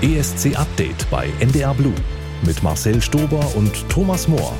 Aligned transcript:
ESC 0.00 0.56
Update 0.56 1.10
bei 1.10 1.28
NDR 1.40 1.74
Blue 1.74 1.94
mit 2.46 2.62
Marcel 2.62 3.02
Stober 3.02 3.44
und 3.56 3.88
Thomas 3.88 4.28
Mohr. 4.28 4.56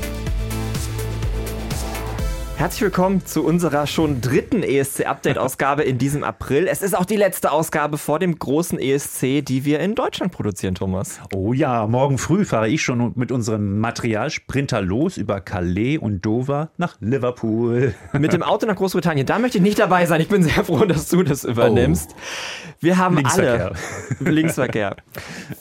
Herzlich 2.59 2.81
willkommen 2.81 3.25
zu 3.25 3.45
unserer 3.45 3.87
schon 3.87 4.19
dritten 4.19 4.63
ESC-Update-Ausgabe 4.63 5.83
in 5.83 5.97
diesem 5.97 6.25
April. 6.25 6.67
Es 6.67 6.81
ist 6.81 6.93
auch 6.93 7.05
die 7.05 7.15
letzte 7.15 7.53
Ausgabe 7.53 7.97
vor 7.97 8.19
dem 8.19 8.37
großen 8.37 8.77
ESC, 8.77 9.45
die 9.45 9.63
wir 9.63 9.79
in 9.79 9.95
Deutschland 9.95 10.33
produzieren, 10.33 10.75
Thomas. 10.75 11.21
Oh 11.33 11.53
ja, 11.53 11.87
morgen 11.87 12.17
früh 12.17 12.43
fahre 12.43 12.67
ich 12.67 12.81
schon 12.81 13.13
mit 13.15 13.31
unserem 13.31 13.79
Materialsprinter 13.79 14.81
los 14.81 15.15
über 15.15 15.39
Calais 15.39 15.99
und 15.99 16.25
Dover 16.25 16.71
nach 16.75 16.97
Liverpool. 16.99 17.95
Mit 18.11 18.33
dem 18.33 18.43
Auto 18.43 18.65
nach 18.65 18.75
Großbritannien. 18.75 19.25
Da 19.25 19.39
möchte 19.39 19.59
ich 19.59 19.63
nicht 19.63 19.79
dabei 19.79 20.05
sein. 20.05 20.19
Ich 20.19 20.27
bin 20.27 20.43
sehr 20.43 20.65
froh, 20.65 20.83
dass 20.83 21.07
du 21.07 21.23
das 21.23 21.45
übernimmst. 21.45 22.09
Oh. 22.13 22.73
Wir 22.81 22.97
haben 22.97 23.15
Linksverkehr. 23.15 23.71
alle 24.19 24.29
Linksverkehr. 24.31 24.95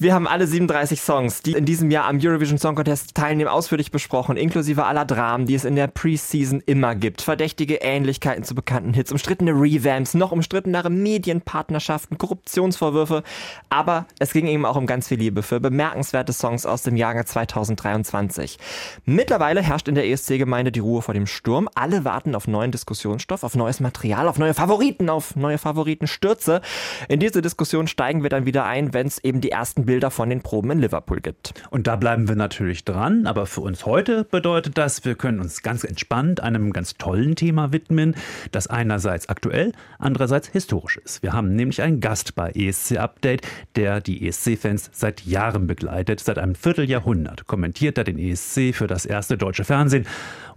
Wir 0.01 0.15
haben 0.15 0.27
alle 0.27 0.49
37 0.49 1.01
Songs, 1.01 1.43
die 1.43 1.53
in 1.53 1.65
diesem 1.65 1.93
Jahr 1.93 2.07
am 2.07 2.19
Eurovision 2.21 2.59
Song 2.59 2.75
Contest 2.75 3.15
teilnehmen, 3.15 3.49
ausführlich 3.49 3.93
besprochen, 3.93 4.37
inklusive 4.37 4.85
aller 4.85 5.05
Dramen, 5.05 5.47
die 5.47 5.55
es 5.55 5.65
in 5.65 5.77
der 5.77 5.87
Preseason 5.87 6.61
immer 6.67 6.88
Thema 6.89 6.95
gibt. 6.95 7.23
Verdächtige 7.23 7.77
Ähnlichkeiten 7.77 8.45
zu 8.45 8.55
bekannten 8.55 8.95
Hits, 8.95 9.13
umstrittene 9.13 9.53
Revamps, 9.53 10.15
noch 10.15 10.33
umstrittenere 10.33 10.91
Medienpartnerschaften, 10.91 12.17
Korruptionsvorwürfe. 12.19 13.23
Aber 13.69 14.07
es 14.19 14.33
ging 14.33 14.47
eben 14.47 14.65
auch 14.65 14.77
um 14.77 14.87
ganz 14.87 15.09
viel 15.09 15.19
Liebe 15.19 15.43
für 15.43 15.61
bemerkenswerte 15.61 16.33
Songs 16.33 16.65
aus 16.65 16.83
dem 16.83 16.97
Jahre 16.97 17.25
2023. 17.25 18.59
Mittlerweile 19.05 19.63
herrscht 19.63 19.89
in 19.89 19.95
der 19.95 20.07
ESC-Gemeinde 20.07 20.73
die 20.73 20.81
Ruhe 20.81 21.03
vor 21.03 21.15
dem 21.15 21.27
Sturm. 21.27 21.69
Alle 21.75 22.05
warten 22.05 22.35
auf 22.35 22.49
neuen 22.49 22.71
Diskussionsstoff, 22.71 23.45
auf 23.45 23.55
neues 23.55 23.81
Material, 23.81 24.29
auf 24.29 24.39
neue 24.39 24.55
Favoriten, 24.55 25.11
auf 25.11 25.37
neue 25.37 25.59
Favoritenstürze. 25.59 26.63
In 27.09 27.21
diese 27.21 27.43
Diskussion 27.43 27.87
steigen 27.87 28.23
wir 28.23 28.31
dann 28.31 28.47
wieder 28.47 28.65
ein, 28.65 28.95
wenn 28.95 29.07
es 29.07 29.23
eben 29.23 29.41
die 29.41 29.51
ersten 29.51 29.85
Bilder 29.85 30.11
von 30.11 30.31
den 30.31 30.43
Proben 30.43 30.71
in 30.71 30.79
Liverpool 30.81 31.21
gibt. 31.21 31.55
Und 31.71 31.87
da 31.87 31.97
bleiben 31.97 32.29
wir 32.29 32.37
natürlich 32.37 32.85
dran. 32.85 33.27
Aber 33.27 33.47
für 33.47 33.61
uns 33.61 33.85
heute 33.85 34.25
bedeutet 34.25 34.79
das, 34.79 35.05
wir 35.05 35.15
können 35.15 35.41
uns 35.41 35.63
ganz 35.63 35.85
entspannt 35.85 36.41
einem 36.43 36.73
ganz 36.79 36.95
tollen 36.97 37.35
Thema 37.35 37.73
widmen, 37.73 38.15
das 38.53 38.69
einerseits 38.69 39.29
aktuell, 39.29 39.73
andererseits 39.99 40.47
historisch 40.47 40.97
ist. 40.99 41.25
Wir 41.25 41.33
haben 41.33 41.57
nämlich 41.57 41.83
einen 41.83 41.99
Gast 41.99 42.37
bei 42.37 42.53
ESC 42.53 42.99
Update, 42.99 43.43
der 43.75 44.01
die 44.01 44.29
ESC-Fans 44.29 44.91
seit 44.93 45.27
Jahren 45.27 45.67
begleitet. 45.67 46.21
Seit 46.21 46.39
einem 46.39 46.55
Vierteljahrhundert 46.55 47.49
kommentiert 47.49 47.99
er 47.99 48.05
den 48.05 48.17
ESC 48.17 48.73
für 48.73 48.87
das 48.87 49.07
erste 49.07 49.37
deutsche 49.37 49.65
Fernsehen 49.65 50.07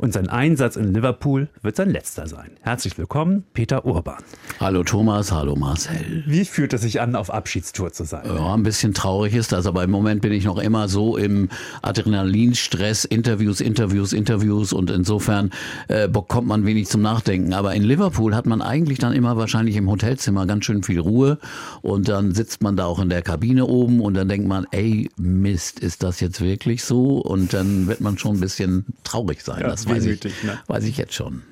und 0.02 0.14
sein 0.14 0.30
Einsatz 0.30 0.76
in 0.76 0.94
Liverpool 0.94 1.48
wird 1.62 1.76
sein 1.76 1.92
letzter 1.92 2.28
sein. 2.28 2.52
Herzlich 2.62 2.98
willkommen, 2.98 3.44
Peter 3.54 3.86
Urban. 3.86 4.24
Hallo 4.60 4.84
Thomas, 4.84 5.32
hallo 5.32 5.56
Marcel. 5.56 6.24
Wie 6.26 6.46
fühlt 6.46 6.74
es 6.74 6.82
sich 6.82 7.02
an, 7.02 7.16
auf 7.16 7.32
Abschiedstour 7.32 7.94
zu 7.94 8.04
sein? 8.04 8.26
Ja, 8.26 8.56
ein 8.56 8.64
bisschen 8.64 8.94
traurig 8.96 9.36
ist 9.36 9.52
das, 9.52 9.68
aber 9.68 9.84
im 9.84 9.92
Moment 9.92 10.22
bin 10.22 10.34
ich 10.34 10.46
noch 10.46 10.58
immer 10.58 10.88
so 10.88 11.18
im 11.18 11.50
Adrenalinstress, 11.84 13.06
Interviews, 13.06 13.62
Interviews, 13.62 14.12
Interviews 14.12 14.74
und 14.74 14.90
insofern 14.90 15.52
äh, 15.88 16.08
bekommt 16.12 16.48
man 16.48 16.66
wenig 16.66 16.88
zum 16.88 17.02
Nachdenken. 17.02 17.54
Aber 17.54 17.74
in 17.74 17.84
Liverpool 17.84 18.36
hat 18.36 18.46
man 18.46 18.62
eigentlich 18.62 19.00
dann 19.00 19.14
immer 19.14 19.38
wahrscheinlich 19.38 19.76
im 19.76 19.90
Hotelzimmer 19.90 20.46
ganz 20.46 20.66
schön 20.66 20.84
viel 20.84 21.00
Ruhe 21.00 21.38
und 21.82 22.08
dann 22.08 22.34
sitzt 22.34 22.62
man 22.62 22.76
da 22.76 22.86
auch 22.86 23.00
in 23.00 23.10
der 23.10 23.22
Kabine 23.22 23.66
oben 23.66 24.02
und 24.02 24.14
dann 24.14 24.28
denkt 24.28 24.48
man, 24.48 24.66
ey, 24.72 25.10
Mist, 25.18 25.80
ist 25.80 26.04
das 26.04 26.20
jetzt 26.20 26.42
wirklich 26.42 26.84
so? 26.84 27.18
Und 27.18 27.54
dann 27.54 27.88
wird 27.88 28.02
man 28.02 28.18
schon 28.18 28.38
ein 28.38 28.40
bisschen 28.40 28.86
traurig 29.04 29.42
sein. 29.44 29.62
Ja, 29.62 29.68
das 29.68 29.88
weiß 29.88 30.06
ich, 30.06 30.24
ne? 30.44 30.60
weiß 30.68 30.86
ich 30.86 30.98
jetzt 30.98 31.14
schon. 31.14 31.44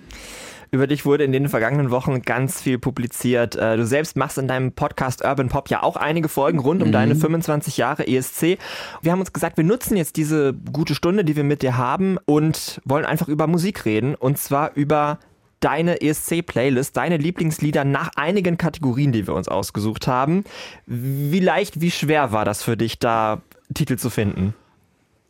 Über 0.71 0.85
dich 0.85 1.05
wurde 1.05 1.23
in 1.23 1.31
den 1.31 1.49
vergangenen 1.49 1.89
Wochen 1.89 2.21
ganz 2.21 2.61
viel 2.61 2.77
publiziert. 2.77 3.55
Äh, 3.55 3.77
du 3.77 3.85
selbst 3.85 4.15
machst 4.15 4.37
in 4.37 4.47
deinem 4.47 4.71
Podcast 4.71 5.23
Urban 5.23 5.49
Pop 5.49 5.69
ja 5.69 5.81
auch 5.81 5.95
einige 5.95 6.29
Folgen 6.29 6.59
rund 6.59 6.83
um 6.83 6.89
mhm. 6.89 6.93
deine 6.93 7.15
25 7.15 7.77
Jahre 7.77 8.07
ESC. 8.07 8.59
Wir 9.01 9.11
haben 9.11 9.19
uns 9.19 9.33
gesagt, 9.33 9.57
wir 9.57 9.63
nutzen 9.63 9.97
jetzt 9.97 10.15
diese 10.15 10.53
gute 10.53 10.93
Stunde, 10.93 11.25
die 11.25 11.35
wir 11.35 11.43
mit 11.43 11.63
dir 11.63 11.77
haben 11.77 12.17
und 12.25 12.81
wollen 12.85 13.05
einfach 13.05 13.27
über 13.27 13.47
Musik 13.47 13.85
reden. 13.85 14.13
Und 14.13 14.37
zwar 14.37 14.75
über 14.75 15.17
deine 15.59 16.01
ESC-Playlist, 16.01 16.95
deine 16.95 17.17
Lieblingslieder 17.17 17.83
nach 17.83 18.11
einigen 18.15 18.57
Kategorien, 18.57 19.11
die 19.11 19.25
wir 19.25 19.33
uns 19.33 19.47
ausgesucht 19.47 20.07
haben. 20.07 20.43
Wie 20.85 21.39
leicht, 21.39 21.81
wie 21.81 21.91
schwer 21.91 22.31
war 22.31 22.45
das 22.45 22.63
für 22.63 22.77
dich, 22.77 22.99
da 22.99 23.41
Titel 23.73 23.97
zu 23.97 24.09
finden? 24.09 24.53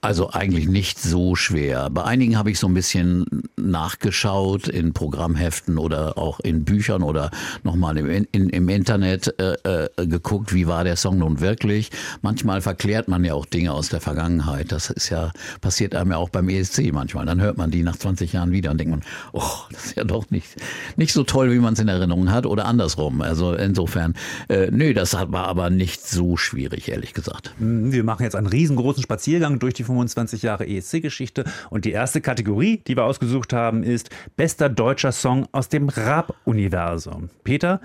Also 0.02 0.32
eigentlich 0.32 0.70
nicht 0.70 0.98
so 0.98 1.36
schwer. 1.36 1.90
Bei 1.90 2.06
einigen 2.06 2.38
habe 2.38 2.50
ich 2.50 2.58
so 2.58 2.68
ein 2.68 2.74
bisschen 2.74 3.26
nachgeschaut 3.58 4.70
in 4.70 4.94
Programmheften 4.94 5.78
oder 5.78 6.18
auch 6.18 6.40
in 6.40 6.64
Büchern 6.64 7.04
oder 7.04 7.32
nochmal 7.64 7.98
im, 7.98 8.26
in, 8.32 8.50
im 8.50 8.70
Internet 8.70 9.36
äh, 9.42 9.88
äh, 9.98 10.08
geguckt, 10.08 10.54
wie 10.54 10.68
war 10.68 10.86
der 10.86 10.96
Song 10.96 11.18
nun 11.18 11.42
wirklich. 11.42 11.92
Manchmal 12.22 12.62
verklärt 12.62 13.09
man 13.09 13.26
ja 13.26 13.34
auch 13.34 13.46
Dinge 13.46 13.74
aus 13.74 13.90
der 13.90 14.00
Vergangenheit. 14.00 14.72
Das 14.72 14.90
ist 14.90 15.09
ja, 15.09 15.34
passiert 15.59 15.94
einem 15.94 16.12
ja 16.12 16.18
auch 16.18 16.30
beim 16.30 16.48
ESC 16.48 16.94
manchmal. 16.94 17.26
Dann 17.26 17.42
hört 17.42 17.58
man 17.58 17.70
die 17.70 17.84
nach 17.84 17.98
20 17.98 18.32
Jahren 18.32 18.52
wieder 18.52 18.72
und 18.72 18.78
denkt 18.78 18.92
man, 18.92 19.04
oh, 19.34 19.52
das 19.70 19.88
ist 19.88 19.98
ja 19.98 20.06
doch 20.06 20.30
nicht, 20.30 20.48
nicht 20.96 21.12
so 21.12 21.26
toll, 21.26 21.52
wie 21.52 21.59
man 21.59 21.74
es 21.74 21.80
in 21.80 21.90
Erinnerung 21.90 22.32
hat 22.32 22.46
oder 22.46 22.66
andersrum. 22.68 23.22
Also 23.22 23.54
insofern, 23.54 24.14
äh, 24.48 24.72
nö, 24.72 24.94
das 24.94 25.14
war 25.14 25.50
aber 25.50 25.70
nicht 25.70 26.08
so 26.08 26.38
schwierig, 26.38 26.88
ehrlich 26.88 27.14
gesagt. 27.14 27.54
Wir 27.58 28.06
machen 28.06 28.24
jetzt 28.24 28.38
einen 28.38 28.48
riesengroßen 28.48 29.04
Spaziergang 29.04 29.59
durch 29.59 29.74
die 29.74 29.89
25 29.90 30.44
Jahre 30.44 30.68
ESC-Geschichte. 30.68 31.44
Und 31.70 31.86
die 31.86 31.92
erste 31.92 32.22
Kategorie, 32.22 32.82
die 32.88 32.96
wir 32.96 33.04
ausgesucht 33.04 33.54
haben, 33.54 33.84
ist 33.84 34.10
Bester 34.38 34.70
deutscher 34.70 35.12
Song 35.12 35.48
aus 35.52 35.70
dem 35.70 35.90
Raab-Universum. 35.90 37.30
Peter, 37.44 37.82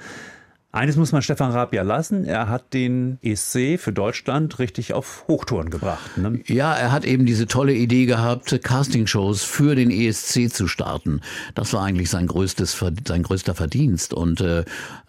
eines 0.75 0.97
muss 0.97 1.13
man 1.13 1.23
Stefan 1.23 1.53
Raab 1.53 1.73
ja 1.73 1.83
lassen. 1.83 2.25
Er 2.25 2.49
hat 2.49 2.75
den 2.75 3.19
ESC 3.23 3.79
für 3.79 3.93
Deutschland 3.93 4.59
richtig 4.59 4.93
auf 4.93 5.25
Hochtouren 5.29 5.71
gebracht. 5.71 6.19
Ne? 6.19 6.41
Ja, 6.47 6.75
er 6.75 6.91
hat 6.91 7.05
eben 7.05 7.27
diese 7.27 7.47
tolle 7.47 7.75
Idee 7.75 8.07
gehabt, 8.07 8.61
Castingshows 8.61 9.45
für 9.45 9.77
den 9.77 9.93
ESC 9.93 10.53
zu 10.53 10.67
starten. 10.67 11.21
Das 11.55 11.73
war 11.73 11.85
eigentlich 11.85 12.11
sein 12.11 12.27
größtes, 12.27 12.77
sein 13.07 13.23
größter 13.23 13.55
Verdienst. 13.55 14.15
Und 14.15 14.41
äh, 14.41 14.65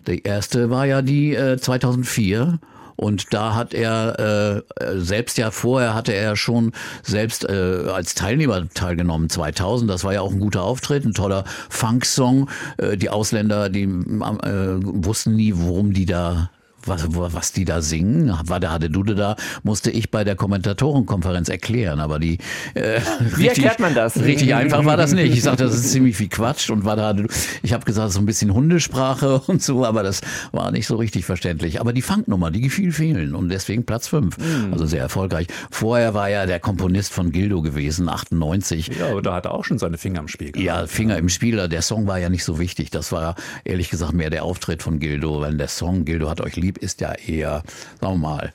die 0.05 0.21
erste 0.21 0.69
war 0.69 0.85
ja 0.85 1.01
die 1.01 1.33
äh, 1.33 1.57
2004 1.57 2.59
und 2.95 3.33
da 3.33 3.55
hat 3.55 3.73
er 3.73 4.63
äh, 4.79 4.99
selbst 4.99 5.37
ja 5.37 5.51
vorher 5.51 5.93
hatte 5.93 6.13
er 6.13 6.35
schon 6.35 6.71
selbst 7.03 7.47
äh, 7.47 7.89
als 7.93 8.15
Teilnehmer 8.15 8.67
teilgenommen 8.73 9.29
2000. 9.29 9.89
Das 9.89 10.03
war 10.03 10.13
ja 10.13 10.21
auch 10.21 10.31
ein 10.31 10.39
guter 10.39 10.63
Auftritt, 10.63 11.05
ein 11.05 11.13
toller 11.13 11.43
Funk-Song. 11.69 12.49
Äh, 12.77 12.97
die 12.97 13.09
Ausländer, 13.09 13.69
die 13.69 13.83
äh, 13.83 13.87
wussten 13.87 15.35
nie, 15.35 15.53
worum 15.55 15.93
die 15.93 16.05
da 16.05 16.49
was, 16.87 17.05
was 17.09 17.51
die 17.51 17.65
da 17.65 17.81
singen, 17.81 18.33
war 18.45 18.59
der 18.59 18.71
Hadedude 18.71 19.15
da, 19.15 19.35
musste 19.63 19.91
ich 19.91 20.11
bei 20.11 20.23
der 20.23 20.35
Kommentatorenkonferenz 20.35 21.49
erklären. 21.49 21.99
Aber 21.99 22.19
die 22.19 22.37
äh, 22.73 22.99
Wie 23.19 23.23
richtig, 23.43 23.47
erklärt 23.47 23.79
man 23.79 23.93
das? 23.93 24.17
Richtig 24.17 24.53
einfach 24.55 24.85
war 24.85 24.97
das 24.97 25.13
nicht. 25.13 25.33
Ich 25.33 25.43
sagte, 25.43 25.63
das 25.63 25.75
ist 25.75 25.91
ziemlich 25.91 26.17
viel 26.17 26.29
Quatsch 26.29 26.69
und 26.69 26.85
war 26.85 26.95
da, 26.95 27.15
ich 27.63 27.73
habe 27.73 27.85
gesagt, 27.85 28.11
so 28.11 28.19
ein 28.19 28.25
bisschen 28.25 28.53
Hundesprache 28.53 29.39
und 29.47 29.61
so, 29.61 29.85
aber 29.85 30.03
das 30.03 30.21
war 30.51 30.71
nicht 30.71 30.87
so 30.87 30.95
richtig 30.95 31.25
verständlich. 31.25 31.79
Aber 31.81 31.93
die 31.93 32.01
Funknummer, 32.01 32.51
die 32.51 32.61
gefiel 32.61 32.91
vielen 32.91 33.35
und 33.35 33.49
deswegen 33.49 33.85
Platz 33.85 34.07
5. 34.07 34.37
Mhm. 34.37 34.73
Also 34.73 34.85
sehr 34.85 35.01
erfolgreich. 35.01 35.47
Vorher 35.71 36.13
war 36.13 36.29
ja 36.29 36.45
der 36.45 36.59
Komponist 36.59 37.13
von 37.13 37.31
Gildo 37.31 37.61
gewesen, 37.61 38.09
98. 38.09 38.87
Ja, 38.87 39.11
aber 39.11 39.21
da 39.21 39.33
hat 39.33 39.45
er 39.45 39.53
auch 39.53 39.65
schon 39.65 39.77
seine 39.77 39.97
Finger 39.97 40.19
im 40.19 40.27
Spiel 40.27 40.51
gehabt. 40.51 40.65
Ja, 40.65 40.87
Finger 40.87 41.17
im 41.17 41.29
Spiel. 41.29 41.55
Der 41.55 41.81
Song 41.81 42.07
war 42.07 42.19
ja 42.19 42.29
nicht 42.29 42.43
so 42.43 42.59
wichtig. 42.59 42.89
Das 42.89 43.11
war 43.11 43.35
ehrlich 43.63 43.89
gesagt 43.89 44.13
mehr 44.13 44.29
der 44.29 44.43
Auftritt 44.43 44.83
von 44.83 44.99
Gildo, 44.99 45.41
weil 45.41 45.55
der 45.55 45.67
Song 45.67 46.05
Gildo 46.05 46.29
hat 46.29 46.41
euch 46.41 46.55
lieb 46.55 46.74
ist 46.77 47.01
ja 47.01 47.13
eher, 47.13 47.63
sagen 48.01 48.13
wir 48.13 48.17
mal, 48.17 48.53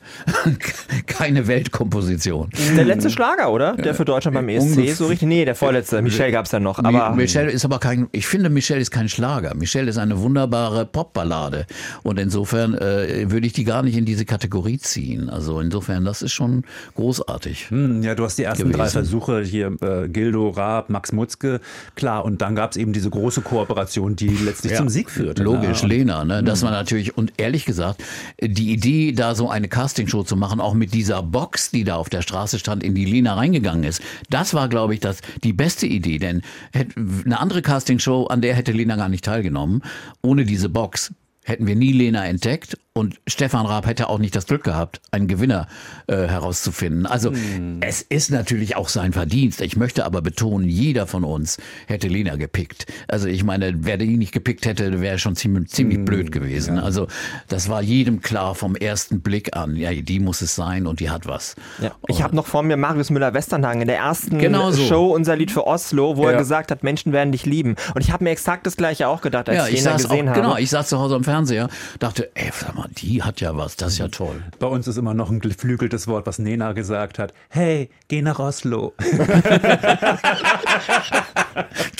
keine 1.07 1.47
Weltkomposition. 1.47 2.49
Der 2.75 2.85
letzte 2.85 3.09
Schlager, 3.09 3.51
oder? 3.51 3.75
Der 3.75 3.93
für 3.93 4.05
Deutschland 4.05 4.35
beim 4.35 4.49
ESC 4.49 4.77
Ungef 4.77 4.95
so 4.95 5.07
richtig? 5.07 5.27
Nee, 5.27 5.45
der 5.45 5.55
vorletzte. 5.55 6.01
Michelle 6.01 6.31
gab 6.31 6.45
es 6.45 6.51
ja 6.51 6.59
noch. 6.59 6.79
Aber 6.79 7.11
Michelle 7.15 7.51
ist 7.51 7.65
aber 7.65 7.79
kein, 7.79 8.07
ich 8.11 8.27
finde, 8.27 8.49
Michelle 8.49 8.81
ist 8.81 8.91
kein 8.91 9.09
Schlager. 9.09 9.55
Michelle 9.55 9.89
ist 9.89 9.97
eine 9.97 10.19
wunderbare 10.19 10.85
Popballade. 10.85 11.65
Und 12.03 12.19
insofern 12.19 12.75
äh, 12.75 13.29
würde 13.31 13.47
ich 13.47 13.53
die 13.53 13.63
gar 13.63 13.83
nicht 13.83 13.97
in 13.97 14.05
diese 14.05 14.25
Kategorie 14.25 14.77
ziehen. 14.77 15.29
Also 15.29 15.59
insofern, 15.59 16.05
das 16.05 16.21
ist 16.21 16.33
schon 16.33 16.63
großartig. 16.95 17.69
Hm, 17.69 18.03
ja, 18.03 18.15
du 18.15 18.23
hast 18.23 18.37
die 18.37 18.43
ersten 18.43 18.63
gewesen. 18.63 18.77
drei 18.77 18.89
Versuche 18.89 19.41
hier, 19.41 19.75
äh, 19.81 20.07
Gildo, 20.07 20.49
Raab, 20.49 20.89
Max 20.89 21.11
Mutzke, 21.11 21.59
klar. 21.95 22.25
Und 22.25 22.41
dann 22.41 22.55
gab 22.55 22.71
es 22.71 22.77
eben 22.77 22.93
diese 22.93 23.09
große 23.09 23.41
Kooperation, 23.41 24.15
die 24.15 24.29
letztlich 24.29 24.73
ja, 24.73 24.77
zum 24.77 24.89
Sieg 24.89 25.09
führte. 25.09 25.43
Logisch, 25.43 25.81
ja. 25.81 25.87
Lena. 25.87 26.25
Ne? 26.25 26.43
Das 26.43 26.61
hm. 26.61 26.67
war 26.67 26.71
natürlich, 26.71 27.17
und 27.17 27.33
ehrlich 27.37 27.65
gesagt, 27.65 28.03
die 28.41 28.71
Idee, 28.71 29.11
da 29.11 29.35
so 29.35 29.49
eine 29.49 29.67
Castingshow 29.67 30.23
zu 30.23 30.35
machen, 30.35 30.59
auch 30.59 30.73
mit 30.73 30.93
dieser 30.93 31.23
Box, 31.23 31.71
die 31.71 31.83
da 31.83 31.95
auf 31.95 32.09
der 32.09 32.21
Straße 32.21 32.59
stand, 32.59 32.83
in 32.83 32.95
die 32.95 33.05
Lena 33.05 33.35
reingegangen 33.35 33.83
ist, 33.83 34.01
das 34.29 34.53
war, 34.53 34.69
glaube 34.69 34.93
ich, 34.93 34.99
das, 34.99 35.21
die 35.43 35.53
beste 35.53 35.87
Idee. 35.87 36.17
Denn 36.17 36.41
eine 36.73 37.39
andere 37.39 37.61
Castingshow, 37.61 38.27
an 38.27 38.41
der 38.41 38.55
hätte 38.55 38.71
Lena 38.71 38.95
gar 38.95 39.09
nicht 39.09 39.25
teilgenommen, 39.25 39.83
ohne 40.21 40.45
diese 40.45 40.69
Box 40.69 41.13
hätten 41.43 41.67
wir 41.67 41.75
nie 41.75 41.91
Lena 41.91 42.25
entdeckt 42.25 42.77
Und 42.93 43.21
Stefan 43.25 43.65
Raab 43.65 43.87
hätte 43.87 44.09
auch 44.09 44.19
nicht 44.19 44.35
das 44.35 44.47
Glück 44.47 44.65
gehabt, 44.65 44.99
einen 45.11 45.29
Gewinner 45.29 45.67
äh, 46.07 46.27
herauszufinden. 46.27 47.05
Also 47.05 47.31
hm. 47.31 47.77
es 47.79 48.01
ist 48.01 48.31
natürlich 48.31 48.75
auch 48.75 48.89
sein 48.89 49.13
Verdienst. 49.13 49.61
Ich 49.61 49.77
möchte 49.77 50.03
aber 50.03 50.21
betonen, 50.21 50.67
jeder 50.67 51.07
von 51.07 51.23
uns 51.23 51.57
hätte 51.87 52.09
Lena 52.09 52.35
gepickt. 52.35 52.87
Also 53.07 53.29
ich 53.29 53.45
meine, 53.45 53.85
wer 53.85 53.95
die 53.95 54.17
nicht 54.17 54.33
gepickt 54.33 54.65
hätte, 54.65 54.99
wäre 54.99 55.19
schon 55.19 55.37
ziemlich, 55.37 55.69
ziemlich 55.69 55.99
hm. 55.99 56.05
blöd 56.05 56.31
gewesen. 56.33 56.75
Ja. 56.75 56.83
Also 56.83 57.07
das 57.47 57.69
war 57.69 57.81
jedem 57.81 58.19
klar 58.19 58.55
vom 58.55 58.75
ersten 58.75 59.21
Blick 59.21 59.55
an. 59.55 59.77
Ja, 59.77 59.93
die 59.93 60.19
muss 60.19 60.41
es 60.41 60.55
sein 60.55 60.85
und 60.85 60.99
die 60.99 61.09
hat 61.09 61.25
was. 61.27 61.55
Ja. 61.81 61.91
Ich 62.09 62.21
habe 62.21 62.35
noch 62.35 62.45
vor 62.45 62.61
mir 62.61 62.75
Marius 62.75 63.09
Müller-Westernhagen 63.09 63.83
in 63.83 63.87
der 63.87 63.99
ersten 63.99 64.37
genau 64.37 64.71
so. 64.71 64.83
Show 64.83 65.13
Unser 65.13 65.37
Lied 65.37 65.51
für 65.51 65.65
Oslo, 65.65 66.17
wo 66.17 66.25
ja. 66.25 66.31
er 66.31 66.37
gesagt 66.37 66.71
hat, 66.71 66.83
Menschen 66.83 67.13
werden 67.13 67.31
dich 67.31 67.45
lieben. 67.45 67.77
Und 67.95 68.01
ich 68.01 68.11
habe 68.11 68.25
mir 68.25 68.31
exakt 68.31 68.65
das 68.65 68.75
gleiche 68.75 69.07
auch 69.07 69.21
gedacht, 69.21 69.47
als 69.47 69.69
ich 69.69 69.75
Lena 69.81 69.93
gesehen 69.93 70.27
auch, 70.27 70.31
habe. 70.33 70.41
Genau, 70.41 70.57
ich 70.57 70.69
saß 70.69 70.89
zu 70.89 70.99
Hause 70.99 71.15
am 71.15 71.23
Fernseher, 71.23 71.69
dachte, 71.99 72.29
ey, 72.35 72.51
sag 72.53 72.75
mal, 72.75 72.80
die 72.89 73.23
hat 73.23 73.41
ja 73.41 73.55
was, 73.57 73.75
das 73.75 73.93
ist 73.93 73.99
ja 73.99 74.07
toll. 74.07 74.43
Bei 74.59 74.67
uns 74.67 74.87
ist 74.87 74.97
immer 74.97 75.13
noch 75.13 75.29
ein 75.29 75.39
geflügeltes 75.39 76.07
Wort, 76.07 76.25
was 76.25 76.39
Nena 76.39 76.73
gesagt 76.73 77.19
hat. 77.19 77.33
Hey, 77.49 77.89
geh 78.07 78.21
nach 78.21 78.39
Oslo. 78.39 78.93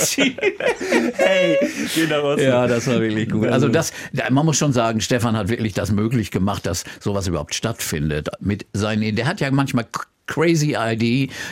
hey, 0.07 1.57
geh 1.95 2.07
nach 2.07 2.23
Oslo. 2.23 2.43
Ja, 2.43 2.67
das 2.67 2.87
war 2.87 2.99
wirklich 2.99 3.29
gut. 3.29 3.47
Also 3.47 3.67
das, 3.67 3.91
man 4.29 4.45
muss 4.45 4.57
schon 4.57 4.73
sagen, 4.73 5.01
Stefan 5.01 5.35
hat 5.35 5.49
wirklich 5.49 5.73
das 5.73 5.91
möglich 5.91 6.31
gemacht, 6.31 6.65
dass 6.65 6.83
sowas 6.99 7.27
überhaupt 7.27 7.55
stattfindet. 7.55 8.29
Mit 8.39 8.65
seinen, 8.73 9.15
der 9.15 9.27
hat 9.27 9.39
ja 9.39 9.51
manchmal 9.51 9.85
crazy 10.27 10.75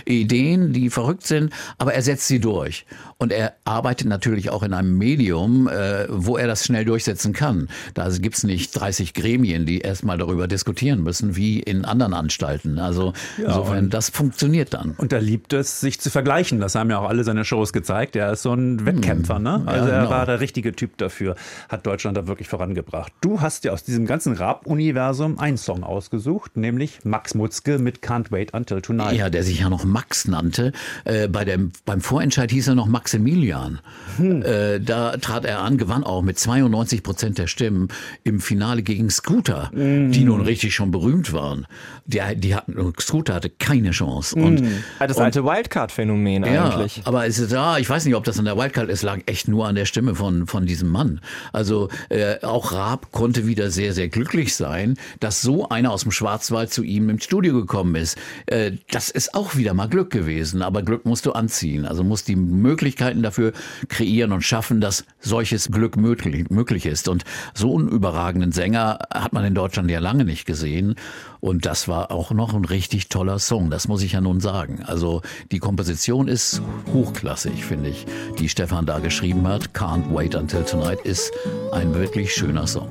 Ideen, 0.06 0.74
die 0.74 0.90
verrückt 0.90 1.26
sind, 1.26 1.54
aber 1.78 1.94
er 1.94 2.02
setzt 2.02 2.28
sie 2.28 2.40
durch. 2.40 2.86
Und 3.18 3.34
er 3.34 3.54
arbeitet 3.66 4.08
natürlich 4.08 4.50
auch 4.50 4.64
in 4.64 4.74
einem 4.74 4.98
Medium, 4.98 5.68
äh, 5.68 6.06
wo 6.08 6.38
er 6.38 6.48
das 6.48 6.66
schnell 6.66 6.86
durchsetzen 6.86 7.34
kann. 7.34 7.68
Da 7.94 8.08
gibt 8.10 8.38
es 8.38 8.46
nicht 8.46 8.72
30 8.72 9.14
Gremien, 9.14 9.66
die 9.66 9.80
erstmal 9.80 10.18
darüber 10.18 10.48
diskutieren 10.48 11.04
müssen, 11.04 11.36
wie 11.36 11.60
in 11.60 11.84
anderen 11.84 12.14
Anstalten. 12.14 12.80
Also 12.80 13.14
ja, 13.38 13.48
insofern, 13.48 13.90
das 13.90 14.10
funktioniert 14.10 14.74
dann. 14.74 14.92
Und 14.92 15.12
er 15.12 15.20
liebt 15.20 15.52
es, 15.52 15.82
sich 15.82 16.00
zu 16.00 16.10
vergleichen. 16.10 16.62
Das 16.62 16.76
haben 16.76 16.90
ja 16.90 17.00
auch 17.00 17.10
alle 17.10 17.26
seine 17.26 17.44
Shows 17.44 17.74
gezeigt. 17.74 18.16
Er 18.16 18.32
ist 18.32 18.44
so 18.44 18.54
ein 18.54 18.80
hm. 18.80 18.86
Wettkämpfer, 18.86 19.40
ne? 19.40 19.64
Also 19.66 19.88
ja, 19.88 19.96
er 19.96 20.00
genau. 20.04 20.12
war 20.12 20.26
der 20.26 20.40
richtige 20.40 20.74
Typ 20.74 20.98
dafür, 20.98 21.36
hat 21.68 21.86
Deutschland 21.86 22.16
da 22.16 22.28
wirklich 22.28 22.48
vorangebracht. 22.48 23.12
Du 23.20 23.42
hast 23.42 23.66
ja 23.66 23.74
aus 23.74 23.84
diesem 23.84 24.06
ganzen 24.06 24.34
Rap-Universum 24.34 25.40
einen 25.40 25.58
Song 25.58 25.84
ausgesucht, 25.84 26.56
nämlich 26.56 27.00
Max 27.04 27.36
Mutzke 27.36 27.80
mit 27.80 28.00
Can't 28.00 28.32
Wait 28.32 28.54
Until 28.60 28.82
Tonight. 28.82 29.18
Ja, 29.18 29.30
der 29.30 29.44
sich 29.44 29.60
ja 29.60 29.70
noch 29.70 29.84
Max 29.84 30.28
nannte. 30.28 30.72
Äh, 31.06 31.28
bei 31.28 31.44
dem, 31.44 31.72
beim 31.86 32.02
Vorentscheid 32.02 32.52
hieß 32.52 32.70
er 32.70 32.76
noch 32.76 32.88
Max 32.88 33.10
Maximilian. 33.10 33.80
Hm. 34.18 34.44
Äh, 34.44 34.80
da 34.80 35.18
trat 35.18 35.46
er 35.46 35.62
an, 35.62 35.78
gewann 35.78 36.04
auch 36.04 36.22
mit 36.22 36.38
92 36.38 37.02
Prozent 37.02 37.38
der 37.38 37.48
Stimmen 37.48 37.88
im 38.24 38.40
Finale 38.40 38.84
gegen 38.84 39.10
Scooter, 39.10 39.72
hm. 39.72 40.12
die 40.12 40.24
nun 40.26 40.42
richtig 40.42 40.76
schon 40.76 40.92
berühmt 40.92 41.34
waren. 41.34 41.66
Die, 42.06 42.20
die 42.36 42.56
hatten, 42.56 42.76
Scooter 43.00 43.34
hatte 43.34 43.50
keine 43.50 43.92
Chance. 43.92 44.36
Hm. 44.36 44.44
Und, 44.44 44.64
das 45.00 45.18
und, 45.18 45.24
alte 45.24 45.44
Wildcard-Phänomen 45.44 46.44
ja, 46.44 46.70
eigentlich. 46.70 47.02
Aber 47.06 47.26
es 47.26 47.40
ist 47.40 47.52
da, 47.52 47.78
ich 47.78 47.90
weiß 47.90 48.06
nicht, 48.06 48.16
ob 48.16 48.24
das 48.26 48.38
an 48.38 48.46
der 48.46 48.58
Wildcard 48.58 48.90
ist, 48.90 49.02
lag 49.02 49.20
echt 49.26 49.48
nur 49.48 49.68
an 49.68 49.76
der 49.76 49.86
Stimme 49.86 50.14
von, 50.14 50.46
von 50.46 50.66
diesem 50.66 50.90
Mann. 50.90 51.22
Also 51.52 51.90
äh, 52.10 52.44
auch 52.44 52.74
Raab 52.74 53.12
konnte 53.12 53.48
wieder 53.48 53.72
sehr, 53.72 53.94
sehr 53.94 54.10
glücklich 54.10 54.56
sein, 54.56 54.98
dass 55.20 55.42
so 55.42 55.70
einer 55.70 55.92
aus 55.92 56.04
dem 56.04 56.12
Schwarzwald 56.12 56.72
zu 56.72 56.84
ihm 56.84 57.10
im 57.10 57.20
Studio 57.20 57.54
gekommen 57.54 57.96
ist. 57.96 58.18
Äh, 58.52 58.74
das 58.92 59.10
ist 59.10 59.34
auch 59.34 59.56
wieder 59.56 59.74
mal 59.74 59.88
Glück 59.88 60.12
gewesen, 60.12 60.62
aber 60.62 60.84
Glück 60.84 61.06
musst 61.06 61.26
du 61.26 61.32
anziehen. 61.32 61.86
Also 61.86 62.04
musst 62.04 62.28
die 62.28 62.36
Möglichkeit 62.36 62.90
Möglichkeiten 62.90 63.24
dafür 63.24 63.54
kreieren 63.88 64.32
und 64.32 64.42
schaffen, 64.42 64.82
dass 64.82 65.06
solches 65.20 65.70
Glück 65.72 65.96
möglich, 65.96 66.50
möglich 66.50 66.86
ist. 66.86 67.08
Und 67.08 67.24
so 67.54 67.78
einen 67.78 67.88
überragenden 67.88 68.52
Sänger 68.52 69.00
hat 69.14 69.34
man 69.34 69.46
in 69.46 69.54
Deutschland 69.54 69.90
ja 69.90 70.00
lange 70.00 70.26
nicht 70.26 70.46
gesehen. 70.46 70.96
Und 71.42 71.66
das 71.66 71.88
war 71.88 72.12
auch 72.12 72.32
noch 72.32 72.54
ein 72.54 72.66
richtig 72.66 73.08
toller 73.10 73.40
Song, 73.40 73.70
das 73.70 73.88
muss 73.88 74.02
ich 74.02 74.14
ja 74.14 74.22
nun 74.22 74.40
sagen. 74.40 74.84
Also 74.86 75.22
die 75.52 75.60
Komposition 75.60 76.28
ist 76.28 76.62
hochklassig, 76.94 77.64
finde 77.64 77.90
ich, 77.90 78.06
die 78.38 78.50
Stefan 78.50 78.86
da 78.86 79.00
geschrieben 79.00 79.48
hat. 79.48 79.72
Can't 79.74 80.14
Wait 80.14 80.36
Until 80.36 80.64
Tonight 80.64 81.00
ist 81.02 81.32
ein 81.72 81.94
wirklich 81.94 82.34
schöner 82.34 82.68
Song. 82.68 82.90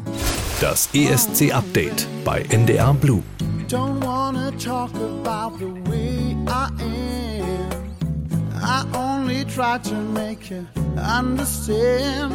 Das 0.60 0.88
ESC 0.94 1.52
Update 1.52 2.06
bei 2.24 2.42
NDR 2.48 2.94
Blue. 2.94 3.22
Don't 3.68 4.02
wanna 4.02 4.50
talk 4.52 4.90
about 4.94 5.58
the 5.58 5.90
way 5.90 6.34
I 6.46 6.68
am. 6.80 7.78
I 8.62 8.84
only 8.96 9.44
try 9.44 9.78
to 9.78 9.94
make 9.94 10.50
you 10.50 10.66
understand 10.96 12.32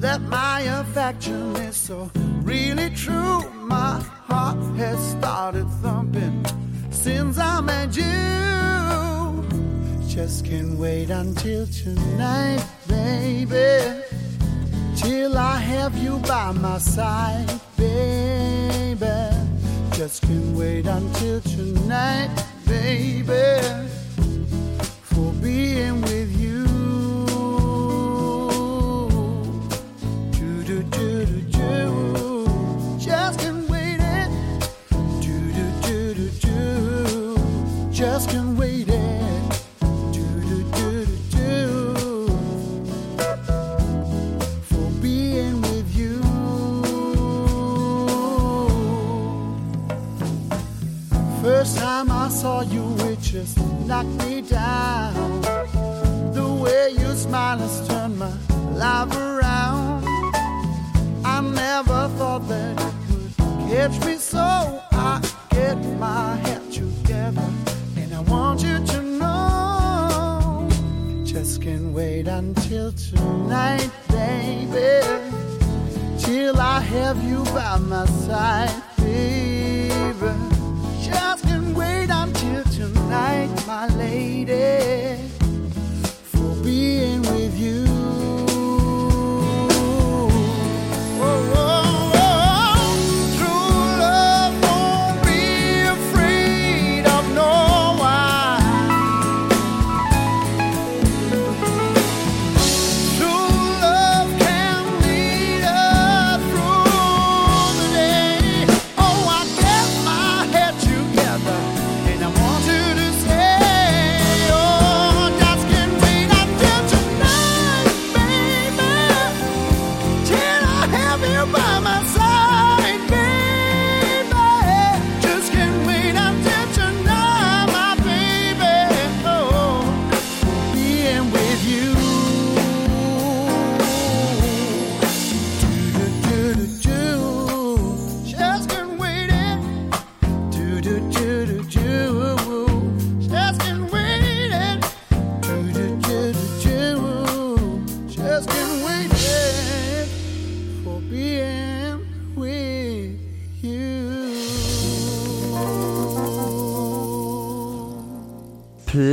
that 0.00 0.20
my 0.22 0.62
affection 0.80 1.54
is 1.68 1.76
so 1.76 2.10
really 2.44 2.90
true. 2.90 3.44
My 3.68 4.00
heart 4.28 4.58
has 4.76 4.98
started 5.10 5.66
thumping 5.82 6.44
since 6.90 7.38
I 7.38 7.60
met 7.60 7.96
you. 7.96 8.14
Just 10.06 10.44
can't 10.44 10.78
wait 10.78 11.10
until 11.10 11.66
tonight, 11.66 12.64
baby. 12.86 14.02
Till 14.96 15.36
I 15.36 15.56
have 15.56 15.96
you 15.96 16.18
by 16.18 16.52
my 16.52 16.78
side, 16.78 17.48
baby. 17.76 19.06
Just 19.92 20.22
can't 20.22 20.56
wait 20.56 20.86
until 20.86 21.40
tonight, 21.40 22.30
baby 22.66 23.88
for 25.18 25.32
being 25.42 26.00
with 26.02 26.17
saw 52.48 52.62
you, 52.62 52.84
it 53.10 53.20
just 53.20 53.58
knocked 53.88 54.16
me 54.24 54.40
down. 54.40 55.42
The 56.38 56.48
way 56.62 56.84
you 57.00 57.10
smile 57.24 57.58
has 57.58 57.76
turned 57.88 58.18
my 58.18 58.34
life 58.84 59.14
around. 59.26 60.04
I 61.34 61.36
never 61.64 62.00
thought 62.16 62.44
that 62.52 62.74
it 62.86 62.94
would 63.10 63.34
catch 63.70 63.96
me 64.06 64.14
so. 64.16 64.48
I 64.92 65.14
get 65.50 65.78
my 66.06 66.36
head 66.44 66.64
together, 66.72 67.50
and 68.00 68.14
I 68.18 68.20
want 68.32 68.62
you 68.62 68.76
to 68.92 68.98
know. 69.20 70.68
Just 71.24 71.60
can't 71.64 71.92
wait 71.98 72.28
until 72.28 72.92
tonight, 72.92 73.90
baby. 74.08 74.90
Till 76.24 76.56
I 76.76 76.80
have 76.96 77.18
you 77.30 77.44
by 77.56 77.76
my 77.92 78.06
side, 78.24 78.74
baby. 78.96 79.57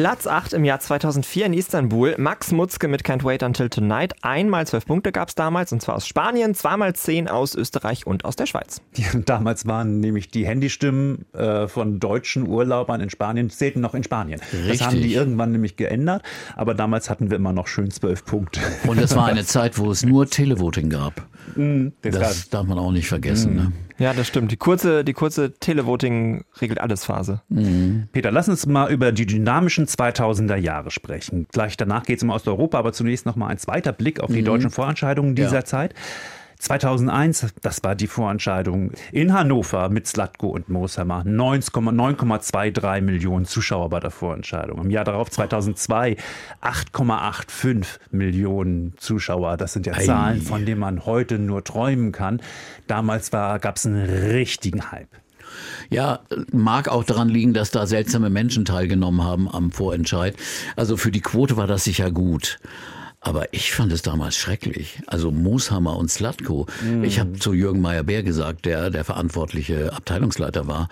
Platz 0.05 0.27
8 0.27 0.53
im 0.53 0.63
Jahr 0.63 0.79
2004 0.79 1.47
in 1.47 1.53
Istanbul. 1.53 2.13
Max 2.19 2.51
Mutzke 2.51 2.87
mit 2.87 3.01
Can't 3.01 3.23
Wait 3.23 3.41
Until 3.41 3.69
Tonight. 3.71 4.13
Einmal 4.21 4.67
12 4.67 4.85
Punkte 4.85 5.11
gab 5.11 5.29
es 5.29 5.33
damals 5.33 5.73
und 5.73 5.81
zwar 5.81 5.95
aus 5.95 6.05
Spanien, 6.05 6.53
zweimal 6.53 6.93
10 6.93 7.27
aus 7.27 7.55
Österreich 7.55 8.05
und 8.05 8.23
aus 8.23 8.35
der 8.35 8.45
Schweiz. 8.45 8.83
Ja, 8.93 9.07
damals 9.25 9.65
waren 9.65 10.01
nämlich 10.01 10.29
die 10.29 10.45
Handystimmen 10.45 11.25
äh, 11.33 11.67
von 11.67 11.99
deutschen 11.99 12.47
Urlaubern 12.47 13.01
in 13.01 13.09
Spanien, 13.09 13.49
zählten 13.49 13.81
noch 13.81 13.95
in 13.95 14.03
Spanien. 14.03 14.39
Richtig. 14.53 14.77
Das 14.77 14.85
haben 14.85 15.01
die 15.01 15.11
irgendwann 15.11 15.51
nämlich 15.51 15.75
geändert, 15.75 16.21
aber 16.55 16.75
damals 16.75 17.09
hatten 17.09 17.31
wir 17.31 17.37
immer 17.37 17.51
noch 17.51 17.65
schön 17.65 17.89
12 17.89 18.25
Punkte. 18.25 18.59
Und 18.85 18.99
es 18.99 19.15
war 19.15 19.25
eine 19.25 19.43
Zeit, 19.43 19.79
wo 19.79 19.89
es 19.89 20.05
nur 20.05 20.29
Televoting 20.29 20.91
gab. 20.91 21.25
Mm, 21.55 21.87
das, 22.03 22.19
das 22.19 22.49
darf 22.49 22.67
man 22.67 22.77
auch 22.77 22.91
nicht 22.91 23.07
vergessen. 23.07 23.53
Mm. 23.53 23.57
Ne? 23.57 23.71
Ja, 23.97 24.13
das 24.13 24.27
stimmt. 24.27 24.51
Die 24.51 24.57
kurze, 24.57 25.03
die 25.03 25.13
kurze 25.13 25.53
Televoting 25.53 26.43
regelt 26.59 26.81
alles 26.81 27.05
Phase. 27.05 27.41
Mhm. 27.49 28.09
Peter, 28.11 28.31
lass 28.31 28.49
uns 28.49 28.65
mal 28.65 28.91
über 28.91 29.11
die 29.11 29.25
dynamischen 29.25 29.85
2000er 29.87 30.57
Jahre 30.57 30.91
sprechen. 30.91 31.47
Gleich 31.51 31.77
danach 31.77 32.03
geht 32.03 32.17
es 32.17 32.23
um 32.23 32.29
Osteuropa, 32.29 32.77
aber 32.77 32.93
zunächst 32.93 33.25
noch 33.25 33.35
mal 33.35 33.47
ein 33.47 33.57
zweiter 33.57 33.93
Blick 33.93 34.19
auf 34.19 34.31
die 34.31 34.41
mhm. 34.41 34.45
deutschen 34.45 34.69
Vorentscheidungen 34.69 35.35
dieser 35.35 35.59
ja. 35.59 35.65
Zeit. 35.65 35.93
2001, 36.59 37.47
das 37.61 37.83
war 37.83 37.95
die 37.95 38.07
Vorentscheidung 38.07 38.91
in 39.11 39.33
Hannover 39.33 39.89
mit 39.89 40.07
Slatko 40.07 40.47
und 40.47 40.69
Mooshammer. 40.69 41.23
9,23 41.25 43.01
Millionen 43.01 43.45
Zuschauer 43.45 43.89
bei 43.89 43.99
der 43.99 44.11
Vorentscheidung. 44.11 44.83
Im 44.83 44.89
Jahr 44.89 45.03
darauf, 45.03 45.29
2002, 45.29 46.17
8,85 46.61 47.85
Millionen 48.11 48.93
Zuschauer. 48.97 49.57
Das 49.57 49.73
sind 49.73 49.85
ja 49.85 49.93
Ei. 49.93 50.05
Zahlen, 50.05 50.41
von 50.41 50.65
denen 50.65 50.79
man 50.79 51.05
heute 51.05 51.39
nur 51.39 51.63
träumen 51.63 52.11
kann. 52.11 52.41
Damals 52.87 53.31
gab 53.31 53.75
es 53.75 53.85
einen 53.85 54.05
richtigen 54.05 54.91
Hype. 54.91 55.09
Ja, 55.89 56.19
mag 56.51 56.89
auch 56.89 57.03
daran 57.03 57.29
liegen, 57.29 57.53
dass 57.53 57.71
da 57.71 57.85
seltsame 57.87 58.29
Menschen 58.29 58.65
teilgenommen 58.65 59.23
haben 59.23 59.49
am 59.49 59.71
Vorentscheid. 59.71 60.35
Also 60.75 60.97
für 60.97 61.11
die 61.11 61.21
Quote 61.21 61.55
war 61.55 61.67
das 61.67 61.83
sicher 61.83 62.11
gut. 62.11 62.59
Aber 63.25 63.51
ich 63.53 63.73
fand 63.73 63.91
es 63.91 64.03
damals 64.03 64.37
schrecklich. 64.37 65.01
Also 65.07 65.31
Mooshammer 65.31 65.97
und 65.97 66.11
Slatko. 66.11 66.67
Mm. 66.83 67.03
Ich 67.03 67.19
habe 67.19 67.33
zu 67.33 67.53
Jürgen 67.53 67.81
Meyer-Bär 67.81 68.21
gesagt, 68.21 68.65
der 68.65 68.91
der 68.91 69.03
verantwortliche 69.03 69.91
Abteilungsleiter 69.93 70.67
war, 70.67 70.89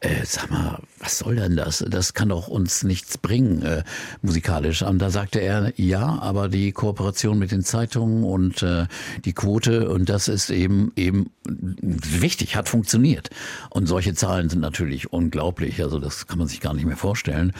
äh, 0.00 0.24
sag 0.24 0.50
mal, 0.50 0.80
was 0.98 1.18
soll 1.18 1.36
denn 1.36 1.56
das? 1.56 1.84
Das 1.86 2.14
kann 2.14 2.30
doch 2.30 2.48
uns 2.48 2.84
nichts 2.84 3.18
bringen, 3.18 3.62
äh, 3.62 3.84
musikalisch. 4.22 4.82
Und 4.82 4.98
da 4.98 5.10
sagte 5.10 5.40
er, 5.40 5.72
ja, 5.76 6.18
aber 6.20 6.48
die 6.48 6.72
Kooperation 6.72 7.38
mit 7.38 7.50
den 7.50 7.62
Zeitungen 7.62 8.24
und 8.24 8.62
äh, 8.62 8.86
die 9.26 9.34
Quote 9.34 9.90
und 9.90 10.08
das 10.08 10.28
ist 10.28 10.48
eben 10.48 10.90
eben 10.96 11.30
wichtig, 11.46 12.56
hat 12.56 12.68
funktioniert. 12.68 13.28
Und 13.70 13.86
solche 13.86 14.14
Zahlen 14.14 14.48
sind 14.48 14.60
natürlich 14.60 15.12
unglaublich. 15.12 15.82
Also 15.82 15.98
das 15.98 16.26
kann 16.26 16.38
man 16.38 16.48
sich 16.48 16.60
gar 16.60 16.72
nicht 16.72 16.86
mehr 16.86 16.96
vorstellen. 16.96 17.52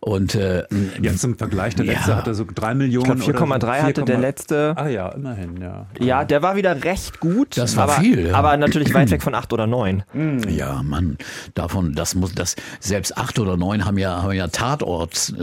Und 0.00 0.34
äh, 0.34 0.64
jetzt 1.02 1.24
im 1.24 1.36
Vergleich, 1.36 1.74
der 1.74 1.86
letzte 1.86 2.12
ja. 2.12 2.16
hatte 2.16 2.34
so 2.34 2.46
drei 2.52 2.74
Millionen. 2.74 3.20
Ich 3.20 3.26
4,3 3.68 3.82
hatte 3.82 4.04
der 4.04 4.18
letzte. 4.18 4.74
Ah 4.76 4.88
ja, 4.88 5.08
immerhin, 5.08 5.60
ja. 5.60 5.86
Ja, 5.98 6.24
der 6.24 6.42
war 6.42 6.56
wieder 6.56 6.84
recht 6.84 7.20
gut. 7.20 7.56
Das 7.56 7.76
war 7.76 7.84
aber, 7.84 7.94
viel. 7.94 8.28
Ja. 8.28 8.34
Aber 8.34 8.56
natürlich 8.56 8.92
weit 8.94 9.10
weg 9.10 9.22
von 9.22 9.34
acht 9.34 9.52
oder 9.52 9.66
neun. 9.66 10.02
Ja, 10.48 10.82
Mann, 10.82 11.18
davon, 11.54 11.94
das 11.94 12.14
muss, 12.14 12.34
das, 12.34 12.56
selbst 12.80 13.16
acht 13.16 13.38
oder 13.38 13.56
neun 13.56 13.84
haben 13.84 13.98
ja, 13.98 14.22
haben 14.22 14.32
ja 14.32 14.48
Tatort, 14.48 15.34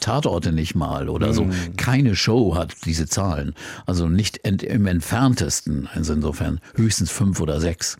Tatorte 0.00 0.52
nicht 0.52 0.74
mal 0.74 1.08
oder 1.08 1.32
so. 1.32 1.44
Mhm. 1.44 1.76
Keine 1.76 2.16
Show 2.16 2.54
hat 2.54 2.74
diese 2.84 3.06
Zahlen. 3.06 3.54
Also 3.86 4.08
nicht 4.08 4.38
im 4.38 4.86
entferntesten. 4.86 5.88
Also 5.94 6.12
insofern 6.14 6.60
höchstens 6.74 7.10
fünf 7.10 7.40
oder 7.40 7.60
sechs. 7.60 7.98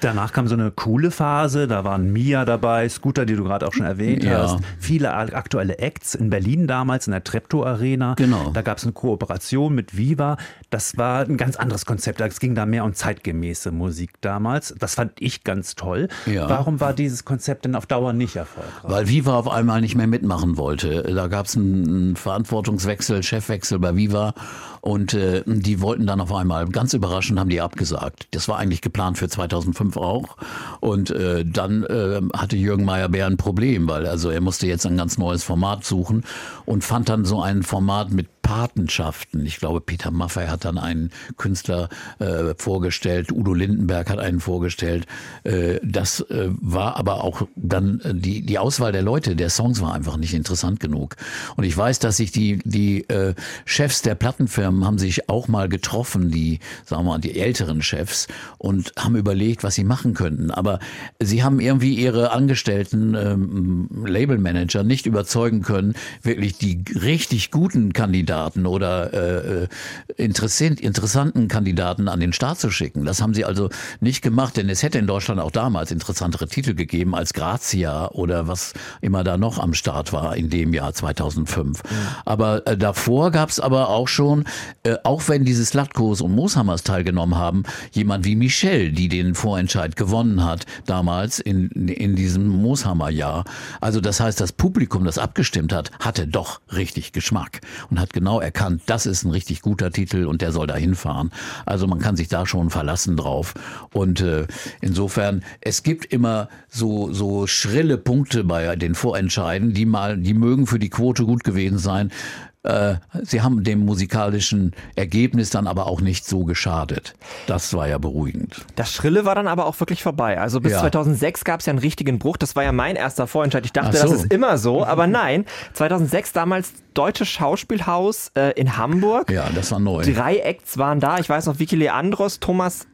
Danach 0.00 0.32
kam 0.32 0.48
so 0.48 0.54
eine 0.54 0.70
coole 0.70 1.10
Phase, 1.10 1.68
da 1.68 1.84
waren 1.84 2.12
Mia 2.12 2.44
dabei, 2.44 2.88
Scooter, 2.88 3.26
die 3.26 3.36
du 3.36 3.44
gerade 3.44 3.66
auch 3.66 3.74
schon 3.74 3.86
erwähnt 3.86 4.24
ja. 4.24 4.42
hast, 4.42 4.58
viele 4.78 5.12
aktuelle 5.12 5.78
Acts 5.78 6.14
in 6.14 6.30
Berlin 6.30 6.66
damals 6.66 7.06
in 7.06 7.12
der 7.12 7.22
Treptow 7.22 7.66
Arena. 7.66 8.14
Genau. 8.14 8.50
Da 8.50 8.62
gab 8.62 8.78
es 8.78 8.84
eine 8.84 8.92
Kooperation 8.92 9.74
mit 9.74 9.96
Viva. 9.96 10.38
Das 10.70 10.96
war 10.96 11.22
ein 11.22 11.36
ganz 11.36 11.56
anderes 11.56 11.84
Konzept. 11.84 12.20
Es 12.20 12.38
ging 12.38 12.54
da 12.54 12.64
mehr 12.64 12.84
um 12.84 12.94
zeitgemäße 12.94 13.72
Musik 13.72 14.12
damals. 14.20 14.74
Das 14.78 14.94
fand 14.94 15.12
ich 15.18 15.42
ganz 15.42 15.74
toll. 15.74 16.08
Ja. 16.26 16.48
Warum 16.48 16.80
war 16.80 16.92
dieses 16.92 17.24
Konzept 17.24 17.64
denn 17.64 17.74
auf 17.74 17.86
Dauer 17.86 18.12
nicht 18.12 18.36
erfolgreich? 18.36 18.70
Weil 18.84 19.08
Viva 19.08 19.36
auf 19.36 19.48
einmal 19.48 19.80
nicht 19.80 19.96
mehr 19.96 20.06
mitmachen 20.06 20.56
wollte. 20.56 21.02
Da 21.02 21.26
gab 21.26 21.46
es 21.46 21.56
einen 21.56 22.14
Verantwortungswechsel, 22.14 23.22
Chefwechsel 23.24 23.80
bei 23.80 23.96
Viva 23.96 24.34
und 24.80 25.12
äh, 25.12 25.42
die 25.44 25.80
wollten 25.80 26.06
dann 26.06 26.20
auf 26.20 26.32
einmal, 26.32 26.68
ganz 26.68 26.94
überraschend, 26.94 27.38
haben 27.38 27.50
die 27.50 27.60
abgesagt. 27.60 28.28
Das 28.30 28.48
war 28.48 28.58
eigentlich 28.58 28.80
geplant 28.80 29.18
für 29.18 29.28
2005 29.28 29.96
auch. 29.96 30.36
Und 30.80 31.10
äh, 31.10 31.44
dann 31.44 31.84
äh, 31.84 32.20
hatte 32.32 32.56
Jürgen 32.56 32.84
Meyer-Bär 32.84 33.26
ein 33.26 33.36
Problem, 33.36 33.88
weil 33.88 34.06
also 34.06 34.30
er 34.30 34.40
musste 34.40 34.66
jetzt 34.66 34.86
ein 34.86 34.96
ganz 34.96 35.18
neues 35.18 35.42
Format 35.42 35.84
suchen 35.84 36.24
und 36.64 36.84
fand 36.84 37.08
dann 37.08 37.24
so 37.24 37.42
ein 37.42 37.62
Format 37.62 38.10
mit 38.10 38.39
Patenschaften. 38.50 39.46
Ich 39.46 39.58
glaube, 39.58 39.80
Peter 39.80 40.10
Maffay 40.10 40.48
hat 40.48 40.64
dann 40.64 40.76
einen 40.76 41.12
Künstler 41.36 41.88
äh, 42.18 42.52
vorgestellt, 42.56 43.30
Udo 43.30 43.54
Lindenberg 43.54 44.10
hat 44.10 44.18
einen 44.18 44.40
vorgestellt. 44.40 45.06
Äh, 45.44 45.78
das 45.84 46.22
äh, 46.22 46.48
war 46.60 46.96
aber 46.96 47.22
auch 47.22 47.46
dann 47.54 48.00
äh, 48.00 48.12
die, 48.12 48.44
die 48.44 48.58
Auswahl 48.58 48.90
der 48.90 49.02
Leute, 49.02 49.36
der 49.36 49.50
Songs 49.50 49.80
war 49.80 49.94
einfach 49.94 50.16
nicht 50.16 50.34
interessant 50.34 50.80
genug. 50.80 51.14
Und 51.54 51.62
ich 51.62 51.76
weiß, 51.76 52.00
dass 52.00 52.16
sich 52.16 52.32
die, 52.32 52.58
die 52.64 53.08
äh, 53.08 53.34
Chefs 53.66 54.02
der 54.02 54.16
Plattenfirmen 54.16 54.84
haben 54.84 54.98
sich 54.98 55.28
auch 55.28 55.46
mal 55.46 55.68
getroffen, 55.68 56.32
die, 56.32 56.58
sagen 56.84 57.04
wir 57.04 57.12
mal, 57.12 57.18
die 57.20 57.38
älteren 57.38 57.82
Chefs 57.82 58.26
und 58.58 58.92
haben 58.98 59.14
überlegt, 59.14 59.62
was 59.62 59.76
sie 59.76 59.84
machen 59.84 60.12
könnten. 60.12 60.50
Aber 60.50 60.80
sie 61.20 61.44
haben 61.44 61.60
irgendwie 61.60 61.94
ihre 61.94 62.32
Angestellten, 62.32 63.14
ähm, 63.14 63.88
Labelmanager 64.04 64.82
nicht 64.82 65.06
überzeugen 65.06 65.62
können, 65.62 65.94
wirklich 66.22 66.58
die 66.58 66.82
richtig 67.00 67.52
guten 67.52 67.92
Kandidaten 67.92 68.39
Kandidaten 68.40 68.66
oder 68.66 69.12
äh, 69.12 69.62
äh 69.64 69.68
interessanten 70.16 71.48
Kandidaten 71.48 72.08
an 72.08 72.20
den 72.20 72.32
Start 72.32 72.58
zu 72.58 72.70
schicken. 72.70 73.04
Das 73.04 73.22
haben 73.22 73.34
sie 73.34 73.44
also 73.44 73.70
nicht 74.00 74.22
gemacht, 74.22 74.56
denn 74.56 74.68
es 74.68 74.82
hätte 74.82 74.98
in 74.98 75.06
Deutschland 75.06 75.40
auch 75.40 75.50
damals 75.50 75.90
interessantere 75.90 76.46
Titel 76.46 76.74
gegeben 76.74 77.14
als 77.14 77.32
Grazia 77.32 78.08
oder 78.08 78.46
was 78.48 78.74
immer 79.00 79.24
da 79.24 79.36
noch 79.36 79.58
am 79.58 79.74
Start 79.74 80.12
war 80.12 80.36
in 80.36 80.50
dem 80.50 80.74
Jahr 80.74 80.92
2005. 80.92 81.82
Mhm. 81.82 81.88
Aber 82.24 82.66
äh, 82.66 82.76
davor 82.76 83.30
gab 83.30 83.48
es 83.48 83.60
aber 83.60 83.88
auch 83.88 84.08
schon, 84.08 84.44
äh, 84.82 84.96
auch 85.04 85.28
wenn 85.28 85.44
diese 85.44 85.64
Slatkos 85.64 86.20
und 86.20 86.34
Mooshammers 86.34 86.82
teilgenommen 86.82 87.36
haben, 87.36 87.62
jemand 87.92 88.24
wie 88.24 88.36
Michelle, 88.36 88.92
die 88.92 89.08
den 89.08 89.34
Vorentscheid 89.34 89.96
gewonnen 89.96 90.44
hat 90.44 90.66
damals 90.86 91.38
in, 91.38 91.68
in 91.70 92.16
diesem 92.16 92.48
Mooshammer-Jahr. 92.48 93.44
Also 93.80 94.00
das 94.00 94.20
heißt, 94.20 94.40
das 94.40 94.52
Publikum, 94.52 95.04
das 95.04 95.18
abgestimmt 95.18 95.72
hat, 95.72 95.90
hatte 96.00 96.26
doch 96.26 96.60
richtig 96.72 97.12
Geschmack 97.12 97.60
und 97.90 97.98
hat 97.98 98.12
genau 98.12 98.29
genau 98.30 98.40
erkannt, 98.40 98.82
das 98.86 99.06
ist 99.06 99.24
ein 99.24 99.32
richtig 99.32 99.60
guter 99.60 99.90
Titel 99.90 100.24
und 100.24 100.40
der 100.40 100.52
soll 100.52 100.68
da 100.68 100.76
hinfahren. 100.76 101.32
Also 101.66 101.88
man 101.88 101.98
kann 101.98 102.14
sich 102.14 102.28
da 102.28 102.46
schon 102.46 102.70
verlassen 102.70 103.16
drauf. 103.16 103.54
Und 103.92 104.20
äh, 104.20 104.46
insofern, 104.80 105.42
es 105.60 105.82
gibt 105.82 106.04
immer 106.04 106.48
so, 106.68 107.12
so 107.12 107.48
schrille 107.48 107.98
Punkte 107.98 108.44
bei 108.44 108.76
den 108.76 108.94
Vorentscheiden, 108.94 109.74
die 109.74 109.84
mal, 109.84 110.16
die 110.16 110.34
mögen 110.34 110.68
für 110.68 110.78
die 110.78 110.90
Quote 110.90 111.24
gut 111.24 111.42
gewesen 111.42 111.78
sein. 111.78 112.12
Äh, 112.62 112.96
sie 113.22 113.40
haben 113.40 113.64
dem 113.64 113.86
musikalischen 113.86 114.72
Ergebnis 114.94 115.48
dann 115.48 115.66
aber 115.66 115.86
auch 115.86 116.02
nicht 116.02 116.26
so 116.26 116.44
geschadet. 116.44 117.14
Das 117.46 117.72
war 117.72 117.88
ja 117.88 117.96
beruhigend. 117.96 118.66
Das 118.76 118.92
Schrille 118.92 119.24
war 119.24 119.34
dann 119.34 119.48
aber 119.48 119.64
auch 119.64 119.80
wirklich 119.80 120.02
vorbei. 120.02 120.38
Also 120.38 120.60
bis 120.60 120.72
ja. 120.72 120.80
2006 120.80 121.44
gab 121.44 121.60
es 121.60 121.66
ja 121.66 121.70
einen 121.70 121.78
richtigen 121.78 122.18
Bruch. 122.18 122.36
Das 122.36 122.56
war 122.56 122.62
ja 122.62 122.72
mein 122.72 122.96
erster 122.96 123.26
Vorentscheid. 123.26 123.64
Ich 123.64 123.72
dachte, 123.72 123.96
so. 123.96 124.02
das 124.02 124.12
ist 124.12 124.32
immer 124.32 124.58
so. 124.58 124.84
Aber 124.84 125.06
nein, 125.06 125.46
2006 125.72 126.32
damals 126.32 126.74
Deutsche 126.92 127.24
Schauspielhaus 127.24 128.30
äh, 128.34 128.52
in 128.60 128.76
Hamburg. 128.76 129.30
Ja, 129.30 129.48
das 129.54 129.72
war 129.72 129.78
neu. 129.78 130.02
Drei 130.02 130.36
Acts 130.38 130.76
waren 130.76 131.00
da. 131.00 131.18
Ich 131.18 131.30
weiß 131.30 131.46
noch, 131.46 131.58
Vicky 131.58 131.76
Leandros, 131.76 132.40
Thomas 132.40 132.86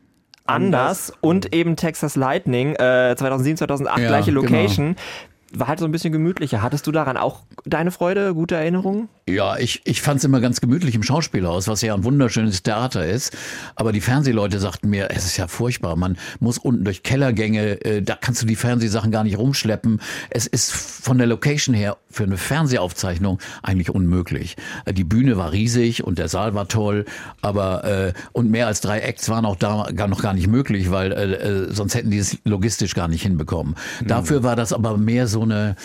Anders, 0.44 1.12
und 1.22 1.52
eben 1.52 1.74
Texas 1.74 2.14
Lightning 2.14 2.76
äh, 2.76 3.16
2007, 3.16 3.56
2008 3.56 3.98
ja, 3.98 4.06
gleiche 4.06 4.30
genau. 4.30 4.42
Location. 4.42 4.94
Genau 4.94 5.00
war 5.58 5.68
halt 5.68 5.78
so 5.78 5.84
ein 5.84 5.92
bisschen 5.92 6.12
gemütlicher. 6.12 6.62
Hattest 6.62 6.86
du 6.86 6.92
daran 6.92 7.16
auch 7.16 7.42
deine 7.64 7.90
Freude, 7.90 8.34
gute 8.34 8.56
Erinnerungen? 8.56 9.08
Ja, 9.28 9.56
ich, 9.56 9.82
ich 9.84 10.02
fand 10.02 10.18
es 10.18 10.24
immer 10.24 10.40
ganz 10.40 10.60
gemütlich 10.60 10.94
im 10.94 11.02
Schauspielhaus, 11.02 11.68
was 11.68 11.82
ja 11.82 11.94
ein 11.94 12.04
wunderschönes 12.04 12.62
Theater 12.62 13.06
ist. 13.06 13.36
Aber 13.74 13.92
die 13.92 14.00
Fernsehleute 14.00 14.58
sagten 14.58 14.88
mir, 14.88 15.10
es 15.10 15.24
ist 15.24 15.36
ja 15.36 15.48
furchtbar. 15.48 15.96
Man 15.96 16.16
muss 16.40 16.58
unten 16.58 16.84
durch 16.84 17.02
Kellergänge, 17.02 17.84
äh, 17.84 18.02
da 18.02 18.16
kannst 18.20 18.42
du 18.42 18.46
die 18.46 18.56
Fernsehsachen 18.56 19.10
gar 19.10 19.24
nicht 19.24 19.38
rumschleppen. 19.38 20.00
Es 20.30 20.46
ist 20.46 20.72
von 20.72 21.18
der 21.18 21.26
Location 21.26 21.74
her 21.74 21.96
für 22.16 22.24
eine 22.24 22.38
Fernsehaufzeichnung 22.38 23.38
eigentlich 23.62 23.90
unmöglich. 23.90 24.56
Äh, 24.84 24.94
die 24.94 25.04
Bühne 25.04 25.36
war 25.36 25.52
riesig 25.52 26.02
und 26.02 26.18
der 26.18 26.28
Saal 26.28 26.54
war 26.54 26.66
toll, 26.68 27.04
aber 27.42 27.84
äh, 27.84 28.12
und 28.32 28.50
mehr 28.50 28.66
als 28.66 28.80
drei 28.80 29.00
Acts 29.00 29.28
waren 29.28 29.44
auch 29.44 29.56
da 29.56 29.88
gar 29.94 30.08
noch 30.08 30.22
gar 30.22 30.32
nicht 30.32 30.48
möglich, 30.48 30.90
weil 30.90 31.12
äh, 31.12 31.32
äh 31.34 31.72
sonst 31.72 31.94
hätten 31.94 32.10
die 32.10 32.18
es 32.18 32.38
logistisch 32.44 32.94
gar 32.94 33.08
nicht 33.08 33.22
hinbekommen. 33.22 33.76
Mhm. 34.00 34.06
Dafür 34.08 34.42
war 34.42 34.56
das 34.56 34.72
aber 34.72 34.96
mehr 34.96 35.26
so 35.26 35.42
eine 35.42 35.76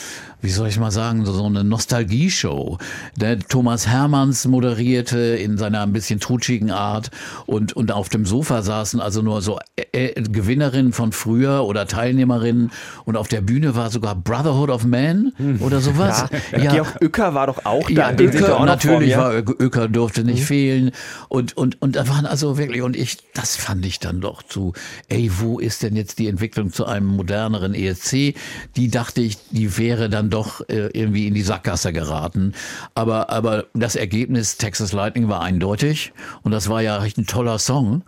wie 0.42 0.50
soll 0.50 0.68
ich 0.68 0.80
mal 0.80 0.92
sagen, 0.92 1.26
so, 1.26 1.34
so 1.34 1.46
eine 1.46 1.64
Nostalgie-Show. 1.64 2.78
Der 3.16 3.40
Thomas 3.40 3.88
Hermanns 3.88 4.46
moderierte 4.48 5.20
in 5.20 5.58
seiner 5.58 5.82
ein 5.82 5.94
bisschen 5.94 6.20
trutschigen 6.20 6.72
Art 6.72 7.12
und, 7.46 7.74
und 7.74 7.92
auf 7.92 8.10
dem 8.10 8.26
Sofa 8.26 8.62
saßen 8.62 9.00
also 9.00 9.22
nur 9.22 9.42
so 9.42 9.60
äh, 9.76 10.08
äh, 10.08 10.22
Gewinnerinnen 10.22 10.94
von 10.94 11.12
früher 11.12 11.64
oder 11.66 11.88
Teilnehmerinnen 11.88 12.72
und 13.06 13.18
auf 13.18 13.28
der 13.28 13.42
Bühne 13.42 13.76
war 13.76 13.90
sogar 13.90 14.16
Brotherhood 14.16 14.70
of 14.70 14.86
Man 14.86 15.34
hm. 15.38 15.62
oder 15.62 15.82
sowas. 15.82 16.26
Ja, 16.52 16.58
ja. 16.58 16.72
Georg 16.72 16.98
Uecker 17.02 17.34
war 17.34 17.48
doch 17.48 17.66
auch 17.66 17.90
da. 17.90 18.12
Ja, 18.12 18.20
Uecker, 18.20 18.66
natürlich 18.66 19.16
war 19.16 19.34
Uecker 19.34 19.88
durfte 19.88 20.24
nicht 20.24 20.42
mhm. 20.42 20.46
fehlen 20.46 20.92
und, 21.30 21.56
und, 21.56 21.82
und 21.82 21.96
da 21.96 22.08
waren 22.08 22.26
also 22.26 22.58
wirklich, 22.58 22.82
und 22.82 22.96
ich, 22.96 23.18
das 23.34 23.56
fand 23.56 23.86
ich 23.86 24.00
dann 24.00 24.22
doch 24.22 24.44
zu, 24.44 24.74
ey, 25.08 25.30
wo 25.40 25.60
ist 25.60 25.84
denn 25.84 25.96
jetzt 25.96 26.20
die 26.20 26.28
Entwicklung 26.28 26.72
zu 26.72 26.86
einem 26.86 27.08
moderneren 27.08 27.74
ESC? 27.74 28.36
Die 28.76 28.90
dachte 28.90 29.22
ich, 29.22 29.38
die 29.52 29.78
wäre 29.78 30.10
dann 30.10 30.30
doch 30.32 30.62
äh, 30.70 30.90
irgendwie 30.94 31.28
in 31.28 31.36
die 31.36 31.44
Sackgasse 31.44 31.94
geraten. 31.94 32.54
Aber, 32.96 33.30
aber 33.30 33.66
das 33.74 33.96
Ergebnis 33.96 34.58
Texas 34.58 34.92
Lightning 34.94 35.30
war 35.30 35.42
eindeutig 35.42 36.14
und 36.42 36.52
das 36.52 36.70
war 36.70 36.82
ja 36.82 37.04
echt 37.04 37.18
ein 37.18 37.28
toller 37.28 37.60
Song 37.60 38.04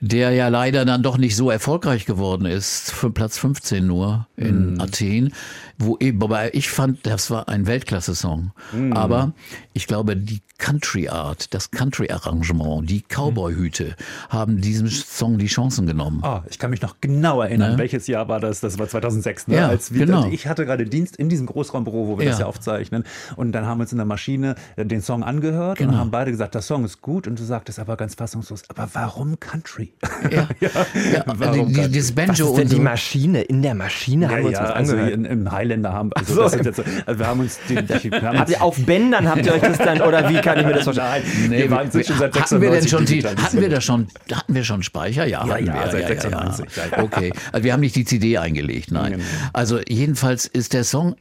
der 0.00 0.32
ja 0.32 0.48
leider 0.48 0.84
dann 0.84 1.02
doch 1.02 1.16
nicht 1.16 1.34
so 1.34 1.50
erfolgreich 1.50 2.04
geworden 2.04 2.44
ist, 2.44 2.90
für 2.90 3.10
Platz 3.10 3.38
15 3.38 3.86
nur 3.86 4.26
in 4.36 4.74
mm. 4.74 4.80
Athen, 4.80 5.32
wo 5.78 5.98
wobei 6.00 6.50
ich 6.52 6.70
fand, 6.70 7.06
das 7.06 7.30
war 7.30 7.48
ein 7.48 7.66
Weltklasse-Song. 7.66 8.52
Mm. 8.72 8.92
Aber 8.92 9.32
ich 9.72 9.86
glaube, 9.86 10.16
die 10.16 10.40
Country 10.58 11.08
Art, 11.08 11.52
das 11.52 11.70
Country 11.70 12.10
Arrangement, 12.10 12.88
die 12.88 13.02
Cowboy-Hüte 13.02 13.96
haben 14.28 14.60
diesem 14.60 14.88
Song 14.88 15.36
die 15.36 15.46
Chancen 15.46 15.86
genommen. 15.86 16.20
Ah, 16.22 16.44
ich 16.48 16.58
kann 16.58 16.70
mich 16.70 16.80
noch 16.80 16.96
genau 17.00 17.42
erinnern, 17.42 17.72
ne? 17.72 17.78
welches 17.78 18.06
Jahr 18.06 18.28
war 18.28 18.40
das? 18.40 18.60
Das 18.60 18.78
war 18.78 18.88
2006. 18.88 19.48
Ne? 19.48 19.56
Ja, 19.56 19.68
Als 19.68 19.92
wir, 19.92 20.06
genau. 20.06 20.28
Ich 20.30 20.46
hatte 20.46 20.64
gerade 20.64 20.84
Dienst 20.84 21.16
in 21.16 21.28
diesem 21.28 21.46
Großraumbüro, 21.46 22.06
wo 22.06 22.18
wir 22.18 22.24
ja. 22.24 22.30
das 22.30 22.40
ja 22.40 22.46
aufzeichnen. 22.46 23.04
Und 23.36 23.52
dann 23.52 23.66
haben 23.66 23.78
wir 23.78 23.82
uns 23.82 23.92
in 23.92 23.98
der 23.98 24.06
Maschine 24.06 24.54
äh, 24.76 24.86
den 24.86 25.02
Song 25.02 25.24
angehört 25.24 25.78
genau. 25.78 25.92
und 25.92 25.98
haben 25.98 26.10
beide 26.10 26.30
gesagt, 26.30 26.54
der 26.54 26.62
Song 26.62 26.84
ist 26.84 27.02
gut. 27.02 27.26
Und 27.26 27.38
du 27.38 27.44
sagtest 27.44 27.80
aber 27.80 27.96
ganz 27.96 28.14
fassungslos, 28.14 28.62
aber 28.68 28.88
warum 28.92 29.38
Country? 29.40 29.92
Ja, 30.30 30.48
ja. 30.60 30.70
ja 31.12 31.24
warum 31.26 31.72
die, 31.72 31.88
dieses 31.88 32.12
Banjo 32.12 32.52
Was 32.52 32.52
ist 32.52 32.56
denn 32.58 32.68
die 32.68 32.82
Maschine? 32.82 33.42
In 33.42 33.60
der 33.60 33.74
Maschine 33.74 34.30
haben 34.30 34.38
wir 34.38 34.46
uns 34.46 34.58
was 34.58 34.70
also 34.70 34.92
angehört. 34.92 35.12
Also 35.12 35.14
in, 35.14 35.24
im 35.24 35.52
Highlander 35.64 35.92
haben 35.92 36.10
also, 36.14 36.48
so. 36.48 36.56
jetzt, 36.56 36.82
also 37.06 37.18
wir 37.18 37.26
haben 37.26 37.40
uns 37.40 37.58
den, 37.68 37.88
wir 37.88 38.22
haben 38.22 38.38
habt 38.38 38.50
ihr 38.50 38.62
auf 38.62 38.76
Bändern 38.84 39.28
habt 39.28 39.46
ihr 39.46 39.52
euch 39.52 39.62
das 39.62 39.78
dann 39.78 40.00
oder 40.02 40.28
wie 40.28 40.40
kann 40.40 40.58
ich 40.58 40.66
mir 40.66 40.74
das 40.74 40.84
vorstellen? 40.84 41.22
Nee, 41.48 41.58
wir 41.58 41.70
waren 41.70 41.90
schon 41.90 42.02
seit 42.02 42.40
hatten 42.40 42.60
wir 42.60 42.70
denn 42.70 42.88
schon 42.88 43.04
die, 43.04 43.22
hatten 43.22 43.60
wir 43.60 43.68
das 43.68 43.84
schon 43.84 44.08
hatten 44.32 44.54
wir 44.54 44.64
schon 44.64 44.82
Speicher? 44.82 45.26
Ja, 45.26 45.46
ja, 45.46 45.58
ja, 45.58 45.84
wir, 45.84 45.90
seit 45.92 46.06
96. 46.06 46.66
Ja, 46.76 47.02
Okay, 47.02 47.32
also 47.52 47.64
wir 47.64 47.72
haben 47.72 47.80
nicht 47.80 47.96
die 47.96 48.04
CD 48.04 48.38
eingelegt, 48.38 48.90
nein. 48.90 49.20
Also 49.52 49.80
jedenfalls 49.88 50.46
ist 50.46 50.72
der 50.72 50.84
Song 50.84 51.16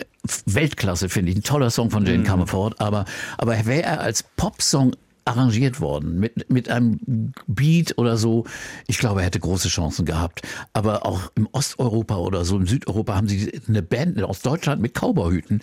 Weltklasse, 0.45 1.09
finde 1.09 1.31
ich, 1.31 1.37
ein 1.37 1.43
toller 1.43 1.69
Song 1.69 1.89
von 1.89 2.05
Jane 2.05 2.19
mhm. 2.19 2.27
Comerford, 2.27 2.79
aber 2.79 3.05
aber 3.37 3.65
wäre 3.65 3.83
er 3.83 4.01
als 4.01 4.23
Popsong 4.23 4.95
arrangiert 5.25 5.79
worden 5.79 6.19
mit, 6.19 6.49
mit 6.49 6.69
einem 6.69 7.33
Beat 7.47 7.97
oder 7.97 8.17
so. 8.17 8.45
Ich 8.87 8.97
glaube, 8.97 9.21
er 9.21 9.27
hätte 9.27 9.39
große 9.39 9.69
Chancen 9.69 10.05
gehabt. 10.05 10.41
Aber 10.73 11.05
auch 11.05 11.31
im 11.35 11.47
Osteuropa 11.51 12.17
oder 12.17 12.45
so, 12.45 12.57
im 12.57 12.67
Südeuropa 12.67 13.15
haben 13.15 13.27
sie 13.27 13.51
eine 13.67 13.81
Band 13.81 14.21
aus 14.23 14.41
Deutschland 14.41 14.81
mit 14.81 14.93
Cowboyhüten 14.93 15.61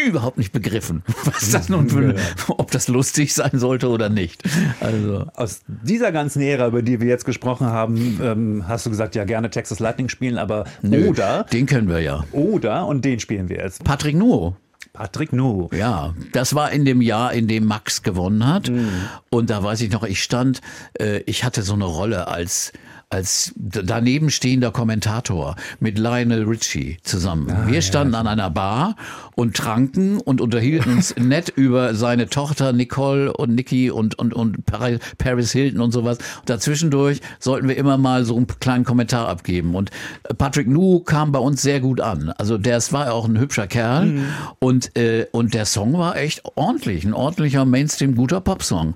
überhaupt 0.00 0.38
nicht 0.38 0.52
begriffen, 0.52 1.02
was 1.24 1.50
das 1.50 1.68
nun 1.68 1.88
für, 1.90 2.14
ob 2.48 2.70
das 2.70 2.88
lustig 2.88 3.34
sein 3.34 3.58
sollte 3.58 3.88
oder 3.88 4.08
nicht. 4.08 4.42
Also 4.80 5.26
aus 5.34 5.60
dieser 5.66 6.12
ganzen 6.12 6.40
Ära, 6.40 6.68
über 6.68 6.82
die 6.82 7.00
wir 7.00 7.08
jetzt 7.08 7.24
gesprochen 7.24 7.66
haben, 7.66 8.18
ähm, 8.22 8.64
hast 8.68 8.86
du 8.86 8.90
gesagt, 8.90 9.14
ja 9.14 9.24
gerne 9.24 9.50
Texas 9.50 9.80
Lightning 9.80 10.08
spielen, 10.08 10.38
aber 10.38 10.64
Nö, 10.80 11.08
oder 11.08 11.44
den 11.44 11.66
können 11.66 11.88
wir 11.88 12.00
ja. 12.00 12.24
Oder 12.32 12.86
und 12.86 13.04
den 13.04 13.20
spielen 13.20 13.48
wir 13.48 13.58
jetzt. 13.58 13.84
Patrick 13.84 14.16
Nuo. 14.16 14.56
Patrick 14.92 15.32
Nu. 15.32 15.68
Ja, 15.72 16.14
das 16.32 16.54
war 16.54 16.70
in 16.70 16.84
dem 16.84 17.00
Jahr, 17.00 17.32
in 17.32 17.48
dem 17.48 17.64
Max 17.64 18.02
gewonnen 18.02 18.46
hat. 18.46 18.68
Mhm. 18.68 18.90
Und 19.30 19.48
da 19.48 19.62
weiß 19.62 19.80
ich 19.80 19.90
noch, 19.90 20.02
ich 20.02 20.22
stand, 20.22 20.60
äh, 20.98 21.20
ich 21.20 21.44
hatte 21.44 21.62
so 21.62 21.72
eine 21.72 21.86
Rolle 21.86 22.28
als 22.28 22.72
als 23.12 23.52
daneben 23.56 24.30
stehender 24.30 24.70
Kommentator 24.70 25.56
mit 25.80 25.98
Lionel 25.98 26.44
Richie 26.44 26.96
zusammen. 27.02 27.50
Ah, 27.50 27.66
Wir 27.66 27.82
standen 27.82 28.14
ja. 28.14 28.20
an 28.20 28.26
einer 28.26 28.48
Bar 28.48 28.96
und 29.34 29.54
tranken 29.54 30.18
und 30.18 30.40
unterhielten 30.40 30.94
uns 30.94 31.14
nett 31.18 31.50
über 31.50 31.94
seine 31.94 32.28
Tochter 32.28 32.72
Nicole 32.72 33.32
und 33.32 33.54
Nikki 33.54 33.90
und, 33.90 34.18
und, 34.18 34.32
und 34.32 34.64
Paris 34.64 35.52
Hilton 35.52 35.80
und 35.80 35.92
sowas. 35.92 36.18
Und 36.40 36.50
dazwischendurch 36.50 37.20
sollten 37.38 37.68
wir 37.68 37.76
immer 37.76 37.98
mal 37.98 38.24
so 38.24 38.36
einen 38.36 38.46
kleinen 38.46 38.84
Kommentar 38.84 39.28
abgeben. 39.28 39.74
Und 39.74 39.90
Patrick 40.38 40.68
Nu 40.68 41.00
kam 41.00 41.32
bei 41.32 41.38
uns 41.38 41.60
sehr 41.60 41.80
gut 41.80 42.00
an. 42.00 42.30
Also 42.30 42.56
der 42.56 42.82
war 42.92 43.12
auch 43.12 43.28
ein 43.28 43.38
hübscher 43.38 43.66
Kerl 43.66 44.06
mhm. 44.06 44.24
und, 44.58 44.96
äh, 44.96 45.26
und 45.32 45.52
der 45.52 45.66
Song 45.66 45.92
war 45.92 46.16
echt 46.16 46.42
ordentlich, 46.56 47.04
ein 47.04 47.14
ordentlicher 47.14 47.64
Mainstream 47.66 48.14
guter 48.14 48.40
Popsong. 48.40 48.94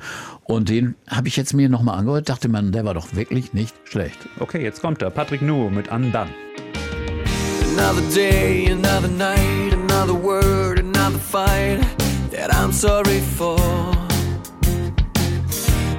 Und 0.48 0.68
den 0.68 0.94
habe 1.08 1.26
ich 1.26 1.36
jetzt 1.36 1.54
mir 1.54 1.68
nochmal 1.68 1.98
angehört, 1.98 2.28
dachte 2.28 2.48
man, 2.48 2.70
der 2.70 2.84
war 2.84 2.94
doch 2.94 3.14
wirklich 3.14 3.52
nicht 3.52 3.74
schlecht. 3.84 4.28
Okay, 4.38 4.62
jetzt 4.62 4.80
kommt 4.80 5.02
er. 5.02 5.10
Patrick 5.10 5.42
Nu 5.42 5.70
mit 5.70 5.88
Undone. 5.88 6.30
Another 7.72 8.00
day, 8.14 8.70
another 8.70 9.08
night, 9.08 9.72
another 9.72 10.14
word, 10.14 10.78
another 10.78 11.18
fight 11.18 11.80
that 12.30 12.50
I'm 12.54 12.72
sorry 12.72 13.20
for. 13.36 13.58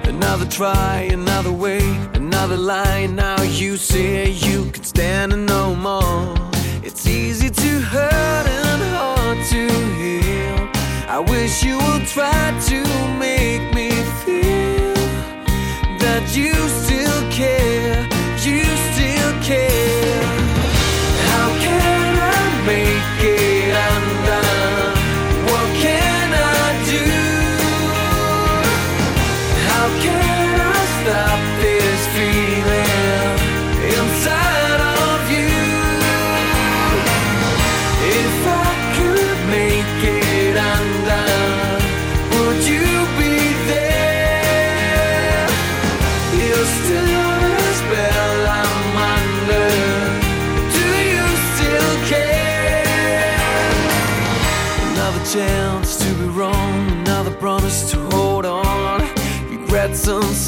Another 0.07 0.45
try, 0.49 1.09
another 1.11 1.51
way, 1.51 1.81
another 2.15 2.57
line. 2.57 3.15
Now 3.15 3.41
you 3.43 3.77
say 3.77 4.31
you 4.31 4.71
can 4.71 4.83
stand 4.83 5.33
it 5.33 5.37
no 5.37 5.75
more. 5.75 6.33
It's 6.83 7.05
easy 7.05 7.49
to 7.49 7.79
hurt 7.81 8.47
and 8.47 8.81
heal. 8.81 9.16
I 11.09 11.19
wish 11.19 11.63
you 11.63 11.77
would 11.77 12.05
try 12.05 12.59
to 12.67 12.83
make 13.17 13.73
me 13.73 13.91
feel 14.25 14.93
that 15.99 16.35
you 16.35 16.53
still 16.67 16.96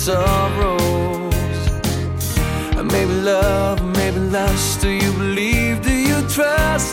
sorrows. 0.10 1.36
Maybe 2.94 3.14
love, 3.32 3.80
maybe 3.98 4.20
lust. 4.36 4.82
Do 4.82 4.90
you 4.90 5.12
believe? 5.22 5.76
Do 5.84 5.94
you 6.10 6.20
trust 6.36 6.89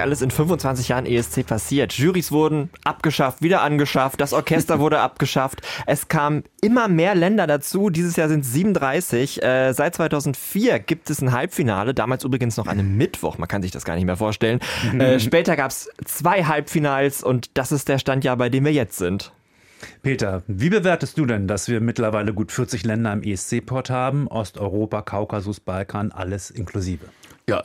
nicht 0.00 0.06
alles 0.06 0.22
in 0.22 0.30
25 0.30 0.88
Jahren 0.88 1.06
ESC 1.06 1.46
passiert? 1.46 1.92
Jurys 1.92 2.32
wurden 2.32 2.70
abgeschafft, 2.84 3.42
wieder 3.42 3.62
angeschafft, 3.62 4.20
das 4.20 4.32
Orchester 4.32 4.80
wurde 4.80 5.00
abgeschafft. 5.00 5.60
Es 5.86 6.08
kamen 6.08 6.44
immer 6.62 6.88
mehr 6.88 7.14
Länder 7.14 7.46
dazu. 7.46 7.90
Dieses 7.90 8.16
Jahr 8.16 8.28
sind 8.28 8.44
es 8.44 8.52
37. 8.52 9.42
Äh, 9.42 9.72
seit 9.72 9.94
2004 9.94 10.78
gibt 10.78 11.10
es 11.10 11.20
ein 11.20 11.32
Halbfinale, 11.32 11.92
damals 11.92 12.24
übrigens 12.24 12.56
noch 12.56 12.66
an 12.66 12.78
einem 12.78 12.96
Mittwoch, 12.96 13.38
man 13.38 13.48
kann 13.48 13.62
sich 13.62 13.70
das 13.70 13.84
gar 13.84 13.94
nicht 13.94 14.06
mehr 14.06 14.16
vorstellen. 14.16 14.60
Äh, 14.98 15.20
später 15.20 15.56
gab 15.56 15.70
es 15.70 15.90
zwei 16.04 16.44
Halbfinals 16.44 17.22
und 17.22 17.50
das 17.58 17.72
ist 17.72 17.88
der 17.88 17.98
Standjahr, 17.98 18.36
bei 18.36 18.48
dem 18.48 18.64
wir 18.64 18.72
jetzt 18.72 18.96
sind. 18.96 19.32
Peter, 20.02 20.42
wie 20.46 20.68
bewertest 20.68 21.16
du 21.18 21.26
denn, 21.26 21.46
dass 21.46 21.68
wir 21.68 21.80
mittlerweile 21.80 22.34
gut 22.34 22.52
40 22.52 22.84
Länder 22.84 23.12
im 23.12 23.22
ESC-Port 23.22 23.90
haben? 23.90 24.28
Osteuropa, 24.28 25.02
Kaukasus, 25.02 25.60
Balkan, 25.60 26.12
alles 26.12 26.50
inklusive. 26.50 27.06
Ja, 27.50 27.64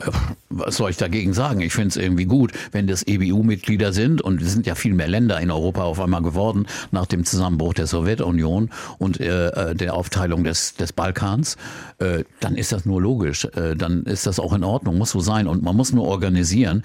was 0.50 0.78
soll 0.78 0.90
ich 0.90 0.96
dagegen 0.96 1.32
sagen? 1.32 1.60
Ich 1.60 1.72
finde 1.72 1.90
es 1.90 1.96
irgendwie 1.96 2.24
gut, 2.24 2.50
wenn 2.72 2.88
das 2.88 3.04
EBU-Mitglieder 3.06 3.92
sind 3.92 4.20
und 4.20 4.42
es 4.42 4.52
sind 4.52 4.66
ja 4.66 4.74
viel 4.74 4.94
mehr 4.94 5.06
Länder 5.06 5.40
in 5.40 5.48
Europa 5.48 5.84
auf 5.84 6.00
einmal 6.00 6.22
geworden 6.22 6.66
nach 6.90 7.06
dem 7.06 7.24
Zusammenbruch 7.24 7.72
der 7.72 7.86
Sowjetunion 7.86 8.70
und 8.98 9.20
äh, 9.20 9.46
äh, 9.50 9.74
der 9.76 9.94
Aufteilung 9.94 10.42
des, 10.42 10.74
des 10.74 10.92
Balkans, 10.92 11.56
äh, 12.00 12.24
dann 12.40 12.56
ist 12.56 12.72
das 12.72 12.84
nur 12.84 13.00
logisch. 13.00 13.44
Äh, 13.44 13.76
dann 13.76 14.02
ist 14.02 14.26
das 14.26 14.40
auch 14.40 14.52
in 14.54 14.64
Ordnung, 14.64 14.98
muss 14.98 15.12
so 15.12 15.20
sein. 15.20 15.46
Und 15.46 15.62
man 15.62 15.76
muss 15.76 15.92
nur 15.92 16.08
organisieren, 16.08 16.82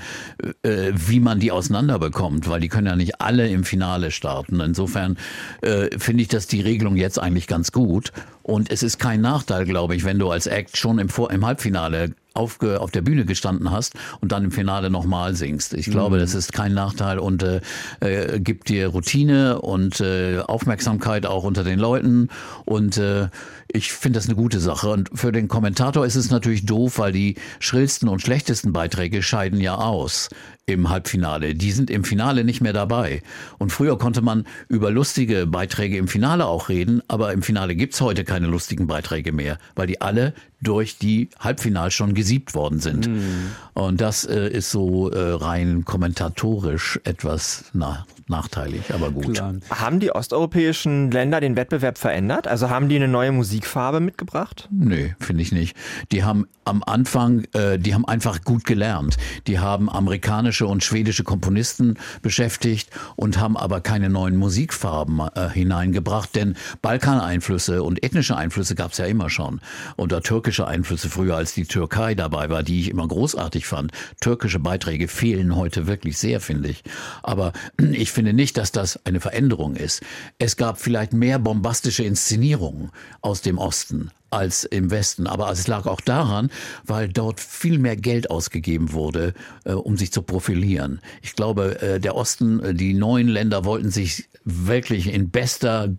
äh, 0.61 0.91
wie 0.93 1.19
man 1.19 1.39
die 1.39 1.51
auseinanderbekommt, 1.51 2.47
weil 2.49 2.59
die 2.59 2.69
können 2.69 2.85
ja 2.85 2.95
nicht 2.95 3.19
alle 3.19 3.49
im 3.49 3.63
Finale 3.63 4.11
starten. 4.11 4.59
Insofern 4.59 5.17
äh, 5.61 5.87
finde 5.97 6.21
ich, 6.21 6.27
dass 6.27 6.45
die 6.45 6.61
Regelung 6.61 6.97
jetzt 6.97 7.17
eigentlich 7.17 7.47
ganz 7.47 7.71
gut. 7.71 8.11
Und 8.43 8.71
es 8.71 8.83
ist 8.83 8.99
kein 8.99 9.21
Nachteil, 9.21 9.65
glaube 9.65 9.95
ich, 9.95 10.03
wenn 10.03 10.19
du 10.19 10.29
als 10.29 10.45
Act 10.45 10.77
schon 10.77 10.99
im, 10.99 11.09
Vor 11.09 11.31
im 11.31 11.43
Halbfinale 11.45 12.11
auf, 12.33 12.61
auf 12.61 12.91
der 12.91 13.01
Bühne 13.01 13.25
gestanden 13.25 13.71
hast 13.71 13.93
und 14.21 14.31
dann 14.31 14.45
im 14.45 14.51
Finale 14.51 14.89
nochmal 14.89 15.35
singst. 15.35 15.73
Ich 15.73 15.87
glaube, 15.87 16.15
mhm. 16.15 16.21
das 16.21 16.35
ist 16.35 16.53
kein 16.53 16.73
Nachteil 16.73 17.19
und 17.19 17.43
äh, 17.43 17.61
äh, 17.99 18.39
gibt 18.39 18.69
dir 18.69 18.87
Routine 18.87 19.61
und 19.61 19.99
äh, 19.99 20.39
Aufmerksamkeit 20.39 21.25
auch 21.25 21.43
unter 21.43 21.63
den 21.63 21.79
Leuten 21.79 22.29
und 22.65 22.97
äh, 22.97 23.27
ich 23.73 23.91
finde 23.91 24.17
das 24.17 24.27
eine 24.27 24.35
gute 24.35 24.59
Sache. 24.59 24.89
Und 24.89 25.09
für 25.13 25.31
den 25.31 25.47
Kommentator 25.47 26.05
ist 26.05 26.15
es 26.15 26.29
natürlich 26.29 26.65
doof, 26.65 26.99
weil 26.99 27.11
die 27.11 27.35
schrillsten 27.59 28.09
und 28.09 28.21
schlechtesten 28.21 28.73
Beiträge 28.73 29.23
scheiden 29.23 29.59
ja 29.59 29.75
aus 29.75 30.29
im 30.65 30.89
Halbfinale. 30.89 31.55
Die 31.55 31.71
sind 31.71 31.89
im 31.89 32.03
Finale 32.03 32.43
nicht 32.43 32.61
mehr 32.61 32.73
dabei. 32.73 33.21
Und 33.57 33.71
früher 33.71 33.97
konnte 33.97 34.21
man 34.21 34.45
über 34.67 34.91
lustige 34.91 35.47
Beiträge 35.47 35.97
im 35.97 36.07
Finale 36.07 36.45
auch 36.45 36.69
reden, 36.69 37.01
aber 37.07 37.33
im 37.33 37.41
Finale 37.41 37.75
gibt's 37.75 37.99
heute 38.01 38.23
keine 38.23 38.47
lustigen 38.47 38.87
Beiträge 38.87 39.31
mehr, 39.31 39.57
weil 39.75 39.87
die 39.87 40.01
alle 40.01 40.33
durch 40.61 40.97
die 40.97 41.29
Halbfinal 41.39 41.91
schon 41.91 42.13
gesiebt 42.13 42.53
worden 42.53 42.79
sind. 42.79 43.07
Mm. 43.07 43.51
Und 43.73 43.99
das 43.99 44.25
äh, 44.25 44.49
ist 44.49 44.69
so 44.69 45.09
äh, 45.09 45.19
rein 45.19 45.83
kommentatorisch 45.85 46.99
etwas 47.03 47.65
na, 47.73 48.05
nachteilig, 48.27 48.93
aber 48.93 49.11
gut. 49.11 49.35
Klar. 49.35 49.55
Haben 49.69 49.99
die 49.99 50.11
osteuropäischen 50.11 51.11
Länder 51.11 51.41
den 51.41 51.55
Wettbewerb 51.55 51.97
verändert? 51.97 52.47
Also 52.47 52.69
haben 52.69 52.89
die 52.89 52.95
eine 52.95 53.07
neue 53.07 53.31
Musikfarbe 53.31 53.99
mitgebracht? 53.99 54.67
Nee, 54.71 55.15
finde 55.19 55.43
ich 55.43 55.51
nicht. 55.51 55.75
Die 56.11 56.23
haben 56.23 56.47
am 56.63 56.83
Anfang, 56.85 57.45
äh, 57.53 57.79
die 57.79 57.93
haben 57.93 58.05
einfach 58.05 58.41
gut 58.43 58.65
gelernt. 58.65 59.17
Die 59.47 59.59
haben 59.59 59.89
amerikanische 59.89 60.67
und 60.67 60.83
schwedische 60.83 61.23
Komponisten 61.23 61.97
beschäftigt 62.21 62.89
und 63.15 63.39
haben 63.39 63.57
aber 63.57 63.81
keine 63.81 64.09
neuen 64.09 64.37
Musikfarben 64.37 65.21
äh, 65.35 65.49
hineingebracht, 65.49 66.35
denn 66.35 66.55
Balkaneinflüsse 66.81 67.83
und 67.83 68.03
ethnische 68.03 68.37
Einflüsse 68.37 68.75
gab 68.75 68.91
es 68.91 68.99
ja 68.99 69.05
immer 69.05 69.29
schon. 69.29 69.59
Oder 69.97 70.21
türkische 70.21 70.67
Einflüsse 70.67 71.09
früher, 71.09 71.35
als 71.35 71.53
die 71.53 71.65
Türkei 71.65 72.15
dabei 72.15 72.49
war, 72.49 72.63
die 72.63 72.81
ich 72.81 72.89
immer 72.89 73.07
großartig 73.07 73.65
fand. 73.65 73.91
Türkische 74.19 74.59
Beiträge 74.59 75.07
fehlen 75.07 75.55
heute 75.55 75.87
wirklich 75.87 76.17
sehr, 76.17 76.39
finde 76.39 76.69
ich. 76.69 76.83
Aber 77.23 77.53
ich 77.91 78.11
finde 78.11 78.20
nicht, 78.21 78.57
dass 78.57 78.71
das 78.71 79.05
eine 79.05 79.19
Veränderung 79.19 79.75
ist. 79.75 80.01
Es 80.39 80.57
gab 80.57 80.79
vielleicht 80.79 81.13
mehr 81.13 81.39
bombastische 81.39 82.03
Inszenierungen 82.03 82.91
aus 83.21 83.41
dem 83.41 83.57
Osten 83.57 84.11
als 84.31 84.63
im 84.63 84.89
Westen. 84.89 85.27
Aber 85.27 85.51
es 85.51 85.67
lag 85.67 85.85
auch 85.85 86.01
daran, 86.01 86.49
weil 86.85 87.09
dort 87.09 87.39
viel 87.39 87.77
mehr 87.77 87.97
Geld 87.97 88.31
ausgegeben 88.31 88.93
wurde, 88.93 89.33
äh, 89.65 89.73
um 89.73 89.97
sich 89.97 90.11
zu 90.11 90.21
profilieren. 90.21 91.01
Ich 91.21 91.35
glaube, 91.35 91.81
äh, 91.81 91.99
der 91.99 92.15
Osten, 92.15 92.59
äh, 92.61 92.73
die 92.73 92.93
neuen 92.93 93.27
Länder 93.27 93.65
wollten 93.65 93.91
sich 93.91 94.29
wirklich 94.43 95.13
in 95.13 95.29
bester 95.29 95.89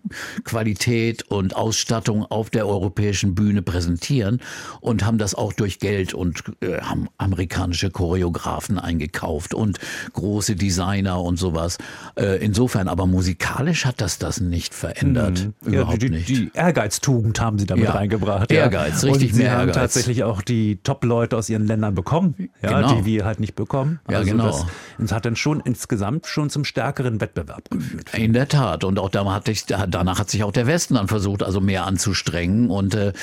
Qualität 0.43 1.23
und 1.23 1.55
Ausstattung 1.55 2.25
auf 2.25 2.49
der 2.49 2.67
europäischen 2.67 3.35
Bühne 3.35 3.61
präsentieren 3.61 4.41
und 4.81 5.05
haben 5.05 5.17
das 5.17 5.33
auch 5.33 5.53
durch 5.53 5.79
Geld 5.79 6.13
und 6.13 6.43
äh, 6.61 6.81
haben 6.81 7.07
amerikanische 7.17 7.89
Choreografen 7.89 8.79
eingekauft 8.79 9.53
und 9.53 9.79
große 10.11 10.55
Designer 10.55 11.21
und 11.21 11.37
sowas. 11.37 11.77
Äh, 12.15 12.43
insofern 12.43 12.89
aber 12.89 13.05
musikalisch 13.05 13.85
hat 13.85 14.01
das 14.01 14.17
das 14.17 14.41
nicht 14.41 14.73
verändert. 14.73 15.47
Mhm. 15.61 15.73
Überhaupt 15.73 16.03
ja, 16.03 16.09
die, 16.09 16.15
nicht. 16.15 16.29
Die 16.29 16.51
Ehrgeiztugend 16.53 17.39
haben 17.39 17.59
sie 17.59 17.65
damit 17.65 17.85
ja. 17.85 17.91
reingebracht 17.91 18.22
gebracht. 18.25 18.51
Ehrgeiz, 18.51 19.01
ja. 19.01 19.09
richtig 19.09 19.31
und 19.31 19.37
mehr 19.37 19.45
sie 19.45 19.51
haben 19.51 19.59
Ehrgeiz. 19.59 19.75
tatsächlich 19.75 20.23
auch 20.23 20.41
die 20.41 20.77
Top-Leute 20.83 21.37
aus 21.37 21.49
ihren 21.49 21.67
Ländern 21.67 21.95
bekommen, 21.95 22.49
ja, 22.61 22.81
genau. 22.81 22.95
die 22.95 23.05
wir 23.05 23.25
halt 23.25 23.39
nicht 23.39 23.55
bekommen. 23.55 23.99
Also 24.05 24.21
ja, 24.21 24.31
genau. 24.31 24.45
Das, 24.45 24.65
das 24.97 25.11
hat 25.11 25.25
dann 25.25 25.35
schon 25.35 25.59
insgesamt 25.59 26.27
schon 26.27 26.49
zum 26.49 26.65
stärkeren 26.65 27.21
Wettbewerb 27.21 27.69
geführt. 27.69 28.13
In 28.13 28.33
der 28.33 28.47
Tat. 28.47 28.83
Und 28.83 28.99
auch 28.99 29.09
danach 29.09 29.33
hat, 29.33 29.45
sich, 29.45 29.65
danach 29.65 30.19
hat 30.19 30.29
sich 30.29 30.43
auch 30.43 30.51
der 30.51 30.67
Westen 30.67 30.95
dann 30.95 31.07
versucht, 31.07 31.43
also 31.43 31.61
mehr 31.61 31.85
anzustrengen. 31.85 32.69
Und 32.69 32.95
äh, 32.95 33.13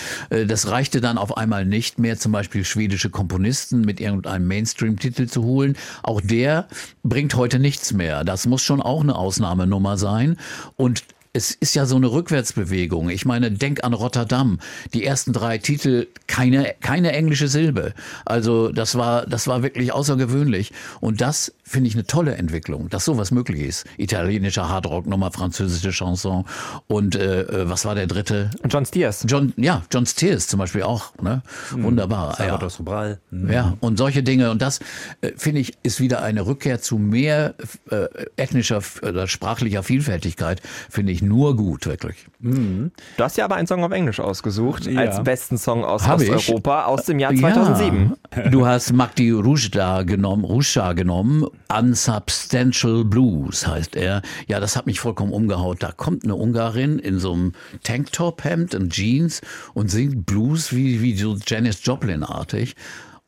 das 0.47 0.71
reichte 0.71 1.01
dann 1.01 1.19
auf 1.19 1.37
einmal 1.37 1.65
nicht 1.65 1.99
mehr, 1.99 2.19
zum 2.19 2.33
Beispiel 2.33 2.65
schwedische 2.65 3.11
Komponisten 3.11 3.83
mit 3.83 4.01
irgendeinem 4.01 4.47
Mainstream-Titel 4.47 5.27
zu 5.27 5.45
holen. 5.45 5.77
Auch 6.03 6.21
der 6.21 6.69
bringt 7.03 7.35
heute 7.35 7.59
nichts 7.59 7.93
mehr. 7.93 8.25
Das 8.25 8.47
muss 8.47 8.63
schon 8.63 8.81
auch 8.81 9.03
eine 9.03 9.17
Ausnahmenummer 9.17 9.97
sein. 9.97 10.37
Und 10.77 11.05
es 11.33 11.53
ist 11.53 11.75
ja 11.75 11.87
so 11.87 11.97
eine 11.97 12.11
Rückwärtsbewegung. 12.11 13.09
Ich 13.09 13.25
meine, 13.25 13.53
denk 13.53 13.85
an 13.85 13.93
Rotterdam. 13.93 14.59
Die 14.95 15.05
ersten 15.05 15.33
drei 15.33 15.59
Titel, 15.59 16.09
keine, 16.27 16.75
keine 16.81 17.13
englische 17.13 17.47
Silbe. 17.47 17.95
Also 18.25 18.73
das 18.73 18.97
war, 18.97 19.27
das 19.27 19.47
war 19.47 19.63
wirklich 19.63 19.93
außergewöhnlich. 19.93 20.73
Und 21.01 21.21
das 21.21 21.55
finde 21.71 21.89
ich 21.89 21.95
eine 21.95 22.05
tolle 22.05 22.35
Entwicklung, 22.35 22.89
dass 22.89 23.05
sowas 23.05 23.31
möglich 23.31 23.61
ist. 23.61 23.87
Italienischer 23.97 24.69
Hardrock, 24.69 25.07
nochmal 25.07 25.31
französische 25.31 25.91
Chanson. 25.91 26.45
Und 26.89 27.15
äh, 27.15 27.43
äh 27.43 27.71
was 27.71 27.85
war 27.85 27.95
der 27.95 28.09
dritte? 28.09 28.51
John 28.69 28.85
Stiers. 28.85 29.25
John, 29.29 29.53
ja, 29.57 29.83
John 29.93 30.05
Stiers 30.05 30.49
zum 30.49 30.59
Beispiel 30.59 30.83
auch. 30.83 31.13
Ne? 31.23 31.43
Mhm. 31.73 31.85
Wunderbar. 31.85 32.35
Salvador 32.35 32.69
ja. 32.69 32.71
Sobral. 32.71 33.21
Mhm. 33.31 33.53
Ja, 33.53 33.77
und 33.79 33.99
solche 33.99 34.25
Dinge. 34.25 34.51
Und 34.51 34.61
das, 34.63 34.81
äh, 35.21 35.31
finde 35.37 35.61
ich, 35.61 35.75
ist 35.85 36.01
wieder 36.01 36.23
eine 36.23 36.45
Rückkehr 36.45 36.81
zu 36.81 36.99
mehr 36.99 37.55
äh, 37.91 38.07
ethnischer 38.37 38.83
oder 39.03 39.29
sprachlicher 39.29 39.85
Vielfältigkeit, 39.85 40.61
finde 40.89 41.13
ich 41.13 41.23
nur 41.23 41.57
gut, 41.57 41.87
wirklich. 41.87 42.27
Mhm. 42.41 42.91
Du 43.17 43.23
hast 43.23 43.37
ja 43.37 43.45
aber 43.45 43.55
einen 43.55 43.69
Song 43.69 43.85
auf 43.85 43.93
Englisch 43.93 44.19
ausgesucht, 44.19 44.87
ja. 44.87 44.99
als 44.99 45.23
besten 45.23 45.57
Song 45.57 45.85
aus 45.85 46.05
Hab 46.05 46.21
Osteuropa 46.21 46.81
ich? 46.81 46.87
aus 46.87 47.05
dem 47.05 47.21
Jahr 47.21 47.33
2007. 47.33 48.17
Ja. 48.35 48.49
Du 48.49 48.67
hast 48.67 48.93
Magdi 48.93 49.31
Rujda 49.31 50.03
genommen, 50.03 50.45
Rusha 50.45 50.95
genommen 50.95 51.47
Unsubstantial 51.69 53.05
Blues 53.05 53.67
heißt 53.67 53.97
er. 53.97 54.23
Ja, 54.49 54.61
das 54.61 54.77
hat 54.77 54.87
mich 54.87 55.01
vollkommen 55.01 55.33
umgehaut. 55.33 55.83
Da 55.83 55.93
kommt 55.93 56.25
eine 56.25 56.35
Ungarin 56.35 56.99
in 56.99 57.19
so 57.19 57.33
einem 57.33 57.53
Tanktop-Hemd 57.83 58.75
und 58.75 58.93
Jeans 58.93 59.41
und 59.75 59.91
singt 59.91 60.27
Blues 60.27 60.75
wie, 60.75 61.01
wie 61.03 61.17
so 61.17 61.37
Janis 61.47 61.85
Joplin-artig 61.85 62.75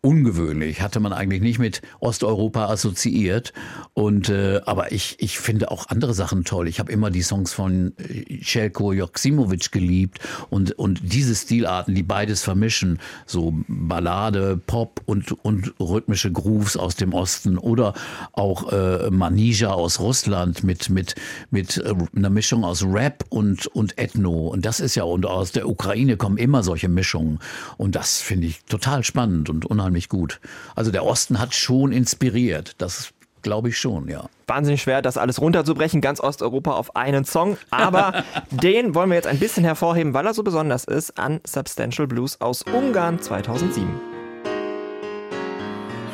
ungewöhnlich, 0.03 0.83
hatte 0.83 1.01
man 1.01 1.13
eigentlich 1.13 1.41
nicht 1.41 1.59
mit 1.59 1.81
Osteuropa 2.01 2.67
assoziiert. 2.67 3.53
Und 3.95 4.29
äh, 4.29 4.61
aber 4.67 4.93
ich, 4.93 5.17
ich 5.21 5.39
finde 5.39 5.71
auch 5.71 5.89
andere 5.89 6.13
Sachen 6.13 6.45
toll. 6.45 6.69
Ich 6.69 6.81
habe 6.81 6.93
immer 6.93 7.11
die 7.11 7.23
Songs 7.23 7.53
von 7.53 7.93
Shelko 8.41 8.93
Joksimovic 8.93 9.71
geliebt 9.71 10.19
und, 10.51 10.73
und 10.73 11.01
diese 11.03 11.35
Stilarten, 11.35 11.95
die 11.95 12.03
beides 12.03 12.43
vermischen, 12.43 12.99
so 13.27 13.55
Ballade, 13.69 14.61
Pop 14.67 15.01
und, 15.07 15.33
und 15.45 15.73
rhythmische 15.79 16.33
Grooves 16.33 16.77
aus 16.77 16.97
dem 16.97 17.13
Osten 17.13 17.57
oder 17.57 17.95
auch 18.33 18.73
äh, 18.73 19.09
Manija 19.11 19.71
aus 19.71 20.01
Russland 20.01 20.65
mit, 20.65 20.91
mit, 20.91 21.15
mit 21.51 21.79
äh, 21.79 21.95
einer 22.17 22.31
Mischung 22.31 22.65
aus 22.65 22.85
Rap 22.85 23.25
und, 23.29 23.69
und 23.69 23.99
Ethno. 23.99 24.49
Und 24.49 24.67
das 24.67 24.81
ist 24.81 24.97
ja, 24.97 25.05
und 25.05 25.27
aus 25.27 25.53
der 25.53 25.69
Ukraine 25.69 26.17
kommen 26.17 26.39
immer 26.39 26.63
solche 26.63 26.89
Mischungen. 26.89 27.39
Und 27.77 27.95
das 27.95 28.21
finde 28.21 28.49
ich 28.49 28.65
total 28.65 29.05
spannend 29.05 29.49
und 29.49 29.65
unheimlich 29.65 29.92
unheimlich 29.93 30.09
gut. 30.09 30.41
Also 30.75 30.91
der 30.91 31.05
Osten 31.05 31.39
hat 31.39 31.55
schon 31.55 31.93
inspiriert. 31.93 32.75
Das 32.79 33.13
glaube 33.43 33.69
ich 33.69 33.79
schon, 33.79 34.09
ja. 34.09 34.27
Wahnsinnig 34.47 34.83
schwer, 34.83 35.03
das 35.03 35.17
alles 35.19 35.41
runterzubrechen, 35.41 36.01
ganz 36.01 36.21
Osteuropa 36.21 36.73
auf 36.73 36.97
einen 36.97 37.25
Song. 37.25 37.59
Aber 37.71 38.25
den 38.51 38.95
wollen 38.95 39.11
wir 39.11 39.17
jetzt 39.17 39.27
ein 39.27 39.39
bisschen 39.39 39.65
hervorheben, 39.65 40.15
weil 40.15 40.27
er 40.27 40.35
so 40.35 40.43
besonders 40.43 40.85
ist, 40.85 41.19
an 41.19 41.41
Substantial 41.47 42.07
Blues 42.07 42.41
aus 42.41 42.63
Ungarn 42.63 43.21
2007. 43.21 43.89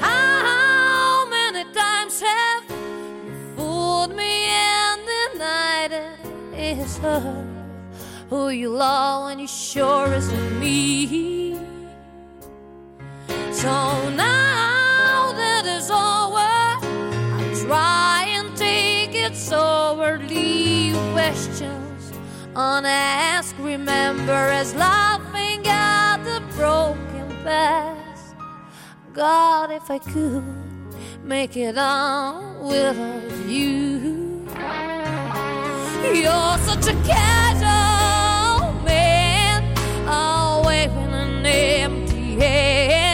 How 0.01 1.29
many 1.29 1.65
times 1.73 2.23
have 2.23 2.65
you 3.27 3.35
fooled 3.57 4.17
me 4.17 4.49
and 4.49 5.01
denied 5.33 5.93
it 5.93 6.79
is 6.79 6.99
her 6.99 7.45
who 8.31 8.49
you 8.49 8.71
love 8.71 9.27
when 9.27 9.39
you 9.39 9.49
sure 9.49 10.13
isn't 10.15 10.61
me. 10.61 11.48
So 13.59 14.09
now 14.11 15.33
that 15.33 15.65
it's 15.67 15.91
over, 15.91 16.39
I 16.39 17.65
try 17.67 18.27
and 18.29 18.57
take 18.57 19.17
it 19.17 19.35
sober. 19.35 20.21
Leave 20.29 20.95
questions 21.13 22.13
unasked. 22.55 23.59
Remember, 23.59 24.33
as 24.33 24.77
laughing 24.77 25.67
at 25.67 26.19
the 26.19 26.41
broken 26.55 27.29
past. 27.43 28.37
God, 29.13 29.73
if 29.73 29.91
I 29.91 29.99
could 29.99 30.45
make 31.25 31.57
it 31.57 31.77
on 31.77 32.61
without 32.61 33.49
you. 33.49 34.47
You're 36.15 36.59
such 36.59 36.87
a 36.87 36.97
casual 37.03 38.73
man, 38.85 39.65
away 40.07 40.87
from 40.87 41.13
an 41.13 41.45
empty 41.45 42.37
hand. 42.37 43.08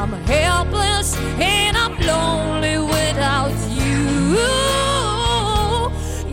I'm 0.00 0.12
helpless 0.12 1.16
and 1.40 1.76
I'm 1.76 1.98
lonely 1.98 2.78
without 2.78 3.50
you. 3.68 4.38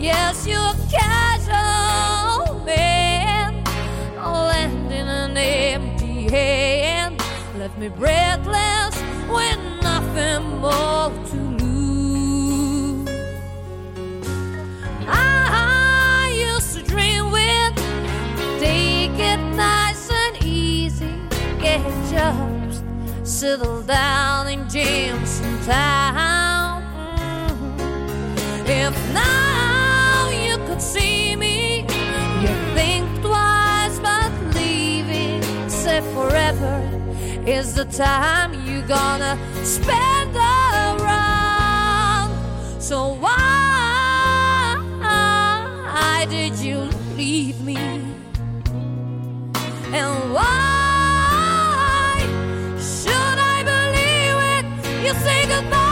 Yes, 0.00 0.46
you're 0.46 0.56
a 0.56 0.76
casual 0.88 2.60
man, 2.64 3.64
land 4.22 4.92
in 4.92 5.08
an 5.08 5.36
empty 5.36 6.30
hand. 6.30 7.20
Left 7.58 7.76
me 7.76 7.88
breathless 7.88 8.94
with 9.28 9.58
nothing 9.82 10.44
more 10.60 11.10
to 11.30 11.36
lose. 11.64 13.08
I 15.08 16.32
used 16.52 16.76
to 16.76 16.84
dream 16.84 17.32
with 17.32 17.74
take 18.60 19.18
it 19.18 19.40
nice 19.56 20.08
and 20.08 20.36
easy, 20.44 21.10
get 21.58 21.82
jobs, 22.12 22.55
settle 23.26 23.82
down 23.82 24.46
in 24.46 24.68
Jameson 24.68 25.60
Town. 25.64 26.82
Mm-hmm. 26.94 28.66
If 28.66 28.94
now 29.12 30.30
you 30.30 30.56
could 30.66 30.80
see 30.80 31.34
me, 31.34 31.80
you'd 32.40 32.74
think 32.74 33.08
twice 33.22 33.98
about 33.98 34.32
leaving. 34.54 35.42
Say 35.68 36.00
forever 36.14 36.80
is 37.44 37.74
the 37.74 37.84
time 37.86 38.54
you're 38.64 38.86
gonna 38.86 39.36
spend 39.64 40.36
around. 40.36 42.30
So 42.80 43.14
why 43.14 43.56
did 46.28 46.58
you 46.58 46.88
leave 47.16 47.60
me? 47.60 47.76
And 49.92 50.32
why 50.32 50.65
say 55.26 55.44
goodbye. 55.48 55.85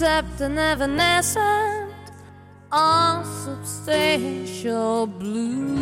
Except 0.00 0.40
an 0.40 0.56
evanescent, 0.56 1.92
unsubstantial 2.70 5.06
blue. 5.06 5.76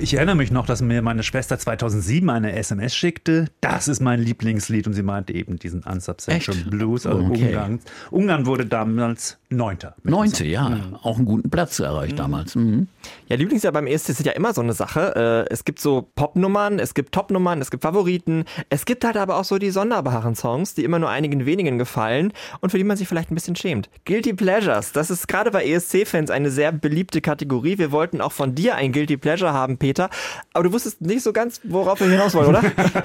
Ich 0.00 0.14
erinnere 0.14 0.36
mich 0.36 0.52
noch, 0.52 0.64
dass 0.64 0.80
mir 0.80 1.02
meine 1.02 1.24
Schwester 1.24 1.58
2007 1.58 2.30
eine 2.30 2.52
SMS 2.52 2.94
schickte. 2.94 3.46
Das 3.60 3.88
ist 3.88 4.00
mein 4.00 4.20
Lieblingslied. 4.20 4.86
Und 4.86 4.92
sie 4.92 5.02
meinte 5.02 5.34
eben 5.34 5.58
diesen 5.58 5.82
Unsubstantial 5.82 6.56
Echt? 6.56 6.70
Blues 6.70 7.04
aus 7.04 7.16
Okay. 7.16 7.48
Ungarn. 7.48 7.80
Ungarn 8.12 8.46
wurde 8.46 8.64
damals 8.64 9.38
Neunter. 9.50 9.96
Neunte, 10.04 10.46
ja. 10.46 10.70
Auch 11.02 11.16
einen 11.16 11.26
guten 11.26 11.50
Platz 11.50 11.80
erreicht 11.80 12.16
damals. 12.16 12.54
Mhm. 12.54 12.86
Ja, 13.28 13.36
Lieblingsjahr 13.36 13.72
beim 13.72 13.86
ESC 13.86 14.10
ist 14.10 14.24
ja 14.24 14.32
immer 14.32 14.54
so 14.54 14.60
eine 14.60 14.72
Sache. 14.72 15.46
Äh, 15.48 15.52
Es 15.52 15.64
gibt 15.64 15.80
so 15.80 16.08
Popnummern, 16.14 16.78
es 16.78 16.94
gibt 16.94 17.12
Topnummern, 17.12 17.60
es 17.60 17.70
gibt 17.70 17.82
Favoriten. 17.82 18.44
Es 18.70 18.84
gibt 18.84 19.04
halt 19.04 19.16
aber 19.16 19.36
auch 19.36 19.44
so 19.44 19.58
die 19.58 19.70
sonderbaren 19.70 20.34
Songs, 20.34 20.74
die 20.74 20.84
immer 20.84 20.98
nur 20.98 21.10
einigen 21.10 21.46
wenigen 21.46 21.78
gefallen 21.78 22.32
und 22.60 22.70
für 22.70 22.78
die 22.78 22.84
man 22.84 22.96
sich 22.96 23.08
vielleicht 23.08 23.30
ein 23.30 23.34
bisschen 23.34 23.56
schämt. 23.56 23.88
Guilty 24.04 24.34
Pleasures, 24.34 24.92
das 24.92 25.10
ist 25.10 25.28
gerade 25.28 25.50
bei 25.50 25.64
ESC-Fans 25.66 26.30
eine 26.30 26.50
sehr 26.50 26.72
beliebte 26.72 27.20
Kategorie. 27.20 27.78
Wir 27.78 27.92
wollten 27.92 28.20
auch 28.20 28.32
von 28.32 28.54
dir 28.54 28.74
ein 28.76 28.92
Guilty 28.92 29.16
Pleasure 29.16 29.52
haben, 29.52 29.78
Peter. 29.78 30.10
Aber 30.52 30.64
du 30.64 30.72
wusstest 30.72 31.00
nicht 31.00 31.22
so 31.22 31.32
ganz, 31.32 31.60
worauf 31.64 32.00
wir 32.00 32.08
hinaus 32.08 32.34
wollen, 32.34 32.48
oder? 32.48 32.62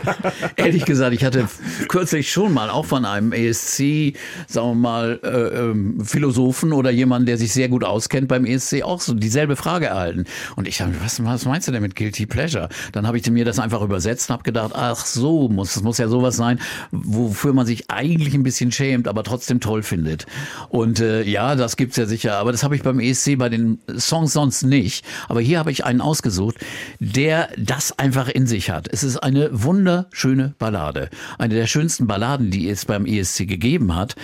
Ehrlich 0.56 0.86
gesagt, 0.86 1.14
ich 1.14 1.24
hatte 1.24 1.48
kürzlich 1.88 2.32
schon 2.32 2.54
mal 2.54 2.70
auch 2.70 2.86
von 2.86 3.06
einem 3.06 3.32
ESC, 3.32 4.16
sagen 4.48 4.70
wir 4.70 4.76
mal, 4.76 5.20
äh, 5.24 5.28
ähm, 5.28 6.02
Philosophen 6.04 6.74
oder 6.74 6.92
jemand, 6.92 7.28
der 7.28 7.38
sich 7.38 7.54
sehr 7.54 7.70
gut 7.70 7.84
auskennt 7.84 8.28
beim 8.28 8.46
ESC, 8.46 8.84
auch 8.84 9.02
so 9.02 9.14
dieselbe 9.14 9.56
Frage 9.56 9.93
erhalten. 9.94 10.26
Und 10.56 10.68
ich 10.68 10.82
habe, 10.82 10.94
was, 11.04 11.24
was 11.24 11.46
meinst 11.46 11.68
du 11.68 11.72
denn 11.72 11.82
mit 11.82 11.96
Guilty 11.96 12.26
Pleasure? 12.26 12.70
Dann 12.92 13.08
habe 13.08 13.18
ich 13.18 13.30
mir 13.30 13.46
das 13.46 13.60
einfach 13.60 13.82
übersetzt 13.82 14.30
und 14.30 14.34
habe 14.34 14.44
gedacht, 14.44 14.72
ach 14.76 15.06
so, 15.06 15.50
muss, 15.50 15.76
es 15.76 15.84
muss 15.84 15.98
ja 15.98 16.08
sowas 16.08 16.36
sein, 16.36 16.60
wofür 16.92 17.54
man 17.54 17.66
sich 17.66 17.90
eigentlich 17.90 18.34
ein 18.34 18.44
bisschen 18.44 18.72
schämt, 18.72 19.08
aber 19.08 19.24
trotzdem 19.24 19.60
toll 19.60 19.84
findet. 19.84 20.26
Und 20.70 21.00
äh, 21.00 21.24
ja, 21.24 21.56
das 21.56 21.78
gibt's 21.78 21.98
ja 21.98 22.06
sicher, 22.06 22.38
aber 22.38 22.52
das 22.52 22.64
habe 22.64 22.76
ich 22.76 22.84
beim 22.84 23.00
ESC 23.00 23.38
bei 23.38 23.50
den 23.50 23.80
Songs 23.98 24.34
sonst 24.34 24.64
nicht. 24.64 25.06
Aber 25.30 25.42
hier 25.42 25.60
habe 25.60 25.72
ich 25.72 25.86
einen 25.86 26.02
ausgesucht, 26.02 26.58
der 27.00 27.50
das 27.58 27.98
einfach 27.98 28.28
in 28.28 28.48
sich 28.48 28.70
hat. 28.70 28.88
Es 28.92 29.04
ist 29.04 29.18
eine 29.18 29.50
wunderschöne 29.52 30.56
Ballade. 30.58 31.10
Eine 31.38 31.56
der 31.56 31.68
schönsten 31.68 32.08
Balladen, 32.08 32.52
die 32.52 32.70
es 32.70 32.86
beim 32.86 33.06
ESC 33.06 33.48
gegeben 33.48 33.96
hat. 33.96 34.16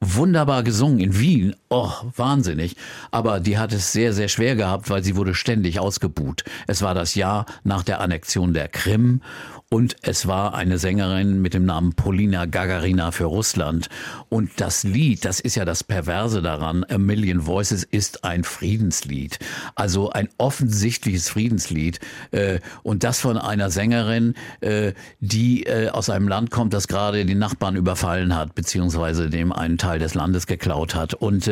Wunderbar 0.00 0.62
gesungen 0.62 1.00
in 1.00 1.18
Wien. 1.18 1.56
Oh, 1.70 1.90
wahnsinnig. 2.14 2.76
Aber 3.10 3.40
die 3.40 3.56
hat 3.56 3.72
es 3.72 3.92
sehr, 3.92 4.12
sehr 4.12 4.28
schwer 4.28 4.54
gehabt, 4.54 4.90
weil 4.90 5.02
sie 5.02 5.16
wurde 5.16 5.34
ständig 5.34 5.80
ausgebuht. 5.80 6.44
Es 6.66 6.82
war 6.82 6.94
das 6.94 7.14
Jahr 7.14 7.46
nach 7.64 7.82
der 7.82 8.00
Annexion 8.00 8.52
der 8.52 8.68
Krim 8.68 9.22
und 9.68 9.96
es 10.02 10.28
war 10.28 10.54
eine 10.54 10.78
Sängerin 10.78 11.42
mit 11.42 11.52
dem 11.52 11.64
Namen 11.64 11.94
Polina 11.94 12.46
Gagarina 12.46 13.10
für 13.10 13.24
Russland. 13.24 13.88
Und 14.28 14.52
das 14.58 14.84
Lied, 14.84 15.24
das 15.24 15.40
ist 15.40 15.56
ja 15.56 15.64
das 15.64 15.82
Perverse 15.82 16.40
daran, 16.40 16.84
A 16.88 16.98
Million 16.98 17.46
Voices 17.46 17.82
ist 17.82 18.22
ein 18.22 18.44
Friedenslied. 18.44 19.40
Also 19.74 20.10
ein 20.10 20.28
offensichtliches 20.38 21.28
Friedenslied. 21.30 21.98
Äh, 22.30 22.60
Und 22.84 23.02
das 23.02 23.18
von 23.18 23.38
einer 23.38 23.70
Sängerin, 23.70 24.34
äh, 24.60 24.92
die 25.18 25.64
äh, 25.64 25.88
aus 25.88 26.10
einem 26.10 26.28
Land 26.28 26.52
kommt, 26.52 26.72
das 26.72 26.86
gerade 26.86 27.26
den 27.26 27.38
Nachbarn 27.38 27.74
überfallen 27.74 28.36
hat, 28.36 28.54
beziehungsweise 28.54 29.30
dem 29.30 29.50
einen 29.50 29.78
Teil 29.78 29.98
des 29.98 30.14
Landes 30.14 30.46
geklaut 30.46 30.94
hat. 30.94 31.14
Und 31.14 31.50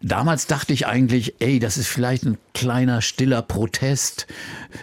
damals 0.00 0.46
dachte 0.46 0.72
ich 0.72 0.86
eigentlich, 0.86 1.34
ey, 1.40 1.58
das 1.58 1.76
ist 1.76 1.88
vielleicht 1.88 2.24
ein 2.24 2.38
kleiner, 2.54 3.02
stiller 3.02 3.42
Protest 3.42 4.26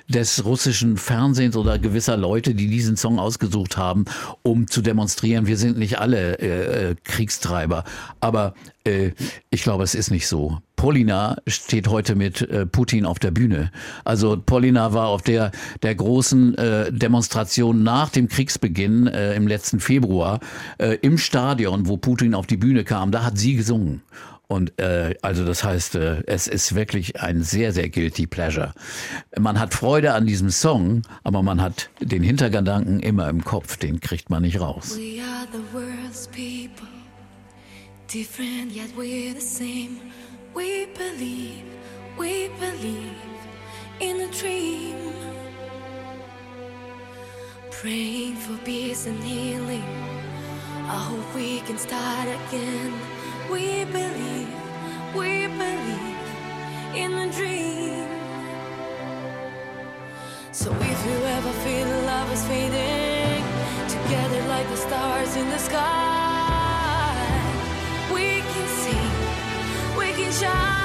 des 0.07 0.43
russischen 0.43 0.97
Fernsehens 0.97 1.55
oder 1.55 1.79
gewisser 1.79 2.17
Leute, 2.17 2.48
Leute, 2.49 2.55
die 2.55 2.67
diesen 2.67 2.97
Song 2.97 3.19
ausgesucht 3.19 3.77
haben, 3.77 4.05
um 4.41 4.67
zu 4.67 4.81
demonstrieren, 4.81 5.45
wir 5.45 5.57
sind 5.57 5.77
nicht 5.77 5.99
alle 5.99 6.39
äh, 6.39 6.91
äh 6.91 6.95
Kriegstreiber. 7.03 7.83
Aber 8.21 8.55
äh, 8.85 9.11
ich 9.51 9.61
glaube, 9.61 9.83
es 9.83 9.93
ist 9.93 10.09
nicht 10.09 10.27
so. 10.27 10.57
Polina 10.75 11.37
steht 11.45 11.89
heute 11.89 12.15
mit 12.15 12.41
äh, 12.41 12.65
Putin 12.65 13.05
auf 13.05 13.19
der 13.19 13.31
Bühne. 13.31 13.71
Also 14.03 14.37
Polina 14.43 14.93
war 14.93 15.07
auf 15.09 15.21
der, 15.21 15.51
der 15.83 15.93
großen 15.93 16.57
äh, 16.57 16.91
Demonstration 16.91 17.83
nach 17.83 18.09
dem 18.09 18.29
Kriegsbeginn 18.29 19.07
äh, 19.07 19.35
im 19.35 19.45
letzten 19.47 19.79
Februar 19.79 20.39
äh, 20.79 20.97
im 21.01 21.17
Stadion, 21.17 21.87
wo 21.87 21.97
Putin 21.97 22.33
auf 22.33 22.47
die 22.47 22.57
Bühne 22.57 22.83
kam. 22.83 23.11
Da 23.11 23.23
hat 23.23 23.37
sie 23.37 23.55
gesungen. 23.55 24.01
Und 24.49 24.79
äh, 24.79 25.13
also 25.21 25.45
das 25.45 25.63
heißt, 25.63 25.93
äh, 25.93 26.23
es 26.25 26.47
ist 26.47 26.73
wirklich 26.73 27.21
ein 27.21 27.43
sehr, 27.43 27.71
sehr 27.71 27.87
guilty 27.87 28.25
pleasure. 28.25 28.73
Man 29.37 29.59
hat 29.59 29.75
Freude 29.75 30.13
an 30.13 30.25
diesem 30.25 30.49
Song, 30.49 31.03
aber 31.23 31.43
man 31.43 31.61
hat 31.61 31.91
den 32.01 32.23
Hintergedanken 32.23 32.99
immer 32.99 33.29
im 33.29 33.43
Kopf, 33.43 33.77
den 33.77 33.99
kriegt 33.99 34.31
man 34.31 34.41
nicht 34.41 34.59
raus. 34.59 34.97
We 34.97 35.21
are 35.21 35.47
the 35.51 35.61
world's 35.71 36.27
people, 36.27 36.87
different 38.11 38.75
yet 38.75 38.89
we're 38.97 39.35
the 39.35 39.39
same. 39.39 40.01
We 40.55 40.87
believe, 40.97 41.63
we 42.17 42.49
believe 42.59 43.13
in 43.99 44.15
a 44.21 44.31
dream. 44.41 44.95
Praying 47.69 48.35
for 48.35 48.57
peace 48.65 49.05
and 49.05 49.23
healing. 49.23 49.83
I 50.87 50.97
hope 50.97 51.35
we 51.35 51.61
can 51.67 51.77
start 51.77 52.27
again. 52.49 53.18
We 53.51 53.83
believe, 53.85 54.47
we 55.15 55.47
believe 55.47 56.17
in 56.93 57.13
a 57.13 57.31
dream. 57.31 58.07
So 60.51 60.71
if 60.71 61.05
you 61.07 61.17
ever 61.37 61.51
feel 61.63 61.87
love 62.05 62.31
is 62.31 62.45
fading, 62.45 63.43
together 63.87 64.47
like 64.49 64.67
the 64.69 64.77
stars 64.77 65.35
in 65.35 65.49
the 65.49 65.57
sky, 65.57 67.15
we 68.13 68.41
can 68.51 68.67
see, 68.67 69.97
we 69.97 70.11
can 70.13 70.31
shine. 70.31 70.79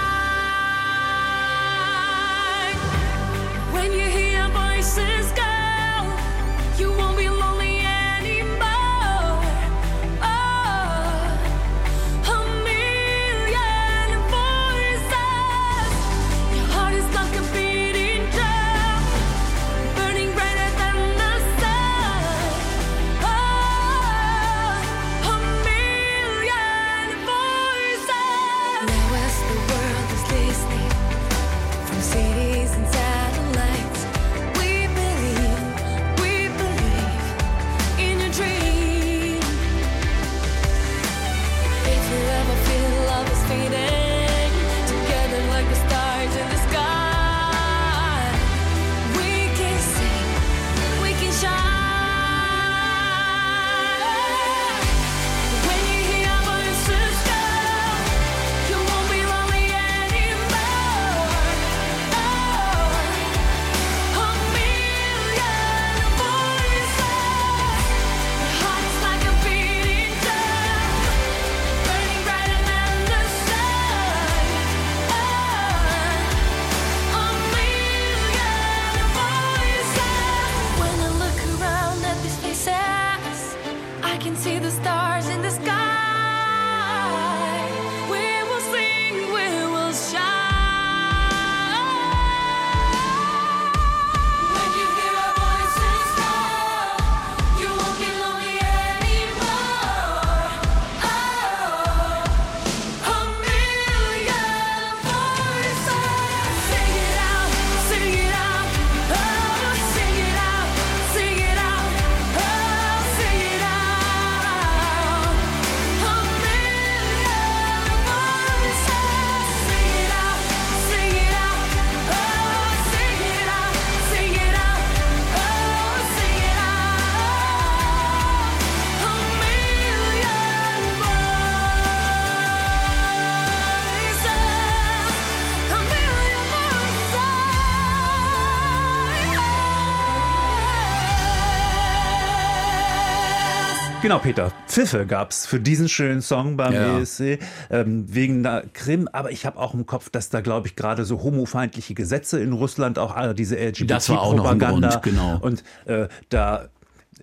Genau, 144.04 144.18
Peter. 144.18 144.52
Pfiffe 144.66 145.06
gab 145.06 145.30
es 145.30 145.46
für 145.46 145.58
diesen 145.58 145.88
schönen 145.88 146.20
Song 146.20 146.58
beim 146.58 146.74
ja. 146.74 146.98
ESC 146.98 147.38
ähm, 147.70 148.04
wegen 148.06 148.42
der 148.42 148.64
Krim. 148.74 149.08
Aber 149.10 149.30
ich 149.30 149.46
habe 149.46 149.58
auch 149.58 149.72
im 149.72 149.86
Kopf, 149.86 150.10
dass 150.10 150.28
da, 150.28 150.42
glaube 150.42 150.66
ich, 150.68 150.76
gerade 150.76 151.06
so 151.06 151.22
homofeindliche 151.22 151.94
Gesetze 151.94 152.38
in 152.38 152.52
Russland, 152.52 152.98
auch 152.98 153.16
äh, 153.16 153.32
diese 153.32 153.56
LGBT-Propaganda. 153.56 154.96
Genau. 154.96 155.38
Und 155.40 155.64
äh, 155.86 156.08
da 156.28 156.68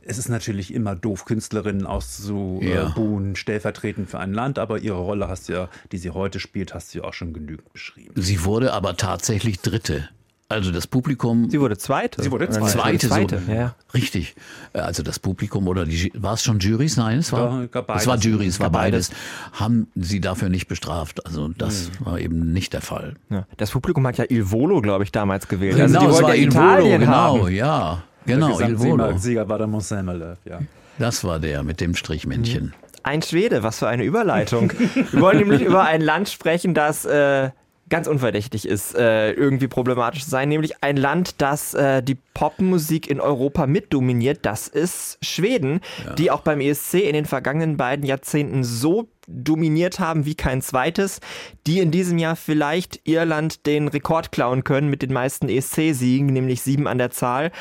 es 0.03 0.17
ist 0.17 0.29
natürlich 0.29 0.73
immer 0.73 0.95
doof, 0.95 1.25
Künstlerinnen 1.25 1.85
auszubuhen, 1.85 3.29
ja. 3.29 3.35
stellvertretend 3.35 4.09
für 4.09 4.17
ein 4.17 4.33
Land, 4.33 4.57
aber 4.57 4.79
ihre 4.79 4.97
Rolle 4.97 5.27
hast 5.27 5.49
du 5.49 5.53
ja, 5.53 5.69
die 5.91 5.99
sie 5.99 6.09
heute 6.09 6.39
spielt, 6.39 6.73
hast 6.73 6.95
du 6.95 6.99
ja 6.99 7.03
auch 7.03 7.13
schon 7.13 7.31
genügend 7.31 7.71
beschrieben. 7.71 8.13
Sie 8.15 8.43
wurde 8.43 8.73
aber 8.73 8.97
tatsächlich 8.97 9.59
Dritte. 9.59 10.09
Also 10.51 10.71
das 10.71 10.85
Publikum. 10.85 11.49
Sie 11.49 11.59
wurde 11.59 11.77
zweite. 11.77 12.21
Sie 12.21 12.29
wurde 12.31 12.49
zweite. 12.49 12.71
Zweite, 12.71 13.07
zweite 13.07 13.41
so, 13.45 13.51
ja. 13.51 13.75
Richtig. 13.93 14.35
Also 14.73 15.01
das 15.01 15.17
Publikum 15.19 15.67
oder 15.67 15.85
die 15.85 16.11
war 16.15 16.33
es 16.33 16.43
schon 16.43 16.59
Juries? 16.59 16.97
Nein, 16.97 17.19
es 17.19 17.31
war. 17.31 17.67
Ja, 17.73 17.95
es 17.95 18.05
war 18.05 18.17
Jury, 18.17 18.47
es 18.47 18.59
war 18.59 18.69
beides. 18.69 19.09
beides. 19.09 19.59
Haben 19.59 19.87
sie 19.95 20.19
dafür 20.19 20.49
nicht 20.49 20.67
bestraft. 20.67 21.26
Also 21.26 21.47
das 21.47 21.89
mhm. 21.99 22.05
war 22.05 22.19
eben 22.19 22.51
nicht 22.51 22.73
der 22.73 22.82
Fall. 22.82 23.15
Ja. 23.30 23.47
Das 23.57 23.71
Publikum 23.71 24.05
hat 24.05 24.17
ja 24.17 24.26
Il 24.30 24.51
Volo, 24.51 24.82
glaube 24.82 25.05
ich, 25.05 25.11
damals 25.11 25.47
gewählt. 25.47 25.78
Genau, 25.78 25.99
also 25.99 25.99
die 25.99 26.15
es 26.15 26.21
war 26.21 26.36
Il 26.36 26.53
Volo, 26.53 26.97
genau, 26.97 27.43
haben. 27.43 27.51
ja. 27.51 28.03
Genau, 28.26 28.59
Il 28.59 28.78
Volo. 28.78 29.17
Sieger 29.17 29.47
war 29.47 29.57
der 29.57 29.67
Mont 29.67 29.89
ja. 29.89 30.59
Das 30.99 31.23
war 31.23 31.39
der 31.39 31.63
mit 31.63 31.80
dem 31.82 31.95
Strichmännchen. 31.95 32.65
Mhm. 32.65 32.73
Ein 33.03 33.21
Schwede, 33.23 33.63
was 33.63 33.80
für 33.80 33.88
eine 33.88 34.03
Überleitung. 34.03 34.71
Wir 35.11 35.21
wollen 35.21 35.39
nämlich 35.39 35.61
über 35.61 35.84
ein 35.84 36.01
Land 36.01 36.30
sprechen, 36.30 36.76
das 36.76 37.03
äh, 37.05 37.49
ganz 37.91 38.07
unverdächtig 38.07 38.67
ist, 38.67 38.95
äh, 38.95 39.33
irgendwie 39.33 39.67
problematisch 39.67 40.23
zu 40.23 40.29
sein, 40.31 40.49
nämlich 40.49 40.83
ein 40.83 40.97
Land, 40.97 41.35
das 41.41 41.75
äh, 41.75 42.01
die 42.01 42.17
Popmusik 42.33 43.07
in 43.07 43.19
Europa 43.19 43.67
mitdominiert, 43.67 44.39
das 44.43 44.67
ist 44.67 45.19
Schweden, 45.21 45.81
ja. 46.03 46.13
die 46.15 46.31
auch 46.31 46.41
beim 46.41 46.59
ESC 46.59 46.95
in 46.95 47.13
den 47.13 47.25
vergangenen 47.25 47.77
beiden 47.77 48.05
Jahrzehnten 48.05 48.63
so 48.63 49.09
dominiert 49.27 49.99
haben 49.99 50.25
wie 50.25 50.35
kein 50.35 50.61
zweites, 50.61 51.19
die 51.67 51.79
in 51.79 51.91
diesem 51.91 52.17
Jahr 52.17 52.35
vielleicht 52.35 53.01
Irland 53.07 53.67
den 53.67 53.87
Rekord 53.87 54.31
klauen 54.31 54.63
können 54.63 54.89
mit 54.89 55.01
den 55.01 55.13
meisten 55.13 55.49
ESC-Siegen, 55.49 56.27
nämlich 56.27 56.61
sieben 56.61 56.87
an 56.87 56.97
der 56.97 57.11
Zahl. 57.11 57.51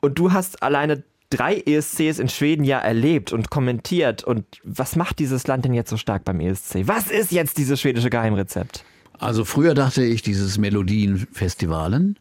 Und 0.00 0.18
du 0.18 0.32
hast 0.32 0.62
alleine 0.62 1.04
drei 1.30 1.56
ESCs 1.58 2.18
in 2.18 2.28
Schweden 2.28 2.64
ja 2.64 2.78
erlebt 2.78 3.32
und 3.32 3.50
kommentiert. 3.50 4.24
Und 4.24 4.44
was 4.64 4.96
macht 4.96 5.18
dieses 5.18 5.46
Land 5.46 5.64
denn 5.64 5.74
jetzt 5.74 5.90
so 5.90 5.96
stark 5.96 6.24
beim 6.24 6.40
ESC? 6.40 6.86
Was 6.86 7.10
ist 7.10 7.32
jetzt 7.32 7.58
dieses 7.58 7.80
schwedische 7.80 8.10
Geheimrezept? 8.10 8.84
Also 9.18 9.44
früher 9.44 9.74
dachte 9.74 10.04
ich, 10.04 10.22
dieses 10.22 10.58
Melodienfestivalen 10.58 12.18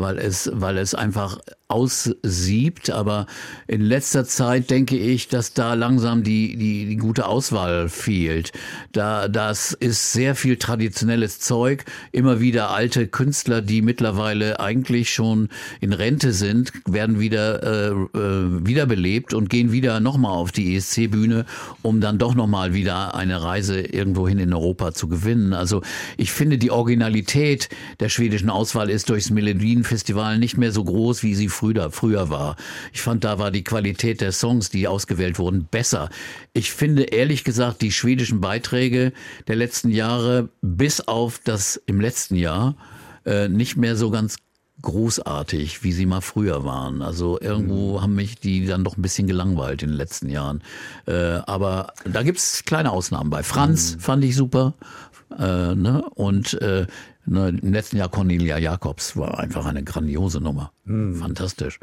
weil 0.00 0.18
es, 0.18 0.50
weil 0.52 0.78
es 0.78 0.94
einfach 0.94 1.38
aussiebt. 1.70 2.90
Aber 2.90 3.26
in 3.66 3.80
letzter 3.80 4.24
Zeit 4.24 4.70
denke 4.70 4.96
ich, 4.96 5.28
dass 5.28 5.54
da 5.54 5.74
langsam 5.74 6.22
die, 6.22 6.56
die, 6.56 6.86
die 6.86 6.96
gute 6.96 7.26
Auswahl 7.26 7.88
fehlt. 7.88 8.52
Da, 8.92 9.28
das 9.28 9.72
ist 9.72 10.12
sehr 10.12 10.34
viel 10.34 10.56
traditionelles 10.56 11.40
Zeug. 11.40 11.84
Immer 12.12 12.40
wieder 12.40 12.70
alte 12.70 13.06
Künstler, 13.06 13.62
die 13.62 13.82
mittlerweile 13.82 14.60
eigentlich 14.60 15.10
schon 15.10 15.48
in 15.80 15.92
Rente 15.92 16.32
sind, 16.32 16.72
werden 16.86 17.20
wieder 17.20 17.62
äh, 17.62 17.90
äh, 17.90 18.66
wiederbelebt 18.66 19.34
und 19.34 19.50
gehen 19.50 19.72
wieder 19.72 20.00
nochmal 20.00 20.32
auf 20.32 20.52
die 20.52 20.76
ESC-Bühne, 20.76 21.46
um 21.82 22.00
dann 22.00 22.18
doch 22.18 22.34
nochmal 22.34 22.74
wieder 22.74 23.14
eine 23.14 23.42
Reise 23.42 23.80
irgendwohin 23.80 24.38
in 24.38 24.52
Europa 24.52 24.92
zu 24.92 25.08
gewinnen. 25.08 25.52
Also 25.52 25.82
ich 26.16 26.32
finde, 26.32 26.58
die 26.58 26.70
Originalität 26.70 27.68
der 28.00 28.08
schwedischen 28.08 28.50
Auswahl 28.50 28.90
ist 28.90 29.10
durchs 29.10 29.30
Melodienfestival 29.30 30.38
nicht 30.38 30.56
mehr 30.56 30.72
so 30.72 30.84
groß, 30.84 31.22
wie 31.22 31.34
sie 31.34 31.48
früher, 31.60 31.90
früher 31.90 32.30
war. 32.30 32.56
Ich 32.92 33.02
fand, 33.02 33.22
da 33.22 33.38
war 33.38 33.50
die 33.50 33.64
Qualität 33.64 34.22
der 34.22 34.32
Songs, 34.32 34.70
die 34.70 34.88
ausgewählt 34.88 35.38
wurden, 35.38 35.66
besser. 35.70 36.08
Ich 36.54 36.72
finde 36.72 37.02
ehrlich 37.02 37.44
gesagt 37.44 37.82
die 37.82 37.92
schwedischen 37.92 38.40
Beiträge 38.40 39.12
der 39.46 39.56
letzten 39.56 39.90
Jahre 39.90 40.48
bis 40.62 41.02
auf 41.02 41.38
das 41.44 41.76
im 41.84 42.00
letzten 42.00 42.36
Jahr 42.36 42.76
äh, 43.26 43.48
nicht 43.48 43.76
mehr 43.76 43.94
so 43.94 44.10
ganz 44.10 44.36
großartig, 44.80 45.84
wie 45.84 45.92
sie 45.92 46.06
mal 46.06 46.22
früher 46.22 46.64
waren. 46.64 47.02
Also 47.02 47.38
irgendwo 47.38 47.98
mhm. 47.98 48.02
haben 48.02 48.14
mich 48.14 48.36
die 48.36 48.64
dann 48.64 48.82
doch 48.82 48.96
ein 48.96 49.02
bisschen 49.02 49.26
gelangweilt 49.26 49.82
in 49.82 49.90
den 49.90 49.98
letzten 49.98 50.30
Jahren. 50.30 50.62
Äh, 51.06 51.40
aber 51.44 51.92
da 52.10 52.22
gibt's 52.22 52.64
kleine 52.64 52.90
Ausnahmen 52.90 53.28
bei. 53.28 53.42
Franz 53.42 53.96
mhm. 53.96 54.00
fand 54.00 54.24
ich 54.24 54.34
super. 54.34 54.72
Äh, 55.38 55.74
ne? 55.74 56.04
Und 56.14 56.54
äh, 56.62 56.86
Ne, 57.30 57.56
Im 57.62 57.72
letzten 57.72 57.96
Jahr 57.96 58.08
Cornelia 58.08 58.58
Jacobs 58.58 59.16
war 59.16 59.38
einfach 59.38 59.64
eine 59.64 59.84
grandiose 59.84 60.40
Nummer. 60.40 60.72
Mm. 60.84 61.14
Fantastisch. 61.14 61.78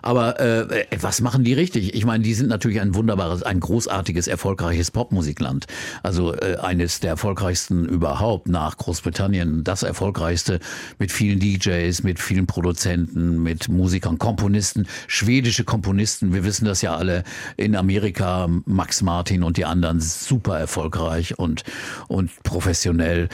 Aber 0.00 0.38
äh, 0.38 0.86
was 1.00 1.20
machen 1.20 1.42
die 1.42 1.54
richtig? 1.54 1.94
Ich 1.94 2.04
meine, 2.04 2.22
die 2.22 2.34
sind 2.34 2.48
natürlich 2.48 2.80
ein 2.80 2.94
wunderbares, 2.94 3.42
ein 3.42 3.58
großartiges, 3.58 4.28
erfolgreiches 4.28 4.92
Popmusikland. 4.92 5.66
Also 6.04 6.34
äh, 6.34 6.58
eines 6.58 7.00
der 7.00 7.10
erfolgreichsten 7.10 7.84
überhaupt 7.84 8.46
nach 8.46 8.76
Großbritannien. 8.76 9.64
Das 9.64 9.82
erfolgreichste 9.82 10.60
mit 11.00 11.10
vielen 11.10 11.40
DJs, 11.40 12.04
mit 12.04 12.20
vielen 12.20 12.46
Produzenten, 12.46 13.42
mit 13.42 13.68
Musikern, 13.68 14.18
Komponisten, 14.18 14.86
schwedische 15.08 15.64
Komponisten. 15.64 16.32
Wir 16.32 16.44
wissen 16.44 16.64
das 16.64 16.80
ja 16.80 16.94
alle 16.94 17.24
in 17.56 17.74
Amerika. 17.74 18.48
Max 18.66 19.02
Martin 19.02 19.42
und 19.42 19.56
die 19.56 19.64
anderen 19.64 19.98
super 19.98 20.60
erfolgreich 20.60 21.40
und, 21.40 21.64
und 22.06 22.30
professionell. 22.44 23.28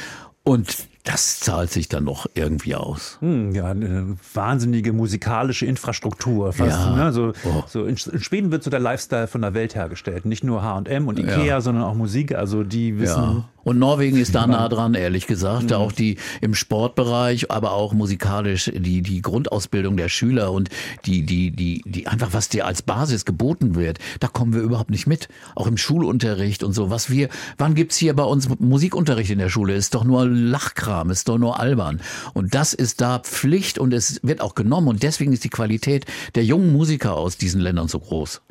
Und 0.45 0.89
das 1.05 1.41
zahlt 1.41 1.71
sich 1.71 1.89
dann 1.89 2.05
noch 2.05 2.27
irgendwie 2.35 2.77
aus. 2.77 3.19
Hm, 3.21 3.53
ja, 3.55 3.67
eine 3.67 4.17
wahnsinnige 4.35 4.93
musikalische 4.93 5.67
Infrastruktur. 5.67 6.53
Fast, 6.53 6.79
ja. 6.79 6.95
ne? 6.95 7.13
so, 7.13 7.33
oh. 7.45 7.65
so 7.67 7.85
in, 7.87 7.97
Schweden 7.97 8.53
wird 8.53 8.63
so 8.63 8.71
der 8.71 8.79
Lifestyle 8.79 9.27
von 9.27 9.43
der 9.43 9.53
Welt 9.53 9.75
hergestellt. 9.75 10.27
Nicht 10.27 10.45
nur 10.45 10.63
H&M 10.63 11.09
und 11.09 11.19
Ikea, 11.19 11.45
ja. 11.45 11.61
sondern 11.61 11.85
auch 11.85 11.95
Musik. 11.95 12.35
Also 12.35 12.63
die 12.63 12.99
wissen... 13.01 13.23
Ja. 13.23 13.49
Und 13.65 13.79
Norwegen 13.79 14.17
ist 14.17 14.35
da 14.35 14.45
nah 14.49 14.69
dran, 14.69 14.95
ehrlich 14.95 15.29
gesagt. 15.29 15.71
Mhm. 15.71 15.77
Auch 15.77 15.93
die 15.93 16.17
im 16.41 16.53
Sportbereich, 16.53 17.53
aber 17.53 17.71
auch 17.71 17.93
musikalisch 17.93 18.73
die, 18.75 19.03
die 19.03 19.23
Grundausbildung 19.23 19.97
der 19.97 20.09
Schüler 20.09 20.51
und 20.51 20.69
die, 21.07 21.25
die, 21.25 21.53
die, 21.53 21.81
die 21.85 22.09
einfach, 22.09 22.31
was 22.33 22.49
dir 22.49 22.67
als 22.67 22.83
Basis 22.83 23.25
geboten 23.25 23.77
wird, 23.77 24.01
da 24.19 24.27
kommen 24.27 24.53
wir 24.53 24.63
überhaupt 24.63 24.91
nicht 24.91 25.07
mit. 25.07 25.29
Auch 25.55 25.69
im 25.69 25.77
Schulunterricht 25.77 26.65
und 26.65 26.73
so. 26.73 26.91
Was 26.91 27.09
wir, 27.09 27.29
wann 27.57 27.77
gibt's 27.77 27.97
hier 27.97 28.17
bei 28.17 28.25
uns 28.25 28.49
Musikunterricht 28.59 29.31
in 29.31 29.39
der 29.39 29.49
Schule? 29.49 29.75
Ist 29.75 29.95
doch 29.95 30.03
nur 30.03 30.27
Lachkram. 30.27 30.92
Kram, 30.93 31.09
ist 31.09 31.27
doch 31.27 31.39
nur 31.39 31.59
albern. 31.59 32.03
Und 32.35 32.55
das 32.55 32.75
ist 32.75 33.01
da 33.01 33.19
Pflicht 33.19 33.79
und 33.79 33.95
es 33.95 34.21
wird 34.23 34.43
auch 34.43 34.55
genommen 34.55 34.89
und 34.89 35.03
deswegen 35.03 35.33
ist 35.33 35.43
die 35.43 35.49
Qualität 35.49 36.05
der 36.35 36.45
jungen 36.45 36.71
Musiker 36.71 37.17
aus 37.17 37.39
diesen 37.39 37.63
Ländern 37.63 37.89
so 37.89 37.99
groß. 37.99 38.43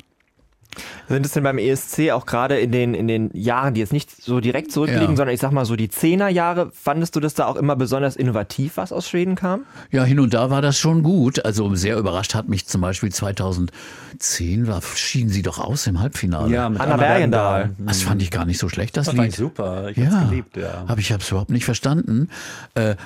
Sind 1.08 1.26
es 1.26 1.32
denn 1.32 1.42
beim 1.42 1.58
ESC 1.58 2.10
auch 2.12 2.26
gerade 2.26 2.58
in 2.58 2.72
den, 2.72 2.94
in 2.94 3.08
den 3.08 3.30
Jahren, 3.34 3.74
die 3.74 3.80
jetzt 3.80 3.92
nicht 3.92 4.10
so 4.10 4.40
direkt 4.40 4.72
zurückliegen, 4.72 5.10
ja. 5.10 5.16
sondern 5.16 5.34
ich 5.34 5.40
sag 5.40 5.52
mal 5.52 5.64
so 5.64 5.76
die 5.76 5.88
Zehnerjahre, 5.88 6.70
fandest 6.72 7.14
du 7.16 7.20
das 7.20 7.34
da 7.34 7.46
auch 7.46 7.56
immer 7.56 7.76
besonders 7.76 8.16
innovativ, 8.16 8.76
was 8.76 8.92
aus 8.92 9.08
Schweden 9.08 9.34
kam? 9.34 9.64
Ja, 9.90 10.04
hin 10.04 10.20
und 10.20 10.32
da 10.34 10.50
war 10.50 10.62
das 10.62 10.78
schon 10.78 11.02
gut. 11.02 11.44
Also 11.44 11.74
sehr 11.74 11.98
überrascht 11.98 12.34
hat 12.34 12.48
mich 12.48 12.66
zum 12.66 12.80
Beispiel 12.80 13.12
2010, 13.12 14.66
war, 14.66 14.80
schieden 14.82 15.30
sie 15.30 15.42
doch 15.42 15.58
aus 15.58 15.86
im 15.86 16.00
Halbfinale. 16.00 16.52
Ja, 16.52 16.68
mit 16.68 16.80
Anna, 16.80 16.94
Anna 16.94 17.02
Bergendahl. 17.02 17.74
Das 17.78 18.02
fand 18.02 18.22
ich 18.22 18.30
gar 18.30 18.44
nicht 18.44 18.58
so 18.58 18.68
schlecht, 18.68 18.96
das, 18.96 19.06
das 19.06 19.14
Lied. 19.14 19.34
super, 19.34 19.90
ich 19.90 19.96
ja, 19.98 20.10
hab's 20.10 20.30
geliebt, 20.30 20.56
ja. 20.56 20.84
Aber 20.86 21.00
ich 21.00 21.12
hab's 21.12 21.30
überhaupt 21.30 21.50
nicht 21.50 21.64
verstanden. 21.64 22.28
Äh, 22.74 22.96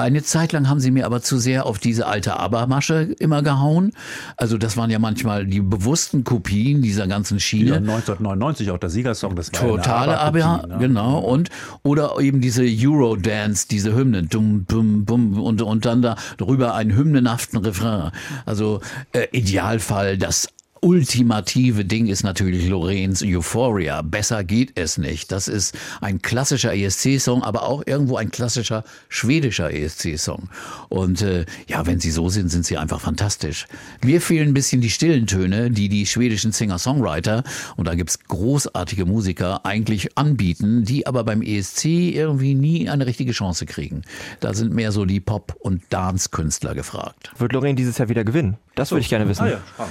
eine 0.00 0.22
Zeit 0.22 0.52
lang 0.52 0.68
haben 0.68 0.80
sie 0.80 0.90
mir 0.90 1.06
aber 1.06 1.22
zu 1.22 1.38
sehr 1.38 1.66
auf 1.66 1.78
diese 1.78 2.06
alte 2.06 2.38
Abermasche 2.38 3.14
immer 3.18 3.42
gehauen. 3.42 3.92
Also 4.36 4.58
das 4.58 4.76
waren 4.76 4.90
ja 4.90 4.98
manchmal 4.98 5.46
die 5.46 5.60
bewussten 5.60 6.24
Kopien 6.24 6.82
dieser 6.82 7.06
ganzen 7.06 7.40
Schiene. 7.40 7.70
Ja, 7.70 7.76
1999 7.76 8.70
auch 8.70 8.78
der 8.78 8.90
Siegersong, 8.90 9.36
das 9.36 9.52
war 9.52 9.60
Totale 9.60 10.18
Aber, 10.18 10.66
ne? 10.66 10.76
genau. 10.78 11.18
Und, 11.18 11.50
oder 11.82 12.18
eben 12.20 12.40
diese 12.40 12.64
Eurodance, 12.64 13.68
diese 13.68 13.94
Hymnen, 13.94 14.28
dum, 14.28 14.66
dum, 14.68 15.04
bum, 15.04 15.40
und, 15.40 15.62
und 15.62 15.84
dann 15.84 16.02
da 16.02 16.16
drüber 16.36 16.74
einen 16.74 16.94
hymnenhaften 16.96 17.58
Refrain. 17.58 18.10
Also 18.44 18.80
äh, 19.12 19.26
Idealfall 19.32 20.18
das 20.18 20.48
ultimative 20.80 21.84
Ding 21.84 22.06
ist 22.06 22.22
natürlich 22.22 22.68
Lorenz 22.68 23.22
Euphoria. 23.22 24.02
Besser 24.02 24.44
geht 24.44 24.72
es 24.74 24.98
nicht. 24.98 25.32
Das 25.32 25.48
ist 25.48 25.76
ein 26.00 26.22
klassischer 26.22 26.74
ESC-Song, 26.74 27.42
aber 27.42 27.64
auch 27.64 27.82
irgendwo 27.86 28.16
ein 28.16 28.30
klassischer 28.30 28.84
schwedischer 29.08 29.72
ESC-Song. 29.72 30.48
Und 30.88 31.22
äh, 31.22 31.46
ja, 31.68 31.86
wenn 31.86 32.00
sie 32.00 32.10
so 32.10 32.28
sind, 32.28 32.50
sind 32.50 32.66
sie 32.66 32.76
einfach 32.76 33.00
fantastisch. 33.00 33.66
Mir 34.04 34.20
fehlen 34.20 34.48
ein 34.48 34.54
bisschen 34.54 34.80
die 34.80 34.90
stillen 34.90 35.26
Töne, 35.26 35.70
die 35.70 35.88
die 35.88 36.06
schwedischen 36.06 36.52
Singer-Songwriter, 36.52 37.44
und 37.76 37.88
da 37.88 37.94
gibt's 37.94 38.18
großartige 38.20 39.06
Musiker, 39.06 39.64
eigentlich 39.64 40.16
anbieten, 40.16 40.84
die 40.84 41.06
aber 41.06 41.24
beim 41.24 41.42
ESC 41.42 41.84
irgendwie 41.86 42.54
nie 42.54 42.88
eine 42.88 43.06
richtige 43.06 43.32
Chance 43.32 43.66
kriegen. 43.66 44.02
Da 44.40 44.54
sind 44.54 44.72
mehr 44.72 44.92
so 44.92 45.04
die 45.04 45.20
Pop- 45.20 45.56
und 45.58 45.82
Dance-Künstler 45.90 46.74
gefragt. 46.74 47.32
Wird 47.38 47.52
Lorraine 47.52 47.76
dieses 47.76 47.98
Jahr 47.98 48.08
wieder 48.08 48.24
gewinnen? 48.24 48.56
Das 48.74 48.90
würde 48.90 49.00
ich 49.02 49.08
gerne 49.08 49.28
wissen. 49.28 49.44
Ah 49.44 49.48
ja, 49.48 49.56
äh, 49.56 49.84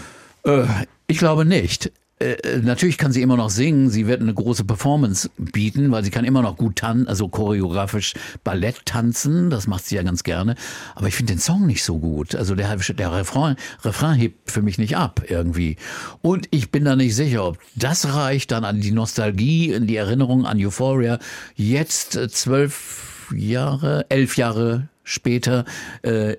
ich 1.08 1.18
glaube 1.18 1.46
nicht. 1.46 1.92
Äh, 2.18 2.34
äh, 2.44 2.60
natürlich 2.60 2.98
kann 2.98 3.12
sie 3.12 3.22
immer 3.22 3.36
noch 3.36 3.50
singen, 3.50 3.90
sie 3.90 4.08
wird 4.08 4.22
eine 4.22 4.34
große 4.34 4.64
Performance 4.64 5.30
bieten, 5.38 5.92
weil 5.92 6.06
sie 6.06 6.12
kann 6.12 6.24
immer 6.24 6.42
noch 6.42 6.56
gut 6.56 6.78
tanzen, 6.78 7.10
also 7.10 7.28
choreografisch 7.28 8.14
Ballett 8.46 8.86
tanzen, 8.86 9.50
das 9.50 9.68
macht 9.68 9.86
sie 9.86 9.96
ja 9.96 10.04
ganz 10.04 10.24
gerne. 10.24 10.56
Aber 10.96 11.10
ich 11.10 11.16
finde 11.16 11.34
den 11.34 11.40
Song 11.40 11.66
nicht 11.66 11.84
so 11.84 12.00
gut. 12.00 12.34
Also 12.34 12.56
der, 12.56 12.74
der 12.74 13.14
Refrain, 13.14 13.58
Refrain 13.84 14.16
hebt 14.18 14.50
für 14.50 14.62
mich 14.62 14.78
nicht 14.78 14.96
ab 14.96 15.24
irgendwie. 15.28 15.76
Und 16.22 16.48
ich 16.52 16.72
bin 16.72 16.86
da 16.86 16.96
nicht 16.96 17.16
sicher, 17.16 17.46
ob 17.46 17.58
das 17.76 18.14
reicht 18.16 18.52
dann 18.52 18.64
an 18.64 18.80
die 18.80 18.92
Nostalgie, 18.92 19.76
an 19.76 19.86
die 19.86 19.98
Erinnerung 19.98 20.46
an 20.46 20.58
Euphoria. 20.58 21.20
Jetzt 21.56 22.16
äh, 22.16 22.30
zwölf 22.30 23.28
Jahre, 23.36 24.06
elf 24.08 24.38
Jahre 24.38 24.88
später, 25.06 25.64
äh, 26.02 26.36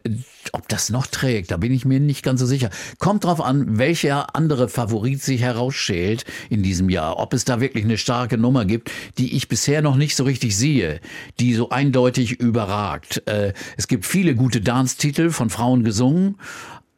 ob 0.53 0.69
das 0.69 0.91
noch 0.91 1.07
trägt, 1.07 1.51
da 1.51 1.57
bin 1.57 1.73
ich 1.73 1.87
mir 1.87 2.01
nicht 2.01 2.23
ganz 2.23 2.41
so 2.41 2.47
sicher. 2.47 2.69
Kommt 2.99 3.25
drauf 3.25 3.41
an, 3.41 3.79
welcher 3.79 4.37
andere 4.37 4.69
Favorit 4.69 5.23
sich 5.23 5.41
herausschält 5.41 6.25
in 6.51 6.62
diesem 6.62 6.91
Jahr. 6.91 7.19
Ob 7.19 7.33
es 7.33 7.45
da 7.45 7.61
wirklich 7.61 7.85
eine 7.85 7.97
starke 7.97 8.37
Nummer 8.37 8.64
gibt, 8.64 8.91
die 9.17 9.35
ich 9.37 9.49
bisher 9.49 9.81
noch 9.81 9.97
nicht 9.97 10.17
so 10.17 10.25
richtig 10.25 10.57
sehe, 10.57 11.01
die 11.41 11.55
so 11.55 11.71
eindeutig 11.71 12.33
überragt. 12.33 13.23
Äh, 13.27 13.55
es 13.79 13.89
gibt 13.89 14.05
viele 14.05 14.35
gute 14.35 14.61
Dance-Titel 14.61 15.31
von 15.31 15.49
Frauen 15.49 15.85
gesungen, 15.85 16.37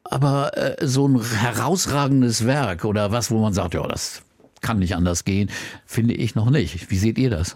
aber 0.05 0.57
äh, 0.57 0.87
so 0.87 1.07
ein 1.07 1.23
herausragendes 1.23 2.47
Werk 2.47 2.85
oder 2.85 3.13
was, 3.13 3.31
wo 3.31 3.41
man 3.41 3.53
sagt, 3.53 3.75
ja, 3.75 3.87
das 3.87 4.23
kann 4.61 4.79
nicht 4.79 4.97
anders 4.97 5.25
gehen, 5.25 5.51
finde 5.87 6.15
ich 6.15 6.35
noch 6.35 6.51
nicht. 6.51 6.91
Wie 6.91 6.99
seht 6.99 7.19
ihr 7.19 7.31
das? 7.31 7.55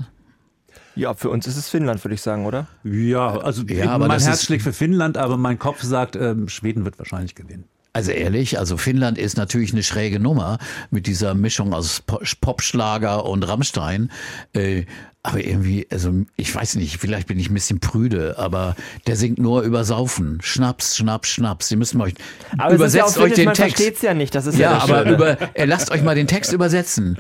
Ja, 0.95 1.15
für 1.15 1.31
uns 1.31 1.47
ist 1.47 1.57
es 1.57 1.69
Finnland, 1.69 2.05
würde 2.05 2.15
ich 2.15 2.23
sagen, 2.23 2.47
oder? 2.47 2.67
Ja, 2.85 3.39
also 3.39 3.63
ja, 3.65 3.91
aber 3.91 4.09
mein 4.09 4.21
Herz 4.21 4.45
schlägt 4.45 4.63
für 4.63 4.73
Finnland, 4.73 5.17
aber 5.17 5.37
mein 5.37 5.59
Kopf 5.59 5.83
sagt, 5.83 6.17
ähm, 6.17 6.49
Schweden 6.49 6.85
wird 6.85 6.99
wahrscheinlich 6.99 7.35
gewinnen. 7.35 7.65
Also 7.95 8.11
ehrlich, 8.11 8.59
also 8.59 8.79
Finnland 8.79 9.19
ist 9.19 9.37
natürlich 9.37 9.73
eine 9.73 9.83
schräge 9.83 10.19
Nummer 10.19 10.59
mit 10.91 11.07
dieser 11.07 11.35
Mischung 11.35 11.75
aus 11.75 12.03
Popschlager 12.41 13.27
und 13.27 13.43
Rammstein. 13.43 14.11
Äh, 14.55 14.85
aber 15.23 15.45
irgendwie, 15.45 15.87
also 15.91 16.25
ich 16.37 16.53
weiß 16.53 16.77
nicht, 16.77 16.97
vielleicht 16.99 17.29
bin 17.29 17.39
ich 17.39 17.51
ein 17.51 17.55
bisschen 17.55 17.81
prüde, 17.81 18.39
aber 18.39 18.77
der 19.07 19.17
singt 19.17 19.39
nur 19.39 19.63
über 19.63 19.85
Saufen. 19.85 20.41
Schnaps, 20.43 20.97
Schnaps, 20.97 21.29
Schnaps. 21.29 21.69
Sie 21.69 21.77
müssen 21.77 22.01
euch 22.01 22.15
aber 22.57 22.75
übersetzt 22.75 23.17
ja 23.17 23.23
euch 23.23 23.35
den 23.35 23.45
man 23.45 23.55
Text. 23.55 23.79
Man 23.79 23.95
ja 24.03 24.15
nicht, 24.15 24.35
das 24.35 24.47
ist 24.47 24.59
ja, 24.59 24.73
ja 24.73 24.79
aber 24.79 25.05
über, 25.05 25.37
äh, 25.55 25.67
lasst 25.67 25.91
euch 25.91 26.03
mal 26.03 26.15
den 26.15 26.27
Text 26.27 26.53
übersetzen. 26.53 27.19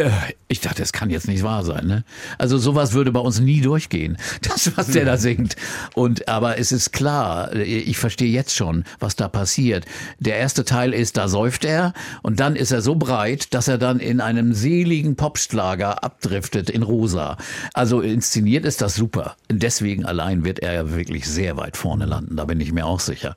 Äh, 0.00 0.10
ich 0.48 0.60
dachte, 0.60 0.80
das 0.82 0.92
kann 0.92 1.10
jetzt 1.10 1.28
nicht 1.28 1.42
wahr 1.42 1.62
sein. 1.62 1.86
Ne? 1.86 2.04
Also 2.38 2.58
sowas 2.58 2.94
würde 2.94 3.12
bei 3.12 3.20
uns 3.20 3.38
nie 3.38 3.60
durchgehen, 3.60 4.16
das, 4.42 4.76
was 4.76 4.88
der 4.88 5.04
da 5.04 5.16
singt. 5.16 5.56
Und 5.94 6.26
aber 6.26 6.58
es 6.58 6.72
ist 6.72 6.92
klar, 6.92 7.54
ich 7.54 7.98
verstehe 7.98 8.30
jetzt 8.30 8.54
schon, 8.54 8.84
was 8.98 9.14
da 9.14 9.28
passiert. 9.28 9.84
Der 10.18 10.36
erste 10.36 10.64
Teil 10.64 10.94
ist, 10.94 11.18
da 11.18 11.28
säuft 11.28 11.64
er 11.64 11.92
und 12.22 12.40
dann 12.40 12.56
ist 12.56 12.72
er 12.72 12.80
so 12.80 12.94
breit, 12.94 13.52
dass 13.54 13.68
er 13.68 13.78
dann 13.78 14.00
in 14.00 14.20
einem 14.20 14.54
seligen 14.54 15.16
Popschlager 15.16 16.02
abdriftet 16.02 16.70
in 16.70 16.82
Rosa. 16.82 17.36
Also 17.74 18.00
inszeniert 18.00 18.64
ist 18.64 18.80
das 18.80 18.94
super. 18.94 19.36
Deswegen 19.50 20.06
allein 20.06 20.44
wird 20.44 20.60
er 20.60 20.72
ja 20.72 20.94
wirklich 20.94 21.28
sehr 21.28 21.58
weit 21.58 21.76
vorne 21.76 22.06
landen. 22.06 22.36
Da 22.36 22.46
bin 22.46 22.60
ich 22.60 22.72
mir 22.72 22.86
auch 22.86 23.00
sicher. 23.00 23.36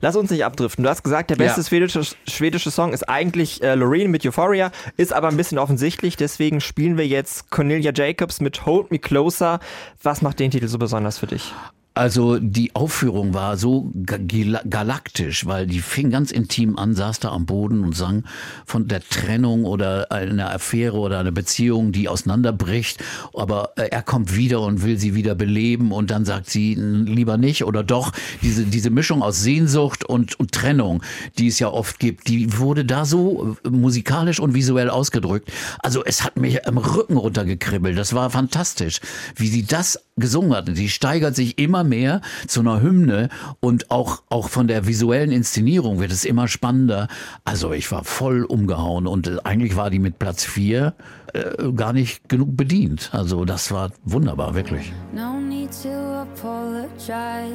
Lass 0.00 0.16
uns 0.16 0.30
nicht 0.30 0.44
abdriften. 0.44 0.82
Du 0.82 0.90
hast 0.90 1.02
gesagt, 1.02 1.30
der 1.30 1.36
beste 1.36 1.60
ja. 1.60 1.66
schwedische, 1.66 2.02
schwedische 2.26 2.70
Song 2.70 2.92
ist 2.92 3.08
eigentlich 3.08 3.62
äh, 3.62 3.74
Loreen 3.74 4.10
mit 4.10 4.26
Euphoria, 4.26 4.72
ist 4.96 5.12
aber 5.12 5.28
ein 5.28 5.36
bisschen 5.36 5.58
offensichtlich. 5.58 5.89
Deswegen 5.98 6.60
spielen 6.60 6.96
wir 6.96 7.06
jetzt 7.06 7.50
Cornelia 7.50 7.92
Jacobs 7.94 8.40
mit 8.40 8.66
Hold 8.66 8.90
Me 8.90 8.98
Closer. 8.98 9.60
Was 10.02 10.22
macht 10.22 10.40
den 10.40 10.50
Titel 10.50 10.68
so 10.68 10.78
besonders 10.78 11.18
für 11.18 11.26
dich? 11.26 11.52
Also 12.00 12.38
die 12.38 12.74
Aufführung 12.74 13.34
war 13.34 13.58
so 13.58 13.92
galaktisch, 13.94 15.44
weil 15.44 15.66
die 15.66 15.80
fing 15.80 16.08
ganz 16.08 16.30
intim 16.30 16.78
an, 16.78 16.94
saß 16.94 17.20
da 17.20 17.28
am 17.28 17.44
Boden 17.44 17.84
und 17.84 17.94
sang 17.94 18.24
von 18.64 18.88
der 18.88 19.02
Trennung 19.06 19.66
oder 19.66 20.10
einer 20.10 20.50
Affäre 20.50 20.96
oder 20.96 21.18
einer 21.18 21.30
Beziehung, 21.30 21.92
die 21.92 22.08
auseinanderbricht. 22.08 23.04
Aber 23.34 23.74
äh, 23.76 23.88
er 23.90 24.00
kommt 24.00 24.34
wieder 24.34 24.62
und 24.62 24.82
will 24.82 24.96
sie 24.96 25.14
wieder 25.14 25.34
beleben 25.34 25.92
und 25.92 26.10
dann 26.10 26.24
sagt 26.24 26.48
sie 26.48 26.74
lieber 26.74 27.36
nicht 27.36 27.64
oder 27.64 27.84
doch. 27.84 28.12
Diese, 28.40 28.64
diese 28.64 28.88
Mischung 28.88 29.22
aus 29.22 29.42
Sehnsucht 29.42 30.02
und, 30.02 30.40
und 30.40 30.52
Trennung, 30.52 31.02
die 31.36 31.48
es 31.48 31.58
ja 31.58 31.68
oft 31.68 31.98
gibt, 31.98 32.28
die 32.28 32.56
wurde 32.56 32.86
da 32.86 33.04
so 33.04 33.58
äh, 33.62 33.68
musikalisch 33.68 34.40
und 34.40 34.54
visuell 34.54 34.88
ausgedrückt. 34.88 35.52
Also 35.80 36.02
es 36.02 36.24
hat 36.24 36.38
mich 36.38 36.66
am 36.66 36.78
Rücken 36.78 37.18
runtergekribbelt. 37.18 37.98
Das 37.98 38.14
war 38.14 38.30
fantastisch, 38.30 39.00
wie 39.36 39.48
sie 39.48 39.66
das 39.66 39.98
gesungen 40.20 40.54
hat. 40.54 40.68
Sie 40.72 40.88
steigert 40.88 41.34
sich 41.34 41.58
immer 41.58 41.84
mehr 41.84 42.20
zu 42.46 42.60
einer 42.60 42.82
Hymne 42.82 43.28
und 43.60 43.90
auch, 43.90 44.22
auch 44.28 44.48
von 44.48 44.68
der 44.68 44.86
visuellen 44.86 45.32
Inszenierung 45.32 46.00
wird 46.00 46.12
es 46.12 46.24
immer 46.24 46.48
spannender. 46.48 47.08
Also 47.44 47.72
ich 47.72 47.90
war 47.90 48.04
voll 48.04 48.44
umgehauen 48.44 49.06
und 49.06 49.26
äh, 49.26 49.38
eigentlich 49.44 49.76
war 49.76 49.90
die 49.90 49.98
mit 49.98 50.18
Platz 50.18 50.44
4 50.44 50.94
äh, 51.32 51.72
gar 51.72 51.92
nicht 51.92 52.28
genug 52.28 52.56
bedient. 52.56 53.10
Also 53.12 53.44
das 53.44 53.72
war 53.72 53.90
wunderbar, 54.04 54.54
wirklich. 54.54 54.92
No 55.12 55.40
need 55.40 55.70
to 55.82 55.88
apologize 56.22 57.50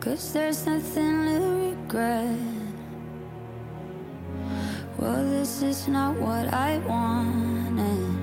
Cause 0.00 0.32
there's 0.32 0.64
nothing 0.64 1.26
to 1.26 1.70
regret 1.70 2.38
Well, 5.00 5.24
this 5.30 5.62
is 5.62 5.88
not 5.88 6.16
what 6.20 6.52
I 6.52 6.78
wanted 6.86 8.19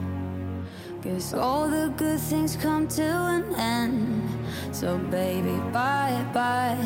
Guess 1.08 1.34
all 1.34 1.70
the 1.70 1.88
good 1.96 2.20
things 2.20 2.58
come 2.58 2.86
to 2.90 3.02
an 3.02 3.56
end. 3.56 4.30
So, 4.74 4.98
baby, 4.98 5.56
bye 5.72 6.26
bye. 6.34 6.78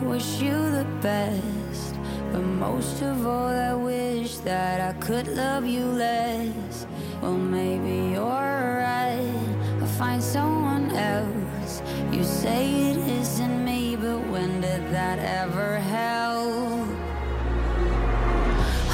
Wish 0.00 0.40
you 0.40 0.54
the 0.70 0.86
best. 1.02 1.96
But 2.30 2.42
most 2.42 3.02
of 3.02 3.26
all, 3.26 3.48
I 3.48 3.74
wish 3.74 4.36
that 4.38 4.80
I 4.80 4.92
could 5.00 5.26
love 5.26 5.66
you 5.66 5.84
less. 5.86 6.86
Well, 7.20 7.32
maybe 7.32 8.12
you're 8.14 8.22
right. 8.22 9.34
I'll 9.80 9.86
find 9.98 10.22
someone 10.22 10.92
else. 10.92 11.82
You 12.12 12.22
say 12.22 12.90
it 12.90 12.98
isn't 13.20 13.64
me, 13.64 13.96
but 13.96 14.20
when 14.28 14.60
did 14.60 14.82
that 14.92 15.18
ever 15.18 15.78
help? 15.78 16.86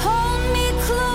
Hold 0.03 0.41
me 0.55 0.67
closer, 0.85 1.14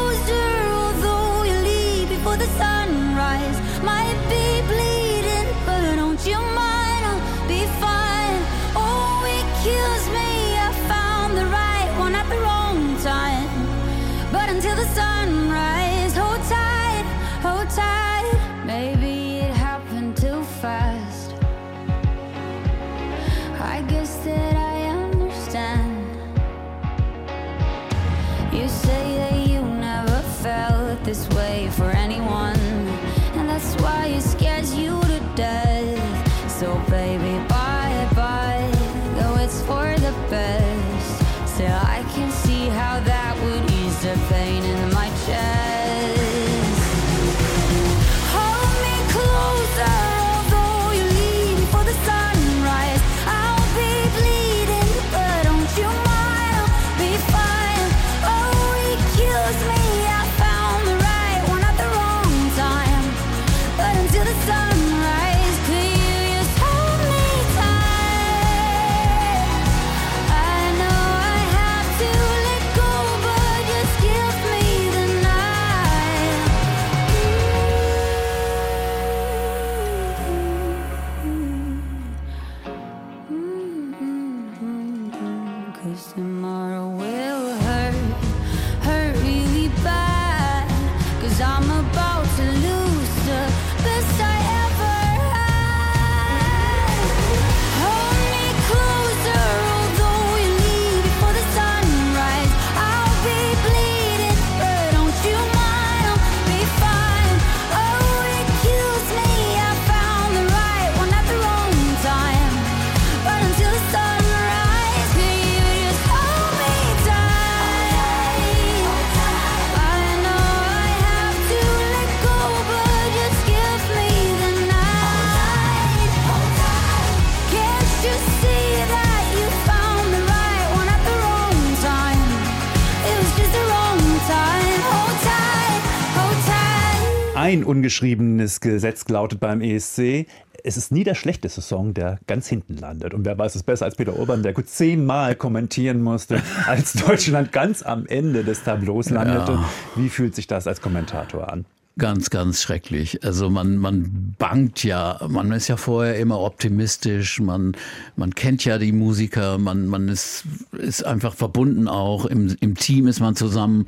ungeschriebenes 137.90 138.60
Gesetz 138.60 139.08
lautet 139.08 139.40
beim 139.40 139.60
ESC. 139.60 140.26
Es 140.62 140.76
ist 140.76 140.92
nie 140.92 141.02
der 141.02 141.16
schlechteste 141.16 141.60
Song, 141.60 141.92
der 141.92 142.20
ganz 142.28 142.46
hinten 142.46 142.76
landet. 142.76 143.14
Und 143.14 143.24
wer 143.24 143.36
weiß 143.36 143.56
es 143.56 143.64
besser 143.64 143.86
als 143.86 143.96
Peter 143.96 144.16
Urban, 144.16 144.44
der 144.44 144.52
gut 144.52 144.68
zehnmal 144.68 145.34
kommentieren 145.34 146.00
musste, 146.00 146.40
als 146.66 146.92
Deutschland 146.92 147.50
ganz 147.50 147.82
am 147.82 148.06
Ende 148.06 148.44
des 148.44 148.62
Tableaus 148.62 149.10
landete. 149.10 149.52
Ja. 149.52 149.70
Wie 149.96 150.08
fühlt 150.08 150.36
sich 150.36 150.46
das 150.46 150.68
als 150.68 150.80
Kommentator 150.80 151.52
an? 151.52 151.64
Ganz, 152.00 152.30
ganz 152.30 152.62
schrecklich. 152.62 153.22
Also 153.24 153.50
man, 153.50 153.76
man 153.76 154.34
bangt 154.38 154.84
ja, 154.84 155.20
man 155.28 155.52
ist 155.52 155.68
ja 155.68 155.76
vorher 155.76 156.16
immer 156.16 156.40
optimistisch, 156.40 157.40
man, 157.40 157.76
man 158.16 158.34
kennt 158.34 158.64
ja 158.64 158.78
die 158.78 158.92
Musiker, 158.92 159.58
man, 159.58 159.86
man 159.86 160.08
ist, 160.08 160.44
ist 160.72 161.04
einfach 161.04 161.34
verbunden 161.34 161.88
auch, 161.88 162.24
im, 162.24 162.56
im 162.60 162.74
Team 162.74 163.06
ist 163.06 163.20
man 163.20 163.36
zusammen 163.36 163.84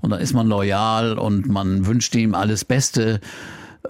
und 0.00 0.10
dann 0.10 0.20
ist 0.20 0.32
man 0.32 0.46
loyal 0.46 1.18
und 1.18 1.48
man 1.48 1.86
wünscht 1.86 2.14
ihm 2.14 2.36
alles 2.36 2.64
Beste. 2.64 3.18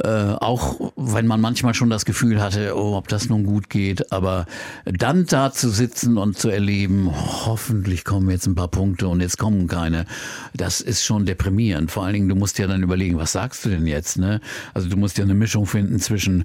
Äh, 0.02 0.36
auch 0.40 0.92
wenn 0.96 1.26
man 1.26 1.40
manchmal 1.40 1.74
schon 1.74 1.90
das 1.90 2.04
Gefühl 2.04 2.42
hatte, 2.42 2.76
oh, 2.76 2.96
ob 2.96 3.08
das 3.08 3.28
nun 3.28 3.44
gut 3.44 3.70
geht. 3.70 4.12
Aber 4.12 4.46
dann 4.84 5.26
da 5.26 5.52
zu 5.52 5.70
sitzen 5.70 6.18
und 6.18 6.38
zu 6.38 6.48
erleben, 6.48 7.10
hoffentlich 7.46 8.04
kommen 8.04 8.30
jetzt 8.30 8.46
ein 8.46 8.54
paar 8.54 8.68
Punkte 8.68 9.08
und 9.08 9.20
jetzt 9.20 9.38
kommen 9.38 9.66
keine, 9.68 10.06
das 10.54 10.80
ist 10.80 11.04
schon 11.04 11.26
deprimierend. 11.26 11.90
Vor 11.90 12.04
allen 12.04 12.14
Dingen, 12.14 12.28
du 12.28 12.36
musst 12.36 12.58
ja 12.58 12.66
dann 12.66 12.82
überlegen, 12.82 13.18
was 13.18 13.32
sagst 13.32 13.64
du 13.64 13.68
denn 13.70 13.86
jetzt? 13.86 14.18
Ne? 14.18 14.40
Also 14.74 14.88
du 14.88 14.96
musst 14.96 15.18
ja 15.18 15.24
eine 15.24 15.34
Mischung 15.34 15.66
finden 15.66 15.98
zwischen 15.98 16.44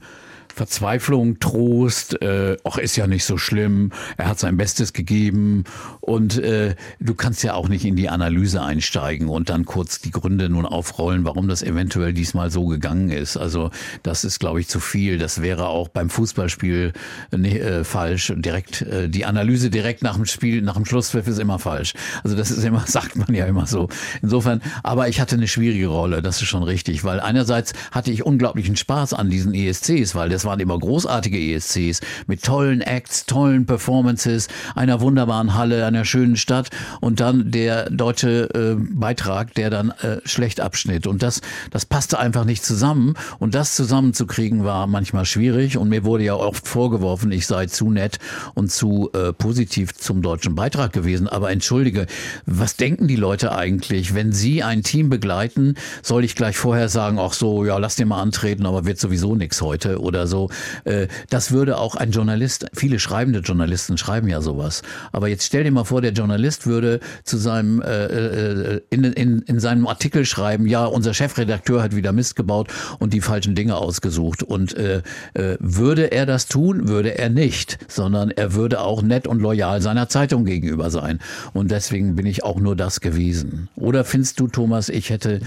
Verzweiflung, 0.55 1.39
Trost, 1.39 2.21
äh, 2.21 2.57
ach, 2.63 2.77
ist 2.77 2.95
ja 2.95 3.07
nicht 3.07 3.25
so 3.25 3.37
schlimm, 3.37 3.91
er 4.17 4.27
hat 4.27 4.39
sein 4.39 4.57
Bestes 4.57 4.93
gegeben 4.93 5.63
und 5.99 6.37
äh, 6.37 6.75
du 6.99 7.15
kannst 7.15 7.43
ja 7.43 7.53
auch 7.53 7.69
nicht 7.69 7.85
in 7.85 7.95
die 7.95 8.09
Analyse 8.09 8.61
einsteigen 8.61 9.29
und 9.29 9.49
dann 9.49 9.65
kurz 9.65 9.99
die 9.99 10.11
Gründe 10.11 10.49
nun 10.49 10.65
aufrollen, 10.65 11.25
warum 11.25 11.47
das 11.47 11.63
eventuell 11.63 12.13
diesmal 12.13 12.51
so 12.51 12.65
gegangen 12.65 13.09
ist. 13.09 13.37
Also 13.37 13.71
das 14.03 14.23
ist, 14.23 14.39
glaube 14.39 14.59
ich, 14.59 14.67
zu 14.67 14.79
viel. 14.79 15.17
Das 15.17 15.41
wäre 15.41 15.67
auch 15.67 15.87
beim 15.87 16.09
Fußballspiel 16.09 16.93
nee, 17.35 17.57
äh, 17.57 17.83
falsch. 17.83 18.33
Direkt 18.35 18.81
äh, 18.81 19.09
die 19.09 19.25
Analyse 19.25 19.69
direkt 19.69 20.01
nach 20.03 20.15
dem 20.15 20.25
Spiel, 20.25 20.61
nach 20.61 20.75
dem 20.75 20.85
Schlusspfiff 20.85 21.27
ist 21.27 21.39
immer 21.39 21.59
falsch. 21.59 21.93
Also 22.23 22.35
das 22.35 22.51
ist 22.51 22.63
immer, 22.63 22.81
sagt 22.85 23.15
man 23.15 23.33
ja 23.33 23.45
immer 23.45 23.65
so. 23.65 23.89
Insofern, 24.21 24.61
aber 24.83 25.07
ich 25.07 25.19
hatte 25.19 25.35
eine 25.35 25.47
schwierige 25.47 25.87
Rolle, 25.87 26.21
das 26.21 26.41
ist 26.41 26.47
schon 26.47 26.63
richtig, 26.63 27.03
weil 27.03 27.19
einerseits 27.19 27.73
hatte 27.91 28.11
ich 28.11 28.25
unglaublichen 28.25 28.75
Spaß 28.75 29.13
an 29.13 29.29
diesen 29.29 29.53
ESCs, 29.53 30.15
weil 30.15 30.29
das 30.29 30.40
das 30.41 30.47
waren 30.47 30.59
immer 30.59 30.79
großartige 30.79 31.37
ESCs 31.37 32.01
mit 32.25 32.41
tollen 32.43 32.81
Acts, 32.81 33.27
tollen 33.27 33.67
Performances, 33.67 34.47
einer 34.73 34.99
wunderbaren 34.99 35.53
Halle, 35.53 35.85
einer 35.85 36.03
schönen 36.03 36.35
Stadt 36.35 36.69
und 36.99 37.19
dann 37.19 37.51
der 37.51 37.91
deutsche 37.91 38.49
äh, 38.55 38.75
Beitrag, 38.75 39.53
der 39.53 39.69
dann 39.69 39.91
äh, 40.01 40.17
schlecht 40.25 40.59
abschnitt. 40.59 41.05
Und 41.05 41.21
das, 41.21 41.41
das 41.69 41.85
passte 41.85 42.17
einfach 42.17 42.43
nicht 42.43 42.65
zusammen. 42.65 43.13
Und 43.37 43.53
das 43.53 43.75
zusammenzukriegen 43.75 44.63
war 44.63 44.87
manchmal 44.87 45.25
schwierig. 45.25 45.77
Und 45.77 45.89
mir 45.89 46.05
wurde 46.05 46.23
ja 46.23 46.33
oft 46.33 46.67
vorgeworfen, 46.67 47.31
ich 47.31 47.45
sei 47.45 47.67
zu 47.67 47.91
nett 47.91 48.17
und 48.55 48.71
zu 48.71 49.11
äh, 49.13 49.33
positiv 49.33 49.93
zum 49.93 50.23
deutschen 50.23 50.55
Beitrag 50.55 50.91
gewesen. 50.91 51.27
Aber 51.27 51.51
entschuldige, 51.51 52.07
was 52.47 52.77
denken 52.77 53.07
die 53.07 53.15
Leute 53.15 53.53
eigentlich, 53.53 54.15
wenn 54.15 54.31
sie 54.31 54.63
ein 54.63 54.81
Team 54.81 55.11
begleiten? 55.11 55.75
Soll 56.01 56.23
ich 56.23 56.35
gleich 56.35 56.57
vorher 56.57 56.89
sagen, 56.89 57.19
ach 57.19 57.33
so, 57.33 57.63
ja, 57.63 57.77
lass 57.77 57.95
dir 57.95 58.07
mal 58.07 58.23
antreten, 58.23 58.65
aber 58.65 58.85
wird 58.85 58.97
sowieso 58.97 59.35
nichts 59.35 59.61
heute 59.61 60.01
oder 60.01 60.30
so. 60.31 60.49
Äh, 60.85 61.07
das 61.29 61.51
würde 61.51 61.77
auch 61.77 61.93
ein 61.95 62.09
Journalist, 62.09 62.65
viele 62.73 62.97
schreibende 62.97 63.41
Journalisten 63.41 63.99
schreiben 63.99 64.27
ja 64.27 64.41
sowas. 64.41 64.81
Aber 65.11 65.27
jetzt 65.27 65.45
stell 65.45 65.63
dir 65.63 65.71
mal 65.71 65.83
vor, 65.83 66.01
der 66.01 66.13
Journalist 66.13 66.65
würde 66.65 66.99
zu 67.23 67.37
seinem, 67.37 67.81
äh, 67.81 68.05
äh, 68.05 68.81
in, 68.89 69.03
in, 69.03 69.39
in 69.43 69.59
seinem 69.59 69.85
Artikel 69.85 70.25
schreiben, 70.25 70.65
ja, 70.65 70.85
unser 70.85 71.13
Chefredakteur 71.13 71.83
hat 71.83 71.95
wieder 71.95 72.11
Mist 72.13 72.35
gebaut 72.35 72.69
und 72.97 73.13
die 73.13 73.21
falschen 73.21 73.53
Dinge 73.53 73.75
ausgesucht. 73.75 74.41
Und 74.41 74.75
äh, 74.75 75.03
äh, 75.33 75.57
würde 75.59 76.11
er 76.11 76.25
das 76.25 76.47
tun, 76.47 76.87
würde 76.87 77.17
er 77.19 77.29
nicht, 77.29 77.77
sondern 77.87 78.31
er 78.31 78.53
würde 78.53 78.81
auch 78.81 79.03
nett 79.03 79.27
und 79.27 79.41
loyal 79.41 79.81
seiner 79.81 80.09
Zeitung 80.09 80.45
gegenüber 80.45 80.89
sein. 80.89 81.19
Und 81.53 81.69
deswegen 81.69 82.15
bin 82.15 82.25
ich 82.25 82.43
auch 82.43 82.59
nur 82.59 82.75
das 82.75 83.01
gewesen. 83.01 83.69
Oder 83.75 84.05
findest 84.05 84.39
du, 84.39 84.47
Thomas, 84.47 84.89
ich 84.89 85.09
hätte 85.09 85.41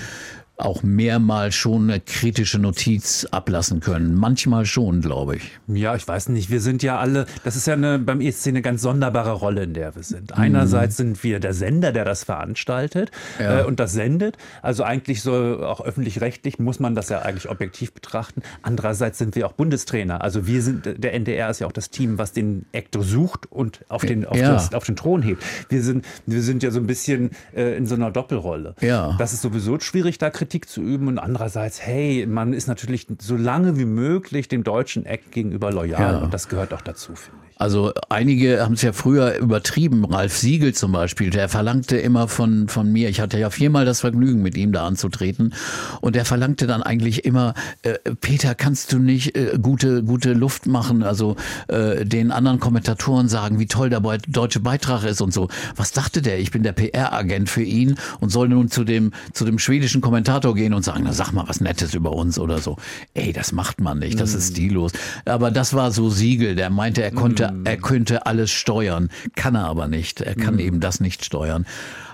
auch 0.56 0.84
mehrmals 0.84 1.56
schon 1.56 1.90
eine 1.90 2.00
kritische 2.00 2.60
Notiz 2.60 3.26
ablassen 3.32 3.80
können. 3.80 4.14
Manchmal 4.14 4.66
schon, 4.66 5.00
glaube 5.00 5.36
ich. 5.36 5.50
Ja, 5.66 5.96
ich 5.96 6.06
weiß 6.06 6.28
nicht. 6.28 6.48
Wir 6.48 6.60
sind 6.60 6.82
ja 6.84 6.98
alle, 6.98 7.26
das 7.42 7.56
ist 7.56 7.66
ja 7.66 7.74
eine, 7.74 7.98
beim 7.98 8.20
ESC 8.20 8.48
eine 8.48 8.62
ganz 8.62 8.82
sonderbare 8.82 9.32
Rolle, 9.32 9.64
in 9.64 9.74
der 9.74 9.96
wir 9.96 10.04
sind. 10.04 10.38
Einerseits 10.38 10.96
sind 10.96 11.22
wir 11.24 11.40
der 11.40 11.54
Sender, 11.54 11.90
der 11.90 12.04
das 12.04 12.22
veranstaltet 12.22 13.10
ja. 13.40 13.60
äh, 13.60 13.64
und 13.64 13.80
das 13.80 13.92
sendet. 13.92 14.38
Also 14.62 14.84
eigentlich 14.84 15.22
so 15.22 15.32
auch 15.64 15.80
öffentlich-rechtlich 15.80 16.60
muss 16.60 16.78
man 16.78 16.94
das 16.94 17.08
ja 17.08 17.22
eigentlich 17.22 17.48
objektiv 17.50 17.92
betrachten. 17.92 18.42
Andererseits 18.62 19.18
sind 19.18 19.34
wir 19.34 19.46
auch 19.46 19.52
Bundestrainer. 19.52 20.22
Also 20.22 20.46
wir 20.46 20.62
sind, 20.62 21.02
der 21.02 21.14
NDR 21.14 21.50
ist 21.50 21.60
ja 21.60 21.66
auch 21.66 21.72
das 21.72 21.90
Team, 21.90 22.18
was 22.18 22.32
den 22.32 22.66
Actor 22.72 23.02
sucht 23.02 23.50
und 23.50 23.80
auf 23.88 24.04
den, 24.04 24.24
auf, 24.24 24.36
ja. 24.36 24.52
das, 24.52 24.72
auf 24.72 24.84
den 24.84 24.94
Thron 24.94 25.22
hebt. 25.22 25.42
Wir 25.68 25.82
sind, 25.82 26.06
wir 26.26 26.42
sind 26.42 26.62
ja 26.62 26.70
so 26.70 26.78
ein 26.78 26.86
bisschen 26.86 27.30
äh, 27.56 27.76
in 27.76 27.86
so 27.86 27.96
einer 27.96 28.12
Doppelrolle. 28.12 28.76
Ja. 28.80 29.16
Das 29.18 29.32
ist 29.32 29.42
sowieso 29.42 29.80
schwierig, 29.80 30.18
da 30.18 30.30
Kritik 30.44 30.68
zu 30.68 30.82
üben 30.82 31.08
und 31.08 31.18
andererseits, 31.18 31.80
hey, 31.80 32.26
man 32.26 32.52
ist 32.52 32.68
natürlich 32.68 33.06
so 33.18 33.34
lange 33.34 33.78
wie 33.78 33.86
möglich 33.86 34.46
dem 34.46 34.62
deutschen 34.62 35.06
Eck 35.06 35.30
gegenüber 35.30 35.72
loyal 35.72 36.00
ja. 36.00 36.18
und 36.18 36.34
das 36.34 36.48
gehört 36.48 36.74
auch 36.74 36.82
dazu, 36.82 37.14
finde 37.14 37.38
ich. 37.40 37.44
Also 37.56 37.92
einige 38.08 38.60
haben 38.60 38.74
es 38.74 38.82
ja 38.82 38.92
früher 38.92 39.36
übertrieben. 39.36 40.04
Ralf 40.04 40.36
Siegel 40.36 40.74
zum 40.74 40.90
Beispiel, 40.90 41.30
der 41.30 41.48
verlangte 41.48 41.96
immer 41.96 42.26
von, 42.26 42.68
von 42.68 42.92
mir, 42.92 43.08
ich 43.08 43.20
hatte 43.20 43.38
ja 43.38 43.48
viermal 43.48 43.84
das 43.84 44.00
Vergnügen, 44.00 44.42
mit 44.42 44.56
ihm 44.56 44.72
da 44.72 44.84
anzutreten. 44.86 45.54
Und 46.00 46.16
der 46.16 46.24
verlangte 46.24 46.66
dann 46.66 46.82
eigentlich 46.82 47.24
immer, 47.24 47.54
äh, 47.82 47.94
Peter, 48.20 48.56
kannst 48.56 48.92
du 48.92 48.98
nicht 48.98 49.36
äh, 49.36 49.56
gute, 49.62 50.02
gute 50.02 50.32
Luft 50.32 50.66
machen? 50.66 51.04
Also 51.04 51.36
äh, 51.68 52.04
den 52.04 52.32
anderen 52.32 52.58
Kommentatoren 52.58 53.28
sagen, 53.28 53.60
wie 53.60 53.66
toll 53.66 53.88
der 53.88 54.00
deutsche 54.28 54.60
Beitrag 54.60 55.04
ist 55.04 55.20
und 55.20 55.32
so. 55.32 55.48
Was 55.76 55.92
dachte 55.92 56.22
der? 56.22 56.40
Ich 56.40 56.50
bin 56.50 56.64
der 56.64 56.72
PR-Agent 56.72 57.48
für 57.48 57.62
ihn 57.62 57.94
und 58.20 58.30
soll 58.30 58.48
nun 58.48 58.68
zu 58.68 58.82
dem, 58.82 59.12
zu 59.32 59.44
dem 59.44 59.60
schwedischen 59.60 60.00
Kommentator 60.00 60.33
gehen 60.40 60.74
und 60.74 60.84
sagen, 60.84 61.02
na 61.04 61.12
sag 61.12 61.32
mal 61.32 61.44
was 61.46 61.60
Nettes 61.60 61.94
über 61.94 62.12
uns 62.12 62.38
oder 62.38 62.58
so. 62.58 62.76
Ey, 63.12 63.32
das 63.32 63.52
macht 63.52 63.80
man 63.80 63.98
nicht, 63.98 64.18
das 64.18 64.34
ist 64.34 64.50
mm. 64.50 64.54
stillos. 64.54 64.92
Aber 65.24 65.50
das 65.50 65.74
war 65.74 65.92
so 65.92 66.10
Siegel, 66.10 66.54
der 66.54 66.70
meinte, 66.70 67.02
er 67.02 67.10
konnte 67.10 67.34
könnte, 67.34 67.70
er 67.70 67.76
könnte 67.76 68.26
alles 68.26 68.50
steuern, 68.50 69.10
kann 69.34 69.54
er 69.54 69.64
aber 69.64 69.88
nicht. 69.88 70.20
Er 70.20 70.34
kann 70.34 70.54
mhm. 70.54 70.60
eben 70.60 70.80
das 70.80 71.00
nicht 71.00 71.24
steuern. 71.24 71.66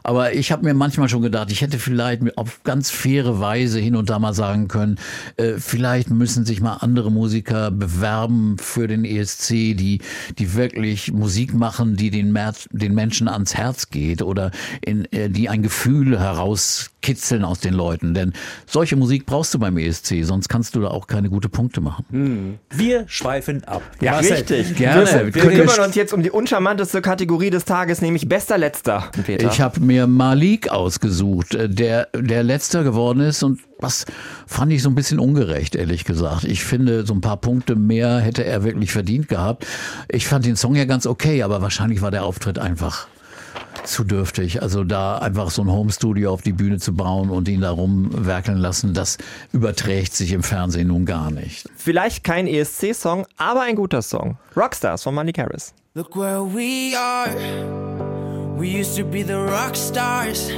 Aber 0.02 0.32
ich 0.34 0.50
habe 0.50 0.64
mir 0.64 0.72
manchmal 0.72 1.10
schon 1.10 1.20
gedacht, 1.20 1.52
ich 1.52 1.60
hätte 1.60 1.78
vielleicht 1.78 2.22
auf 2.38 2.62
ganz 2.64 2.90
faire 2.90 3.38
Weise 3.38 3.78
hin 3.78 3.96
und 3.96 4.08
da 4.08 4.18
mal 4.18 4.32
sagen 4.32 4.68
können, 4.68 4.96
äh, 5.36 5.54
vielleicht 5.58 6.08
müssen 6.10 6.46
sich 6.46 6.62
mal 6.62 6.78
andere 6.80 7.10
Musiker 7.10 7.70
bewerben 7.70 8.56
für 8.58 8.88
den 8.88 9.04
ESC, 9.04 9.76
die, 9.76 10.00
die 10.38 10.54
wirklich 10.54 11.12
Musik 11.12 11.52
machen, 11.52 11.96
die 11.96 12.10
den, 12.10 12.32
Mer 12.32 12.54
den 12.70 12.94
Menschen 12.94 13.28
ans 13.28 13.54
Herz 13.54 13.90
geht 13.90 14.22
oder 14.22 14.52
in, 14.80 15.04
äh, 15.12 15.28
die 15.28 15.50
ein 15.50 15.62
Gefühl 15.62 16.18
herauskitzeln 17.00 17.44
aus 17.44 17.60
den 17.60 17.74
Leuten. 17.74 18.14
Denn 18.14 18.32
solche 18.66 18.96
Musik 18.96 19.26
brauchst 19.26 19.54
du 19.54 19.58
beim 19.58 19.76
ESC, 19.78 20.22
sonst 20.22 20.48
kannst 20.48 20.74
du 20.74 20.80
da 20.80 20.88
auch 20.88 21.06
keine 21.06 21.30
gute 21.30 21.48
Punkte 21.48 21.80
machen. 21.80 22.04
Hm. 22.10 22.58
Wir 22.70 23.04
schweifen 23.08 23.64
ab. 23.64 23.82
Ja, 24.00 24.12
Marcel, 24.12 24.36
richtig. 24.36 24.76
Gerne. 24.76 25.06
Wir, 25.06 25.34
wir 25.34 25.50
kümmern 25.50 25.80
uns 25.80 25.94
jetzt 25.94 26.12
um 26.12 26.22
die 26.22 26.30
uncharmanteste 26.30 27.00
Kategorie 27.02 27.50
des 27.50 27.64
Tages, 27.64 28.00
nämlich 28.00 28.28
bester 28.28 28.58
Letzter. 28.58 29.10
Peter. 29.24 29.50
Ich 29.50 29.60
habe 29.60 29.80
mir 29.80 30.06
Malik 30.06 30.70
ausgesucht, 30.70 31.54
äh, 31.54 31.68
der, 31.68 32.08
der 32.14 32.42
letzter 32.42 32.84
geworden 32.84 33.20
ist 33.20 33.42
und 33.42 33.60
was 33.78 34.04
fand 34.46 34.72
ich 34.72 34.82
so 34.82 34.90
ein 34.90 34.94
bisschen 34.94 35.18
ungerecht, 35.18 35.74
ehrlich 35.74 36.04
gesagt. 36.04 36.44
Ich 36.44 36.64
finde, 36.64 37.06
so 37.06 37.14
ein 37.14 37.22
paar 37.22 37.38
Punkte 37.38 37.76
mehr 37.76 38.18
hätte 38.18 38.44
er 38.44 38.62
wirklich 38.62 38.92
verdient 38.92 39.28
gehabt. 39.28 39.66
Ich 40.08 40.26
fand 40.26 40.44
den 40.44 40.56
Song 40.56 40.74
ja 40.74 40.84
ganz 40.84 41.06
okay, 41.06 41.42
aber 41.42 41.62
wahrscheinlich 41.62 42.02
war 42.02 42.10
der 42.10 42.24
Auftritt 42.24 42.58
einfach 42.58 43.08
zu 43.84 44.04
dürftig. 44.04 44.62
Also 44.62 44.84
da 44.84 45.18
einfach 45.18 45.50
so 45.50 45.62
ein 45.62 45.70
Homestudio 45.70 46.32
auf 46.32 46.42
die 46.42 46.52
Bühne 46.52 46.78
zu 46.78 46.94
bauen 46.94 47.30
und 47.30 47.48
ihn 47.48 47.60
da 47.60 47.70
rumwerkeln 47.70 48.58
lassen, 48.58 48.94
das 48.94 49.18
überträgt 49.52 50.14
sich 50.14 50.32
im 50.32 50.42
Fernsehen 50.42 50.88
nun 50.88 51.06
gar 51.06 51.30
nicht. 51.30 51.68
Vielleicht 51.76 52.24
kein 52.24 52.46
ESC-Song, 52.46 53.26
aber 53.36 53.62
ein 53.62 53.76
guter 53.76 54.02
Song. 54.02 54.38
Rockstars 54.56 55.02
von 55.02 55.14
Malik 55.14 55.38
Harris. 55.38 55.74
Look 55.94 56.16
where 56.16 56.42
we 56.42 56.96
are. 56.96 57.34
We 58.56 58.66
used 58.66 58.96
to 58.96 59.04
be 59.04 59.22
the 59.22 59.34
rock 59.34 59.74
stars 59.74 60.50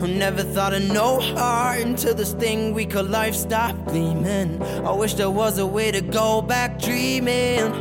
who 0.00 0.06
never 0.06 0.42
thought 0.42 0.74
of 0.74 0.92
no 0.92 1.20
heart 1.20 1.84
until 1.84 2.14
this 2.14 2.34
thing 2.34 2.74
we 2.74 2.84
call 2.84 3.04
life 3.04 3.34
stopped 3.34 3.86
gleaming. 3.86 4.60
I 4.84 4.92
wish 4.92 5.14
there 5.14 5.30
was 5.30 5.58
a 5.58 5.66
way 5.66 5.90
to 5.90 6.00
go 6.00 6.42
back 6.42 6.78
dreaming. 6.78 7.72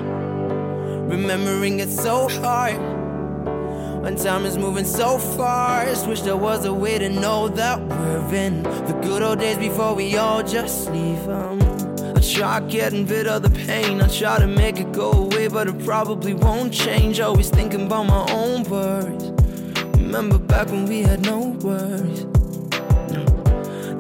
Remembering 1.09 1.81
it 1.81 1.89
so 1.89 2.29
hard 2.29 2.94
when 4.05 4.15
time 4.15 4.45
is 4.45 4.55
moving 4.55 4.85
so 4.85 5.17
fast. 5.17 6.07
Wish 6.07 6.21
there 6.21 6.37
was 6.37 6.65
a 6.65 6.71
way 6.71 6.99
to 6.99 7.09
know 7.09 7.47
that 7.47 7.81
we're 7.81 8.35
in 8.35 8.61
the 8.61 8.99
good 9.01 9.23
old 9.23 9.39
days 9.39 9.57
before 9.57 9.95
we 9.95 10.15
all 10.15 10.43
just 10.43 10.91
leave 10.91 11.25
them. 11.25 11.59
I 12.15 12.19
try 12.19 12.59
getting 12.59 13.07
rid 13.07 13.25
of 13.25 13.41
the 13.41 13.49
pain. 13.65 14.03
I 14.03 14.07
try 14.07 14.37
to 14.37 14.45
make 14.45 14.79
it 14.79 14.91
go 14.91 15.11
away, 15.11 15.47
but 15.47 15.67
it 15.67 15.83
probably 15.83 16.35
won't 16.35 16.71
change. 16.71 17.19
Always 17.19 17.49
thinking 17.49 17.87
about 17.87 18.05
my 18.05 18.31
own 18.31 18.63
worries. 18.65 19.31
Remember 19.99 20.37
back 20.37 20.67
when 20.67 20.85
we 20.85 21.01
had 21.01 21.25
no 21.25 21.39
worries. 21.65 22.25
No, 23.11 23.23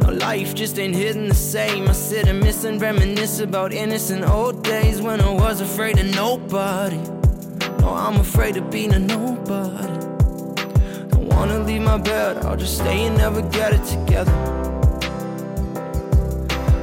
no 0.03 0.11
life 0.11 0.53
just 0.53 0.77
ain't 0.77 0.95
hitting 0.95 1.29
the 1.29 1.33
same. 1.33 1.89
I 1.89 1.93
sit 1.93 2.27
and 2.27 2.39
miss 2.41 2.63
and 2.63 2.79
reminisce 2.79 3.39
about 3.39 3.73
innocent 3.73 4.23
old 4.23 4.63
days 4.63 5.01
when 5.01 5.19
I 5.19 5.33
was 5.33 5.61
afraid 5.61 5.97
of 5.97 6.13
nobody. 6.13 7.24
No, 7.85 7.93
I'm 7.93 8.19
afraid 8.19 8.57
of 8.57 8.71
being 8.71 8.93
a 8.95 8.97
nobody. 8.97 9.99
Don't 11.11 11.27
wanna 11.27 11.59
leave 11.59 11.83
my 11.83 11.99
bed, 11.99 12.43
I'll 12.43 12.57
just 12.57 12.77
stay 12.77 13.05
and 13.05 13.15
never 13.15 13.43
get 13.43 13.73
it 13.73 13.83
together. 13.85 14.31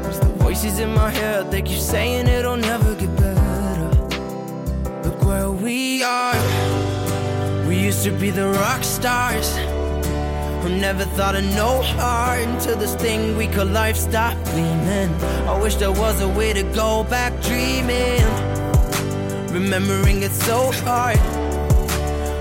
Cause 0.04 0.20
the 0.20 0.32
voices 0.38 0.78
in 0.78 0.94
my 0.94 1.10
head, 1.10 1.50
they 1.50 1.60
keep 1.60 1.80
saying 1.80 2.28
it'll 2.28 2.56
never 2.56 2.94
get 2.94 3.12
better. 3.16 3.90
Look 5.02 5.24
where 5.24 5.50
we 5.50 6.04
are. 6.04 6.38
We 7.66 7.78
used 7.80 8.04
to 8.04 8.12
be 8.12 8.30
the 8.30 8.46
rock 8.50 8.84
stars 8.84 9.56
Who 10.62 10.68
never 10.68 11.04
thought 11.16 11.34
of 11.34 11.44
no 11.56 11.82
heart 11.82 12.46
until 12.46 12.76
this 12.76 12.94
thing 12.94 13.36
we 13.36 13.48
call 13.48 13.66
life 13.66 13.96
stopped 13.96 14.44
gleaming. 14.52 15.12
I 15.50 15.58
wish 15.60 15.74
there 15.74 15.90
was 15.90 16.20
a 16.20 16.28
way 16.28 16.52
to 16.52 16.62
go 16.62 17.02
back 17.02 17.32
dreaming. 17.42 18.61
Remembering 19.52 20.22
it's 20.22 20.42
so 20.46 20.72
hard. 20.72 21.18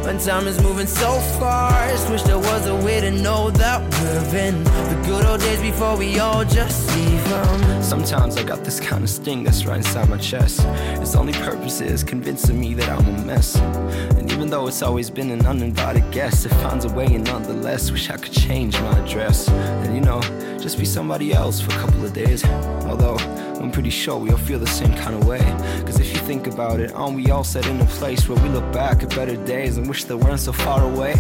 When 0.05 0.18
time 0.18 0.47
is 0.47 0.62
moving 0.64 0.88
so 0.88 1.20
fast, 1.39 2.09
wish 2.09 2.24
there 2.24 2.39
was 2.39 2.68
a 2.68 2.76
way 2.76 3.01
to 3.01 3.12
know 3.12 3.51
that 3.51 3.82
we're 4.01 4.39
in 4.39 4.64
the 4.64 5.03
good 5.05 5.26
old 5.26 5.41
days 5.41 5.62
before 5.62 5.97
we 5.97 6.20
all 6.20 6.45
just 6.45 6.89
leave 6.95 7.24
them. 7.30 7.84
Sometimes 7.84 8.38
I 8.38 8.43
got 8.43 8.64
this 8.64 8.80
kind 8.80 9.03
of 9.03 9.09
sting 9.09 9.43
that's 9.43 9.66
right 9.66 9.78
inside 9.78 10.07
my 10.07 10.18
chest. 10.18 10.62
Its 11.01 11.14
only 11.16 11.34
purpose 11.34 11.82
is 11.82 12.01
convincing 12.01 12.59
me 12.59 12.74
that 12.76 12.88
I'm 12.88 13.05
a 13.05 13.26
mess. 13.26 13.57
And 14.18 14.32
even 14.32 14.49
though 14.49 14.68
it's 14.68 14.82
always 14.82 15.09
been 15.09 15.32
an 15.32 15.45
uninvited 15.45 16.09
guest, 16.12 16.45
it 16.45 16.53
finds 16.64 16.86
a 16.86 16.89
way, 16.93 17.07
and 17.07 17.26
nonetheless, 17.26 17.91
wish 17.91 18.09
I 18.09 18.16
could 18.16 18.32
change 18.32 18.80
my 18.80 18.97
address. 18.99 19.49
And 19.49 19.93
you 19.93 20.01
know, 20.01 20.22
just 20.59 20.80
be 20.80 20.86
somebody 20.86 21.34
else 21.34 21.59
for 21.59 21.72
a 21.72 21.78
couple 21.78 22.05
of 22.05 22.14
days. 22.14 22.45
Although, 22.86 23.18
I'm 23.62 23.72
pretty 23.72 23.91
sure 23.91 24.18
we 24.18 24.32
all 24.32 24.38
feel 24.38 24.57
the 24.57 24.66
same 24.66 24.93
kind 24.95 25.14
of 25.14 25.28
way. 25.28 25.39
Cause 25.86 25.99
if 25.99 26.12
you 26.12 26.20
think 26.22 26.47
about 26.47 26.80
it, 26.80 26.91
aren't 26.93 27.16
we 27.16 27.30
all 27.30 27.43
set 27.43 27.68
in 27.68 27.80
a 27.80 27.86
place 27.86 28.28
where 28.28 28.41
we 28.41 28.49
look 28.49 28.74
back 28.74 29.03
at 29.03 29.09
better 29.09 29.36
days 29.36 29.78
and 29.78 29.88
wish 29.88 30.05
they 30.05 30.16
weren't 30.16 30.39
so 30.39 30.51
far 30.51 30.84
away? 30.84 31.14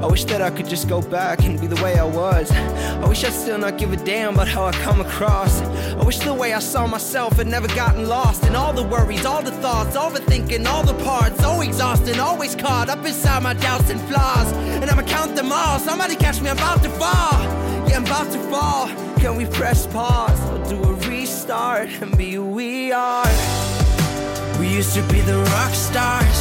I 0.00 0.06
wish 0.06 0.24
that 0.26 0.40
I 0.40 0.50
could 0.50 0.68
just 0.68 0.88
go 0.88 1.02
back 1.02 1.42
and 1.42 1.60
be 1.60 1.66
the 1.66 1.82
way 1.82 1.98
I 1.98 2.04
was. 2.04 2.52
I 2.52 3.08
wish 3.08 3.24
I'd 3.24 3.32
still 3.32 3.58
not 3.58 3.78
give 3.78 3.92
a 3.92 3.96
damn 3.96 4.34
about 4.34 4.46
how 4.46 4.64
I 4.64 4.72
come 4.72 5.00
across. 5.00 5.60
I 5.60 6.04
wish 6.04 6.18
the 6.20 6.32
way 6.32 6.52
I 6.52 6.60
saw 6.60 6.86
myself 6.86 7.32
had 7.34 7.48
never 7.48 7.66
gotten 7.68 8.08
lost 8.08 8.44
in 8.46 8.54
all 8.54 8.72
the 8.72 8.84
worries, 8.84 9.26
all 9.26 9.42
the 9.42 9.50
thoughts, 9.50 9.96
overthinking, 9.96 10.66
all 10.66 10.84
the 10.84 10.94
parts. 11.04 11.40
So 11.40 11.60
exhausting, 11.62 12.20
always 12.20 12.54
caught 12.54 12.90
up 12.90 13.04
inside 13.04 13.42
my 13.42 13.54
doubts 13.54 13.90
and 13.90 14.00
flaws. 14.02 14.52
And 14.52 14.88
I'ma 14.88 15.02
count 15.02 15.34
them 15.34 15.50
all. 15.50 15.80
Somebody 15.80 16.14
catch 16.14 16.40
me, 16.40 16.48
I'm 16.48 16.58
about 16.58 16.82
to 16.84 16.90
fall. 16.90 17.42
Yeah, 17.88 17.96
I'm 17.96 18.06
about 18.06 18.30
to 18.32 18.38
fall. 18.50 18.88
Can 19.18 19.36
we 19.36 19.46
press 19.46 19.86
pause 19.86 20.40
or 20.50 20.58
do 20.68 20.82
a 20.82 20.91
restart 21.42 21.88
and 22.02 22.16
be 22.16 22.32
who 22.32 22.46
we 22.46 22.92
are? 22.92 23.26
We 24.58 24.68
used 24.68 24.94
to 24.94 25.02
be 25.12 25.20
the 25.22 25.38
rock 25.54 25.74
stars 25.74 26.40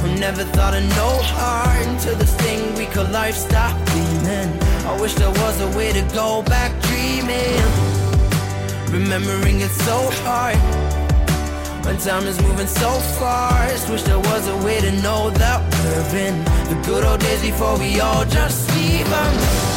who 0.00 0.14
never 0.18 0.44
thought 0.44 0.74
of 0.74 0.84
no 0.90 1.10
heart 1.34 1.86
until 1.86 2.16
this 2.16 2.34
thing 2.36 2.74
we 2.76 2.86
call 2.86 3.04
life 3.10 3.34
stopped 3.34 3.84
beaming. 3.86 4.50
I 4.86 4.98
wish 5.00 5.14
there 5.14 5.30
was 5.30 5.60
a 5.60 5.76
way 5.76 5.92
to 5.92 6.02
go 6.14 6.42
back 6.42 6.70
dreaming. 6.82 7.62
Remembering 8.92 9.60
it's 9.60 9.80
so 9.84 9.98
hard 10.24 10.56
when 11.84 11.96
time 11.98 12.26
is 12.26 12.40
moving 12.42 12.66
so 12.66 12.90
fast. 13.18 13.90
Wish 13.90 14.02
there 14.02 14.18
was 14.18 14.48
a 14.48 14.56
way 14.64 14.80
to 14.80 14.92
know 15.02 15.30
that 15.30 15.60
we're 15.84 16.18
in 16.28 16.44
the 16.70 16.80
good 16.86 17.04
old 17.04 17.20
days 17.20 17.42
before 17.42 17.78
we 17.78 18.00
all 18.00 18.24
just 18.24 18.68
leave 18.76 19.08
them. 19.08 19.69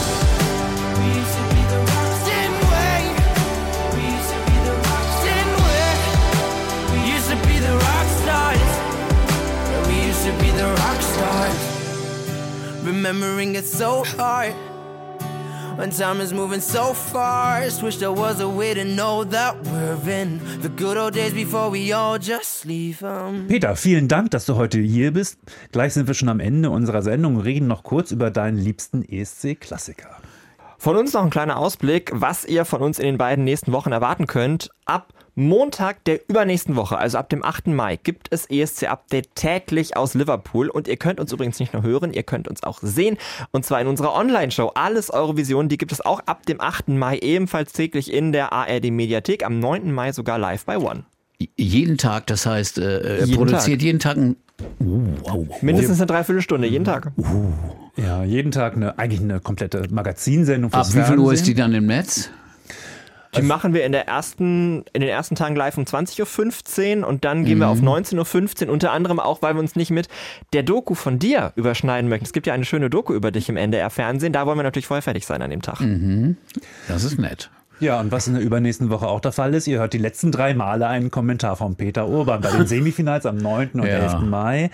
To 10.23 10.31
be 10.39 10.49
the 10.51 10.63
rock 10.63 11.01
stars. 11.01 12.85
Remembering 12.85 13.55
it's 13.55 13.77
so 13.77 14.05
hard. 14.05 14.53
When 15.77 15.89
time 15.89 16.21
is 16.21 16.31
moving 16.31 16.61
so 16.61 16.93
fast, 16.93 17.83
wish 17.83 17.97
there 17.97 18.13
was 18.13 18.39
a 18.39 18.47
way 18.47 18.73
to 18.73 18.85
know 18.85 19.25
that 19.25 19.55
we're 19.65 19.97
in 20.09 20.39
the 20.61 20.69
good 20.69 20.95
old 20.95 21.13
days 21.13 21.33
before 21.33 21.69
we 21.69 21.91
all 21.91 22.17
just 22.17 22.63
leave 22.63 22.99
them. 22.99 23.47
Peter, 23.49 23.75
vielen 23.75 24.07
Dank, 24.07 24.31
dass 24.31 24.45
du 24.45 24.55
heute 24.55 24.79
hier 24.79 25.11
bist. 25.11 25.39
Gleich 25.73 25.93
sind 25.93 26.07
wir 26.07 26.13
schon 26.13 26.29
am 26.29 26.39
Ende 26.39 26.69
unserer 26.69 27.01
Sendung 27.01 27.35
und 27.35 27.41
reden 27.41 27.67
noch 27.67 27.83
kurz 27.83 28.11
über 28.11 28.31
deinen 28.31 28.57
liebsten 28.57 29.03
ESC-Klassiker. 29.03 30.21
Von 30.83 30.97
uns 30.97 31.13
noch 31.13 31.23
ein 31.23 31.29
kleiner 31.29 31.59
Ausblick, 31.59 32.11
was 32.13 32.43
ihr 32.43 32.65
von 32.65 32.81
uns 32.81 32.99
in 32.99 33.05
den 33.05 33.17
beiden 33.17 33.45
nächsten 33.45 33.71
Wochen 33.71 33.93
erwarten 33.93 34.27
könnt. 34.27 34.69
Ab 34.83 35.13
Montag 35.33 36.03
der 36.03 36.19
übernächsten 36.29 36.75
Woche, 36.75 36.97
also 36.97 37.17
ab 37.17 37.29
dem 37.29 37.41
8. 37.41 37.67
Mai, 37.67 37.95
gibt 37.95 38.27
es 38.31 38.49
ESC-Update 38.49 39.33
täglich 39.33 39.95
aus 39.95 40.13
Liverpool. 40.13 40.67
Und 40.67 40.89
ihr 40.89 40.97
könnt 40.97 41.21
uns 41.21 41.31
übrigens 41.31 41.61
nicht 41.61 41.71
nur 41.71 41.83
hören, 41.83 42.11
ihr 42.11 42.23
könnt 42.23 42.49
uns 42.49 42.63
auch 42.63 42.79
sehen. 42.81 43.17
Und 43.51 43.63
zwar 43.65 43.79
in 43.79 43.87
unserer 43.87 44.13
Online-Show. 44.13 44.73
Alles 44.75 45.09
Eurovision, 45.09 45.69
die 45.69 45.77
gibt 45.77 45.93
es 45.93 46.01
auch 46.01 46.19
ab 46.25 46.45
dem 46.47 46.59
8. 46.59 46.89
Mai 46.89 47.17
ebenfalls 47.19 47.71
täglich 47.71 48.11
in 48.11 48.33
der 48.33 48.51
ARD-Mediathek. 48.51 49.45
Am 49.45 49.59
9. 49.59 49.89
Mai 49.89 50.11
sogar 50.11 50.37
live 50.37 50.65
bei 50.65 50.77
One. 50.77 51.05
Jeden 51.55 51.97
Tag, 51.97 52.27
das 52.27 52.45
heißt, 52.45 52.77
äh, 52.79 53.19
er 53.19 53.25
Jeden 53.25 53.37
produziert 53.37 53.79
Tag. 53.79 53.85
jeden 53.85 53.99
Tag 53.99 54.17
ein. 54.17 54.35
Mindestens 55.61 55.99
eine 55.99 56.07
Dreiviertelstunde, 56.07 56.67
jeden 56.67 56.85
Tag. 56.85 57.11
Ja, 57.95 58.23
jeden 58.23 58.51
Tag 58.51 58.75
eine, 58.75 58.97
eigentlich 58.97 59.21
eine 59.21 59.39
komplette 59.39 59.87
Magazinsendung 59.89 60.73
Ab 60.73 60.87
wie 60.93 61.01
viel 61.01 61.17
Uhr 61.19 61.33
ist 61.33 61.39
Fernsehen. 61.39 61.45
die 61.45 61.53
dann 61.61 61.73
im 61.73 61.85
Netz? 61.85 62.29
Die 63.35 63.41
machen 63.41 63.73
wir 63.73 63.83
in, 63.83 63.91
der 63.91 64.07
ersten, 64.07 64.85
in 64.93 65.01
den 65.01 65.09
ersten 65.09 65.33
Tagen 65.35 65.55
live 65.55 65.77
um 65.77 65.85
20.15 65.85 67.01
Uhr 67.01 67.07
und 67.07 67.25
dann 67.25 67.45
gehen 67.45 67.57
wir 67.57 67.67
auf 67.67 67.79
19.15 67.81 68.67
Uhr, 68.67 68.73
unter 68.73 68.91
anderem 68.91 69.19
auch, 69.19 69.41
weil 69.41 69.55
wir 69.55 69.59
uns 69.59 69.75
nicht 69.75 69.89
mit 69.89 70.07
der 70.53 70.61
Doku 70.61 70.93
von 70.93 71.17
dir 71.17 71.51
überschneiden 71.55 72.09
möchten. 72.09 72.25
Es 72.25 72.33
gibt 72.33 72.45
ja 72.45 72.53
eine 72.53 72.65
schöne 72.65 72.91
Doku 72.91 73.13
über 73.13 73.31
dich 73.31 73.49
im 73.49 73.57
NDR-Fernsehen, 73.57 74.33
da 74.33 74.45
wollen 74.45 74.59
wir 74.59 74.63
natürlich 74.63 74.85
vorher 74.85 75.01
fertig 75.01 75.25
sein 75.25 75.41
an 75.41 75.49
dem 75.49 75.63
Tag. 75.63 75.79
Das 76.87 77.03
ist 77.03 77.17
nett. 77.17 77.49
Ja, 77.79 77.99
und 77.99 78.11
was 78.11 78.27
in 78.27 78.33
der 78.35 78.43
übernächsten 78.43 78.89
Woche 78.89 79.07
auch 79.07 79.19
der 79.19 79.31
Fall 79.31 79.53
ist, 79.53 79.67
ihr 79.67 79.79
hört 79.79 79.93
die 79.93 79.97
letzten 79.97 80.31
drei 80.31 80.53
Male 80.53 80.87
einen 80.87 81.11
Kommentar 81.11 81.55
von 81.55 81.75
Peter 81.75 82.07
Urban 82.07 82.41
bei 82.41 82.51
den 82.51 82.67
Semifinals 82.67 83.25
am 83.25 83.37
9. 83.37 83.71
und 83.73 83.85
Ja. 83.87 83.99
11. 83.99 84.19
Mai, 84.21 84.69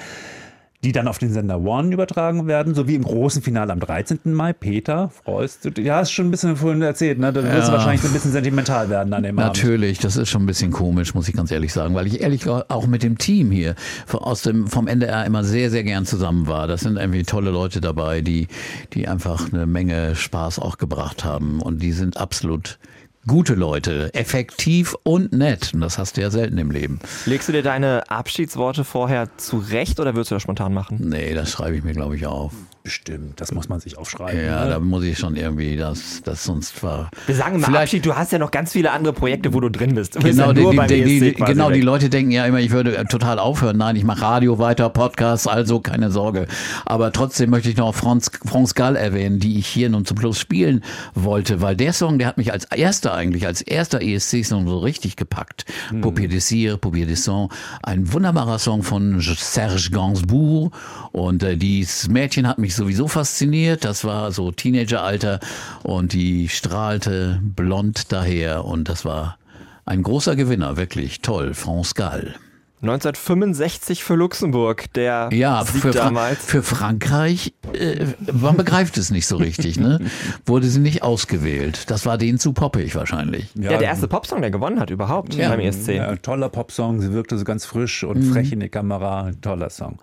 die 0.84 0.94
dann 0.94 1.10
auf 1.10 1.18
den 1.18 1.34
Sender 1.34 1.60
One 1.60 1.94
übertragen 1.94 2.48
werden, 2.48 2.74
sowie 2.74 2.96
im 2.96 3.04
großen 3.04 3.42
Finale 3.42 3.74
am 3.74 3.82
13. 3.82 4.20
Mai. 4.26 4.54
Peter, 4.54 5.10
freust 5.26 5.66
du 5.66 5.72
dich? 5.72 5.86
Ja, 5.86 5.98
hast 5.98 6.12
schon 6.12 6.28
ein 6.28 6.32
bisschen 6.32 6.56
vorhin 6.56 6.82
erzählt, 6.82 7.20
ne? 7.20 7.34
Da 7.34 7.44
wirst 7.44 7.68
du 7.68 7.72
Ja. 7.72 7.78
wahrscheinlich 7.78 8.02
so 8.02 8.08
ein 8.08 8.14
bisschen 8.14 8.32
sentimental 8.32 8.90
werden 8.90 9.14
an 9.14 9.24
dem 9.24 9.38
Abend. 9.38 9.58
Natürlich, 9.58 10.00
das 10.00 10.16
ist 10.16 10.30
schon 10.30 10.44
ein 10.44 10.46
bisschen 10.46 10.72
komisch, 10.72 11.14
muss 11.14 11.28
ich 11.28 11.36
ganz 11.36 11.52
ehrlich 11.52 11.74
sagen, 11.74 11.96
weil 11.96 12.08
ich 12.08 12.22
ehrlich 12.22 12.48
auch 12.48 12.88
mit 12.88 13.04
dem 13.04 13.18
Team 13.18 13.52
hier 13.52 13.76
aus 14.12 14.42
dem, 14.44 14.68
vom 14.68 14.88
NDR 14.88 15.26
immer 15.26 15.44
sehr, 15.44 15.70
sehr 15.70 15.84
gern 15.84 16.06
zusammen 16.06 16.48
war. 16.48 16.68
Das 16.68 16.82
sind 16.82 16.96
irgendwie 16.98 17.24
tolle 17.24 17.52
Leute 17.52 17.82
dabei, 17.82 18.22
die, 18.22 18.48
die 18.94 19.08
einfach 19.08 19.52
eine 19.52 19.66
Menge 19.66 20.16
Spaß 20.16 20.60
auch 20.60 20.78
gebracht 20.78 21.26
haben 21.26 21.62
und 21.62 21.82
die 21.82 21.92
sind 21.92 22.16
absolut 22.16 22.80
gute 23.28 23.54
Leute, 23.54 24.14
effektiv 24.14 24.96
und 25.04 25.34
nett. 25.34 25.74
Und 25.74 25.82
das 25.82 25.98
hast 25.98 26.18
du 26.18 26.22
ja 26.22 26.32
selten 26.32 26.58
im 26.58 26.72
Leben. 26.72 27.00
Legst 27.26 27.48
du 27.48 27.54
dir 27.54 27.64
deine 27.64 28.10
Abschiedsworte 28.10 28.84
vorher 28.84 29.30
zurecht 29.38 30.00
oder 30.00 30.16
würdest 30.16 30.32
du 30.32 30.36
das 30.36 30.44
spontan 30.44 30.74
machen? 30.74 30.98
Nee, 31.02 31.34
das 31.34 31.52
schreibe 31.52 31.76
ich 31.76 31.84
mir, 31.84 31.94
glaube 31.94 32.16
ich, 32.16 32.26
auf. 32.26 32.54
Bestimmt, 32.94 33.40
das 33.40 33.52
muss 33.52 33.70
man 33.70 33.80
sich 33.80 34.00
aufschreiben. 34.00 34.44
Ja, 34.44 34.64
ne? 34.64 34.70
da 34.72 34.80
muss 34.80 35.04
ich 35.04 35.16
schon 35.20 35.36
irgendwie 35.36 35.78
das, 35.78 36.24
das 36.24 36.44
sonst 36.44 36.82
war. 36.82 37.12
Wir 37.28 37.36
sagen 37.36 37.60
Vielleicht- 37.64 37.84
Abschied, 37.84 38.04
du 38.04 38.16
hast 38.16 38.32
ja 38.32 38.40
noch 38.40 38.50
ganz 38.50 38.72
viele 38.72 38.90
andere 38.90 39.14
Projekte, 39.14 39.54
wo 39.54 39.60
du 39.60 39.70
drin 39.70 39.94
bist. 39.94 40.16
Du 40.16 40.20
bist 40.22 40.40
Genau, 40.40 40.48
ja 40.48 40.54
die, 40.54 40.62
nur 40.64 40.86
die, 40.88 41.04
die, 41.04 41.34
genau 41.34 41.70
die. 41.70 41.82
Leute 41.82 42.10
denken 42.10 42.32
ja 42.32 42.48
immer, 42.48 42.60
ich 42.60 42.72
würde 42.72 42.98
äh, 42.98 43.06
total 43.06 43.38
aufhören. 43.38 43.78
Nein, 43.78 43.96
ich 43.96 44.04
mache 44.04 44.24
Radio 44.24 44.58
weiter, 44.58 44.90
Podcasts, 44.90 45.46
also 45.46 45.82
keine 45.82 46.10
Sorge. 46.10 46.48
Aber 46.84 47.12
trotzdem 47.12 47.52
möchte 47.52 47.70
ich 47.70 47.78
noch 47.78 47.94
Franz, 47.94 48.32
France 48.44 48.74
Gall 48.74 48.96
erwähnen, 48.96 49.38
die 49.40 49.60
ich 49.60 49.68
hier 49.68 49.90
nun 49.92 50.04
zum 50.06 50.18
Schluss 50.18 50.40
spielen 50.40 50.84
wollte, 51.14 51.62
weil 51.62 51.76
der 51.76 51.94
Song, 51.94 52.18
der 52.18 52.28
hat 52.28 52.40
mich 52.40 52.52
als 52.52 52.66
erster 52.66 53.14
eigentlich, 53.14 53.46
als 53.46 53.62
erster 53.62 54.02
ESC-Song 54.02 54.68
so 54.68 54.80
richtig 54.80 55.16
gepackt. 55.16 55.66
Hm. 55.90 56.02
Paupier 56.02 56.28
Désir, 56.28 56.78
Paupier 56.78 57.06
des 57.06 57.24
Sons, 57.24 57.54
ein 57.84 58.12
wunderbarer 58.12 58.58
Song 58.58 58.82
von 58.82 59.22
Serge 59.22 59.90
Gainsbourg 59.92 60.74
und 61.12 61.44
äh, 61.44 61.56
dieses 61.56 62.10
Mädchen 62.10 62.48
hat 62.48 62.58
mich 62.58 62.79
sowieso 62.80 63.08
fasziniert. 63.08 63.86
Das 63.86 64.04
war 64.04 64.32
so 64.32 64.52
Teenageralter 64.52 65.40
und 65.84 66.14
die 66.14 66.50
strahlte 66.50 67.40
blond 67.44 68.12
daher 68.12 68.66
und 68.66 68.90
das 68.90 69.06
war 69.06 69.38
ein 69.86 70.02
großer 70.04 70.36
Gewinner, 70.36 70.78
wirklich 70.78 71.22
toll. 71.22 71.54
France 71.54 71.94
Gall. 71.96 72.36
1965 72.82 74.04
für 74.06 74.16
Luxemburg, 74.16 74.86
der 74.94 75.30
Ja, 75.34 75.66
Sieg 75.66 75.82
für, 75.82 75.92
Fra 75.94 76.06
damals. 76.06 76.46
für 76.46 76.64
Frankreich, 76.64 77.54
äh, 77.74 78.06
man 78.32 78.56
begreift 78.56 78.98
es 78.98 79.12
nicht 79.12 79.28
so 79.28 79.36
richtig, 79.36 79.78
ne? 79.78 80.00
Wurde 80.46 80.68
sie 80.68 80.80
nicht 80.80 81.04
ausgewählt. 81.04 81.90
Das 81.92 82.06
war 82.06 82.18
denen 82.18 82.40
zu 82.40 82.54
poppig 82.54 82.96
wahrscheinlich. 82.96 83.48
Ja, 83.56 83.72
der 83.78 83.82
erste 83.82 84.08
Popsong, 84.08 84.40
der 84.42 84.52
gewonnen 84.52 84.80
hat 84.80 84.92
überhaupt 84.92 85.36
Ja. 85.36 85.50
beim 85.50 85.60
ESC. 85.60 85.96
Ja, 85.96 86.16
toller 86.16 86.48
Popsong, 86.48 87.02
sie 87.02 87.12
wirkte 87.12 87.38
so 87.38 87.44
ganz 87.44 87.66
frisch 87.66 88.06
und 88.06 88.18
Mhm. 88.28 88.32
frech 88.34 88.52
in 88.54 88.62
die 88.62 88.70
Kamera. 88.70 89.32
Toller 89.42 89.70
Song. 89.70 90.00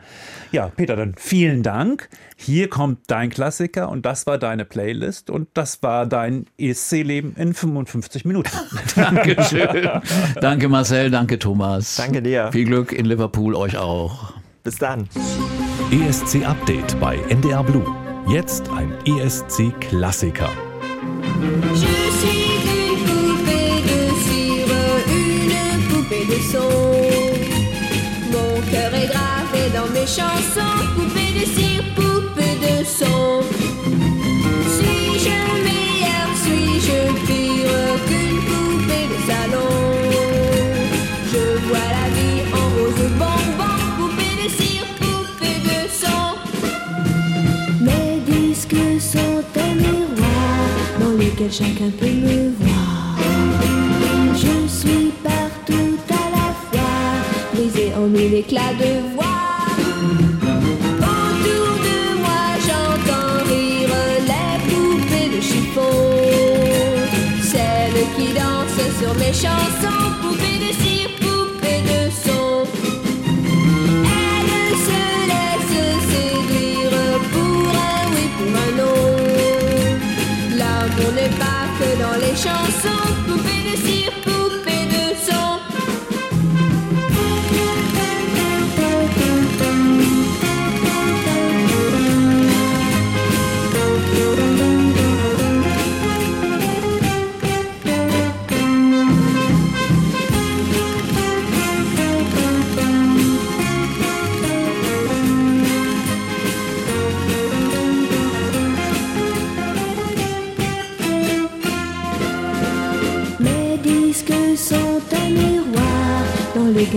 Ja, 0.53 0.69
Peter, 0.69 0.97
dann 0.97 1.15
vielen 1.17 1.63
Dank. 1.63 2.11
Hier 2.39 2.69
kommt 2.69 3.01
dein 3.07 3.31
Klassiker 3.31 3.89
und 3.89 4.05
das 4.05 4.27
war 4.27 4.37
deine 4.37 4.67
Playlist 4.67 5.31
und 5.31 5.49
das 5.55 5.83
war 5.83 6.07
dein 6.07 6.45
ESC-Leben 6.59 7.35
in 7.35 7.55
55 7.55 8.27
Minuten. 8.27 8.51
Dankeschön. 8.95 9.89
danke 10.41 10.69
Marcel, 10.69 11.11
danke 11.11 11.39
Thomas. 11.39 11.97
Danke 11.97 12.21
dir. 12.23 12.51
Viel 12.53 12.67
Glück 12.67 12.93
in 12.93 13.07
Liverpool, 13.07 13.55
euch 13.55 13.79
auch. 13.79 14.35
Bis 14.63 14.77
dann. 14.77 15.09
ESC 15.91 16.45
Update 16.47 17.01
bei 17.01 17.17
NDR 17.31 17.65
Blue. 17.65 17.87
Jetzt 18.29 18.69
ein 18.69 18.93
ESC-Klassiker. 19.07 20.51
sauve. 32.87 33.47
Suis-je 34.75 35.39
meilleur, 35.67 36.29
suis-je 36.45 36.99
pire 37.27 37.91
qu'une 38.07 38.41
poupée 38.49 39.07
de 39.13 39.19
salon 39.29 39.75
Je 41.33 41.45
vois 41.67 41.89
la 41.99 42.07
vie 42.17 42.43
en 42.53 42.67
rose 42.77 43.07
bonbon, 43.21 43.77
poupée 43.99 44.35
de 44.43 44.49
cire, 44.59 44.87
poupée 45.01 45.61
de 45.69 45.79
sang. 46.01 46.35
Mes 47.81 48.21
disques 48.31 49.01
sont 49.01 49.43
un 49.61 49.75
miroir 49.75 50.67
dans 51.01 51.15
lequel 51.23 51.53
chacun 51.53 51.91
peut 51.99 52.07
me 52.07 52.51
voir. 52.61 53.19
Je 54.35 54.69
suis 54.69 55.13
partout 55.25 55.99
à 56.11 56.31
la 56.37 56.49
fois, 56.71 56.95
brisée 57.53 57.93
en 57.97 58.07
mille 58.07 58.35
éclats 58.35 58.75
de. 58.79 59.16
seu 68.99 69.09
ont 69.09 69.15
méchants 69.15 69.49
sans 69.81 70.13
poupée 70.23 70.59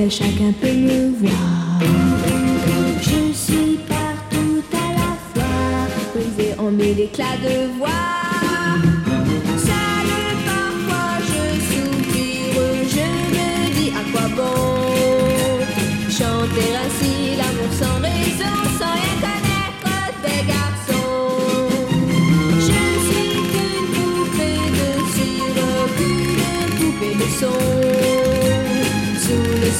wish 0.09 0.21
I 0.21 0.31
could 0.35 0.59
be 0.59 0.78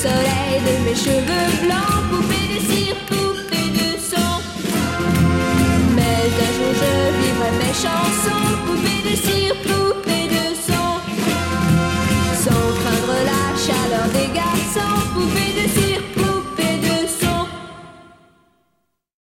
soleil 0.02 0.62
de 0.66 0.86
mes 0.86 0.96
cheveux 0.96 1.50
blancs, 1.62 2.04
poupée 2.10 2.48
de 2.54 2.60
cire, 2.72 2.96
poupée 3.08 3.70
de 3.80 4.00
sang. 4.00 4.40
Mais 5.94 6.24
un 6.46 6.52
jour 6.56 6.74
je 6.82 6.92
vivrai 7.20 7.52
mes 7.60 7.74
chansons. 7.74 8.39